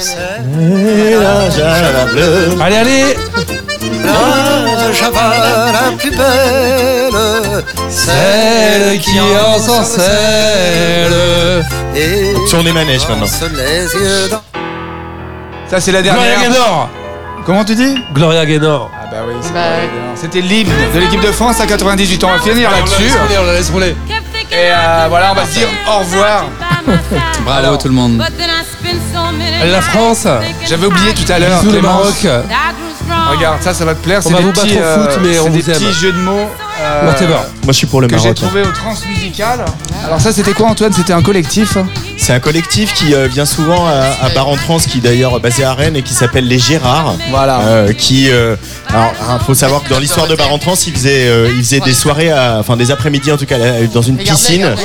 mais-. 2.55 2.63
Allez, 2.63 2.75
allez. 2.77 3.17
La 4.03 4.91
Java 4.91 5.33
la 5.71 5.91
plus 5.97 6.11
belle. 6.11 7.63
Celle 7.89 8.99
qui 8.99 9.19
ensorcelle. 9.55 10.03
Et 11.95 12.33
maintenant. 12.71 13.21
lance 13.21 13.41
les 13.55 13.83
yeux 13.99 14.29
dans 14.29 14.41
Ça, 15.69 15.79
c'est 15.79 15.91
la 15.91 16.01
Gloria 16.01 16.21
dernière. 16.21 16.41
Gaynor. 16.51 16.89
Comment 17.45 17.65
tu 17.65 17.75
dis 17.75 17.95
Gloria 18.13 18.45
Gaynor. 18.45 18.89
Ah 18.93 19.05
bah 19.11 19.17
oui, 19.27 19.33
c'est 19.41 19.53
Bah, 19.53 19.59
évident. 19.79 20.15
C'était 20.15 20.41
l'hymne 20.41 20.69
de 20.93 20.99
l'équipe 20.99 21.21
de 21.21 21.31
France 21.31 21.59
à 21.59 21.65
98 21.67 22.23
ans. 22.23 22.29
On 22.33 22.37
va 22.37 22.41
finir 22.51 22.71
là-dessus. 22.71 23.11
On 23.41 23.45
la 23.45 23.53
laisse 23.53 23.69
rouler. 23.69 23.95
Et 24.51 24.55
euh, 24.71 25.05
voilà, 25.09 25.31
on 25.31 25.35
va 25.35 25.45
se 25.45 25.51
dire 25.51 25.67
au 25.87 25.99
revoir. 25.99 26.45
Bravo 27.45 27.59
Alors. 27.59 27.77
tout 27.77 27.87
le 27.87 27.93
monde. 27.93 28.23
La 29.65 29.81
France. 29.81 30.27
J'avais 30.67 30.85
oublié 30.87 31.13
tout 31.13 31.31
à 31.31 31.39
l'heure. 31.39 31.61
Clémence. 31.61 32.23
Maroc. 32.23 32.45
Regarde, 33.31 33.61
ça, 33.61 33.73
ça 33.73 33.85
va 33.85 33.95
te 33.95 34.03
plaire. 34.03 34.19
On 34.19 34.27
C'est 34.29 34.33
va 34.33 34.39
des 34.39 34.43
vous 34.45 34.51
battre 34.51 34.63
petits, 34.63 34.77
au 34.77 34.81
foot, 34.81 35.09
euh, 35.11 35.17
mais 35.21 35.39
on 35.39 35.43
c'est 35.45 35.49
des 35.51 35.61
vous 35.61 35.69
aime. 35.69 35.75
petits 35.75 35.93
jeux 35.93 36.11
de 36.13 36.17
mots. 36.19 36.49
Euh, 36.83 37.07
Whatever. 37.07 37.33
Moi 37.33 37.41
je 37.69 37.71
suis 37.73 37.87
pour 37.87 38.01
le 38.01 38.07
que 38.07 38.17
j'ai 38.17 38.23
Maroc. 38.23 38.37
hein. 38.41 38.45
trouvé 38.47 38.61
au 38.61 38.71
Transmusical. 38.71 39.65
Alors 40.05 40.19
ça, 40.19 40.33
c'était 40.33 40.53
quoi, 40.53 40.67
Antoine? 40.67 40.91
C'était 40.93 41.13
un 41.13 41.21
collectif? 41.21 41.77
C'est 42.17 42.33
un 42.33 42.39
collectif 42.39 42.93
qui 42.93 43.13
euh, 43.13 43.27
vient 43.27 43.45
souvent 43.45 43.87
à, 43.87 44.25
à 44.25 44.29
Bar 44.29 44.47
en 44.49 44.55
Trans, 44.55 44.77
qui 44.77 44.97
est 44.97 45.01
d'ailleurs 45.01 45.39
basé 45.39 45.63
à 45.63 45.73
Rennes 45.73 45.95
et 45.95 46.01
qui 46.01 46.13
s'appelle 46.13 46.47
les 46.47 46.59
Gérards. 46.59 47.15
Voilà. 47.31 47.59
Euh, 47.61 47.93
qui, 47.93 48.29
euh, 48.29 48.55
alors, 48.89 49.13
il 49.39 49.45
faut 49.45 49.53
savoir 49.53 49.83
que 49.83 49.89
dans 49.89 49.99
l'histoire 49.99 50.27
de 50.27 50.35
Bar 50.35 50.51
en 50.51 50.57
Trans, 50.59 50.75
ils 50.87 50.93
faisaient, 50.93 51.27
euh, 51.27 51.49
ils 51.55 51.63
faisaient 51.63 51.79
des 51.79 51.93
soirées, 51.93 52.31
à- 52.31 52.57
enfin 52.59 52.75
des 52.77 52.91
après-midi 52.91 53.31
en 53.31 53.37
tout 53.37 53.45
cas, 53.45 53.57
là, 53.57 53.73
dans 53.93 54.01
une 54.01 54.17
piscine. 54.17 54.75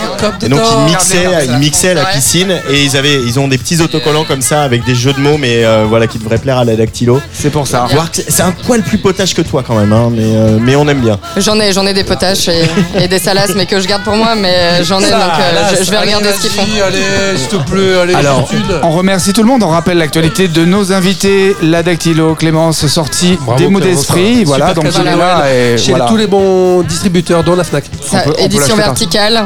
Et 0.43 0.49
donc 0.49 0.61
ils 0.73 0.85
mixaient, 0.93 1.47
ils 1.49 1.59
mixaient 1.59 1.91
à 1.91 1.95
la 1.95 2.05
piscine 2.07 2.55
et 2.71 2.85
ils 2.85 2.97
avaient, 2.97 3.21
ils 3.23 3.39
ont 3.41 3.49
des 3.49 3.59
petits 3.59 3.81
autocollants 3.83 4.25
comme 4.25 4.43
ça 4.43 4.63
avec 4.63 4.85
des 4.85 4.95
jeux 4.95 5.13
de 5.13 5.21
mots, 5.21 5.37
mais 5.39 5.65
euh, 5.65 5.85
voilà 5.89 6.07
qui 6.07 6.19
devraient 6.19 6.39
plaire 6.39 6.59
à 6.59 6.65
la 6.65 6.77
dactylo. 6.77 7.21
C'est 7.33 7.51
pour 7.51 7.67
ça. 7.67 7.87
Voir 7.91 8.11
que 8.11 8.17
c'est- 8.19 8.31
c'est 8.31 8.43
un 8.43 8.53
poil 8.53 8.83
plus 8.83 8.99
potage 8.99 9.35
que 9.35 9.43
toi 9.43 9.63
quand 9.67 9.75
même, 9.77 9.93
hein, 9.93 10.11
mais 10.13 10.23
euh, 10.25 10.59
mais 10.61 10.77
on 10.77 10.87
aime 10.89 11.01
bien. 11.01 11.19
J'en 11.37 11.59
ai, 11.61 11.73
j'en 11.73 11.87
ai 11.89 11.95
des 11.95 12.05
potaches 12.05 12.49
et, 12.49 12.63
et 13.03 13.09
des 13.09 13.19
salasses, 13.19 13.53
mais 13.57 13.67
que 13.67 13.81
je 13.81 13.87
garde 13.87 14.05
pour 14.05 14.15
moi. 14.17 14.35
Mais 14.37 14.55
euh, 14.55 14.85
j'en 14.85 15.01
ai, 15.01 15.11
donc 15.11 15.13
euh, 15.13 15.75
je, 15.79 15.85
je 15.85 15.91
vais 15.91 15.99
regarder 15.99 16.29
ce 16.33 16.41
qu'ils 16.41 16.51
font. 16.51 16.63
Allez, 16.87 17.37
s'il 17.39 17.49
te 17.49 17.57
plaît, 17.71 17.99
allez. 18.03 18.15
Alors, 18.15 18.49
on 18.83 18.91
remercie 18.91 19.33
tout 19.33 19.43
le 19.43 19.49
monde. 19.49 19.63
On 19.63 19.69
rappelle 19.69 19.99
l'actualité 19.99 20.49
de 20.49 20.65
nos 20.65 20.93
invités. 20.93 21.57
La 21.63 21.83
Dactylo, 21.83 22.35
Clémence, 22.35 22.87
sortie 22.87 23.39
Bravo, 23.41 23.59
des 23.59 23.69
mots 23.69 23.81
d'esprit. 23.81 24.45
Voilà, 24.45 24.75
donc 24.75 24.85
il 24.95 25.01
est 25.07 25.17
là. 25.17 25.45
Et 25.53 25.79
Chez 25.79 25.91
voilà. 25.91 26.07
tous 26.07 26.17
les 26.17 26.27
bons 26.27 26.83
distributeurs, 26.83 27.43
dont 27.45 27.55
la 27.57 27.65
Fnac. 27.65 27.85
Ça, 28.09 28.21
peut- 28.21 28.35
édition 28.39 28.77
partout. 28.77 28.91
verticale, 28.91 29.45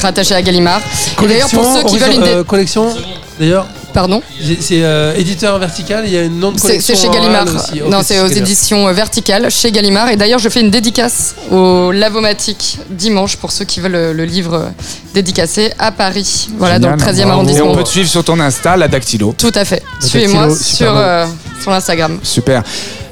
rattachée 0.00 0.34
à 0.34 0.42
Gallimard. 0.42 0.80
Et 1.22 1.26
d'ailleurs, 1.26 1.48
pour 1.48 1.64
ceux 1.64 1.82
qui 1.84 1.98
veulent 1.98 2.12
une. 2.14 2.22
dé- 2.22 2.28
euh, 2.30 2.44
collection, 2.44 2.94
d'ailleurs. 3.38 3.66
Pardon 3.92 4.22
C'est 4.60 4.82
euh, 4.84 5.14
éditeur 5.16 5.58
vertical, 5.58 6.04
il 6.06 6.12
y 6.12 6.16
a 6.16 6.22
une 6.22 6.42
autre 6.44 6.56
C'est 6.58 6.68
collection. 6.68 6.94
c'est 6.94 7.02
chez 7.02 7.08
Gallimard. 7.08 7.46
Aussi. 7.46 7.80
Non, 7.88 8.00
c'est 8.04 8.18
aux 8.20 8.24
Gallimard. 8.24 8.42
éditions 8.48 8.88
euh, 8.88 8.92
verticales 8.92 9.50
chez 9.50 9.72
Gallimard. 9.72 10.08
Et 10.10 10.16
d'ailleurs, 10.16 10.38
je 10.38 10.48
fais 10.48 10.60
une 10.60 10.70
dédicace 10.70 11.34
au 11.50 11.90
Lavomatique 11.92 12.78
dimanche 12.90 13.36
pour 13.36 13.50
ceux 13.52 13.64
qui 13.64 13.80
veulent 13.80 13.92
le, 13.92 14.12
le 14.12 14.24
livre 14.24 14.54
euh, 14.54 14.68
dédicacé 15.14 15.72
à 15.78 15.90
Paris. 15.92 16.48
Voilà, 16.58 16.78
dans 16.78 16.90
le 16.90 16.98
Génial, 16.98 17.14
13e 17.14 17.16
bravo. 17.18 17.30
arrondissement. 17.32 17.66
Et 17.66 17.68
on 17.68 17.74
peut 17.76 17.82
te 17.84 17.88
suivre 17.88 18.08
sur 18.08 18.22
ton 18.24 18.38
Insta, 18.40 18.76
la 18.76 18.88
Dactylo. 18.88 19.34
Tout 19.36 19.52
à 19.54 19.64
fait. 19.64 19.82
Suivez-moi 20.00 20.54
sur, 20.54 20.92
euh, 20.96 21.26
sur 21.60 21.72
Instagram. 21.72 22.18
Super. 22.22 22.62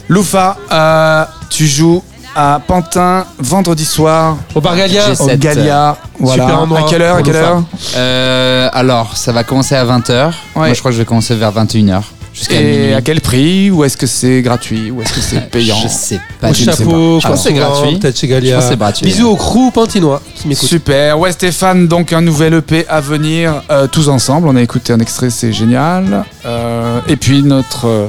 Loufa, 0.08 0.56
euh, 0.72 1.24
tu 1.50 1.66
joues 1.66 2.02
à 2.40 2.60
Pantin 2.64 3.24
vendredi 3.40 3.84
soir. 3.84 4.36
Au 4.54 4.60
Bar 4.60 4.76
Galia. 4.76 5.08
Au 5.10 5.12
G7. 5.12 5.38
Galia. 5.38 5.96
Voilà. 6.20 6.44
Super 6.44 6.60
endroit 6.60 6.78
à 6.80 6.82
quelle 6.88 7.02
heure 7.02 7.16
À 7.16 7.22
quelle 7.22 7.34
heure 7.34 7.62
Euh, 7.96 8.68
alors, 8.72 9.16
ça 9.16 9.32
va 9.32 9.42
commencer 9.42 9.74
à 9.74 9.84
20h. 9.84 10.30
Moi, 10.54 10.72
je 10.72 10.78
crois 10.78 10.92
que 10.92 10.96
je 10.96 11.02
vais 11.02 11.06
commencer 11.06 11.34
vers 11.34 11.52
21h. 11.52 12.00
Jusqu'à 12.32 12.60
Et 12.60 12.62
minuit. 12.64 12.94
à 12.94 13.00
quel 13.00 13.20
prix 13.20 13.68
Ou 13.72 13.82
est-ce 13.82 13.96
que 13.96 14.06
c'est 14.06 14.42
gratuit 14.42 14.92
Ou 14.92 15.02
est-ce 15.02 15.12
que 15.14 15.20
c'est 15.20 15.40
payant 15.50 15.74
Je 15.82 15.88
sais 15.88 16.20
pas. 16.40 16.50
Au 16.50 16.54
je 16.54 16.60
ne 16.64 16.70
sais 16.70 16.76
chapeau, 16.84 17.14
pas. 17.16 17.20
Je 17.22 17.26
pense 17.26 17.42
que 17.42 17.48
c'est 17.48 17.54
gratuit. 17.54 17.98
Peut-être 17.98 18.16
chez 18.16 18.28
Je 18.28 18.32
Galia. 18.34 18.54
pense 18.54 18.64
que 18.66 18.70
c'est 18.70 18.78
gratuit. 18.78 19.06
Bisous 19.06 19.28
au 19.30 19.34
crew 19.36 19.72
pantinois 19.74 20.22
qui 20.36 20.46
m'écoute. 20.46 20.68
Super. 20.68 21.18
Ouais, 21.18 21.32
Stéphane, 21.32 21.88
donc 21.88 22.12
un 22.12 22.20
nouvel 22.20 22.54
EP 22.54 22.86
à 22.88 23.00
venir, 23.00 23.62
euh, 23.72 23.88
tous 23.88 24.08
ensemble. 24.08 24.46
On 24.46 24.54
a 24.54 24.62
écouté 24.62 24.92
un 24.92 25.00
extrait, 25.00 25.30
c'est 25.30 25.52
génial. 25.52 26.24
Euh, 26.46 27.00
et 27.08 27.16
puis 27.16 27.42
notre 27.42 27.88
euh, 27.88 28.06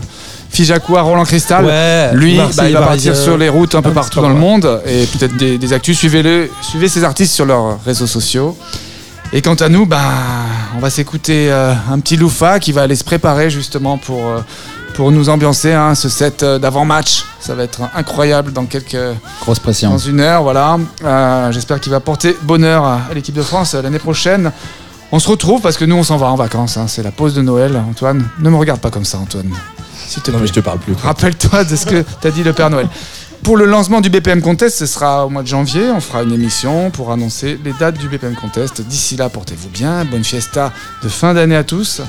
Fijakoua 0.50 1.02
Roland 1.02 1.24
Cristal, 1.26 1.66
Ouais, 1.66 2.10
lui, 2.14 2.36
Marseille, 2.38 2.56
bah, 2.58 2.70
il 2.70 2.74
va 2.74 2.82
partir 2.88 3.16
sur 3.16 3.38
les 3.38 3.50
routes 3.50 3.76
un 3.76 3.82
peu 3.82 3.92
partout 3.92 4.20
dans 4.22 4.30
le 4.30 4.36
monde 4.36 4.82
et 4.86 5.06
peut-être 5.06 5.38
des, 5.38 5.58
des 5.58 5.74
actus. 5.74 5.98
Suivez-le, 5.98 6.50
suivez 6.62 6.90
ces 6.90 7.04
artistes 7.04 7.34
sur 7.34 7.46
leurs 7.46 7.80
réseaux 7.86 8.08
sociaux. 8.08 8.58
Et 9.32 9.42
quant 9.44 9.54
à 9.56 9.70
nous, 9.70 9.86
bah, 9.86 10.00
on 10.76 10.80
va 10.80 10.90
s'écouter 10.90 11.52
euh, 11.52 11.74
un 11.92 12.00
petit 12.00 12.18
Loufa 12.18 12.60
qui 12.60 12.72
va 12.72 12.82
aller 12.82 12.96
se 12.96 13.04
préparer 13.04 13.52
justement 13.52 14.00
pour, 14.00 14.26
euh, 14.26 14.40
pour 14.96 15.12
nous 15.12 15.30
ambiancer 15.30 15.72
hein, 15.72 15.94
ce 15.94 16.10
set 16.10 16.42
euh, 16.42 16.58
d'avant-match. 16.58 17.26
Ça 17.40 17.54
va 17.54 17.64
être 17.64 17.82
incroyable 17.96 18.52
dans 18.52 18.66
quelques 18.66 18.98
Grosse 19.42 19.60
pression. 19.60 19.92
dans 19.92 19.98
une 20.00 20.20
heure, 20.20 20.42
voilà. 20.42 20.80
Euh, 21.06 21.52
J'espère 21.52 21.80
qu'il 21.80 21.92
va 21.92 22.00
porter 22.00 22.36
bonheur 22.42 22.84
à, 22.84 23.02
l'équipe 23.14 23.36
de 23.36 23.44
France 23.44 23.76
euh, 23.76 23.84
l'année 23.84 24.00
prochaine. 24.00 24.52
On 25.12 25.20
se 25.20 25.30
retrouve 25.30 25.62
parce 25.62 25.78
que 25.78 25.86
nous 25.86 25.96
on 25.96 26.04
s'en 26.04 26.18
va 26.18 26.26
en 26.28 26.36
vacances. 26.36 26.78
hein. 26.78 26.86
C'est 26.88 27.04
la 27.04 27.12
pause 27.12 27.36
de 27.36 27.44
Noël. 27.44 27.80
Antoine, 27.88 28.28
ne 28.40 28.50
me 28.50 28.58
regarde 28.58 28.80
pas 28.80 28.90
comme 28.90 29.06
ça, 29.06 29.20
Antoine. 29.20 29.52
S'il 30.10 30.24
te 30.24 30.32
Non, 30.32 30.38
plaît. 30.38 30.42
mais 30.42 30.48
je 30.48 30.54
te 30.54 30.60
parle 30.60 30.80
plus. 30.80 30.94
Rappelle-toi 30.94 31.64
de 31.66 31.76
ce 31.76 31.86
que 31.86 32.04
t'as 32.20 32.32
dit 32.32 32.44
le 32.44 32.52
Père 32.54 32.70
Noël. 32.72 32.88
Pour 33.44 33.56
le 33.58 33.66
lancement 33.66 34.02
du 34.02 34.10
BPM 34.10 34.42
Contest, 34.42 34.78
ce 34.80 34.86
sera 34.86 35.26
au 35.26 35.30
mois 35.30 35.44
de 35.44 35.48
janvier. 35.48 35.90
On 35.92 36.02
fera 36.02 36.24
une 36.24 36.34
émission 36.34 36.90
pour 36.92 37.12
annoncer 37.12 37.60
les 37.64 37.74
dates 37.74 37.98
du 37.98 38.10
BPM 38.10 38.34
Contest. 38.36 38.82
D'ici 38.82 39.16
là, 39.18 39.30
portez-vous 39.30 39.70
bien. 39.70 40.04
Bonne 40.06 40.24
fiesta 40.24 40.72
de 41.04 41.10
fin 41.10 41.34
d'année 41.34 41.56
à 41.56 41.64
tous. 41.64 42.02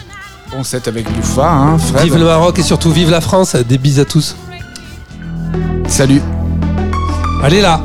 Bon 0.51 0.65
set 0.65 0.89
avec 0.89 1.07
Loufa, 1.15 1.49
hein, 1.49 1.79
Fred. 1.79 2.05
Vive 2.05 2.17
le 2.17 2.25
Maroc 2.25 2.59
et 2.59 2.63
surtout 2.63 2.91
vive 2.91 3.11
la 3.11 3.21
France. 3.21 3.55
Des 3.55 3.79
bises 3.79 4.01
à 4.01 4.05
tous. 4.05 4.35
Salut. 5.87 6.23
Allez 7.43 7.61
là. 7.61 7.81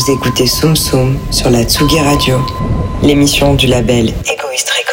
Vous 0.00 0.12
écoutez 0.12 0.46
Soum 0.46 0.74
Soum 0.76 1.18
sur 1.30 1.50
la 1.50 1.62
Tsugi 1.62 2.00
Radio, 2.00 2.38
l'émission 3.02 3.52
du 3.52 3.66
label 3.66 4.14
Egoist 4.32 4.70
Records. 4.70 4.89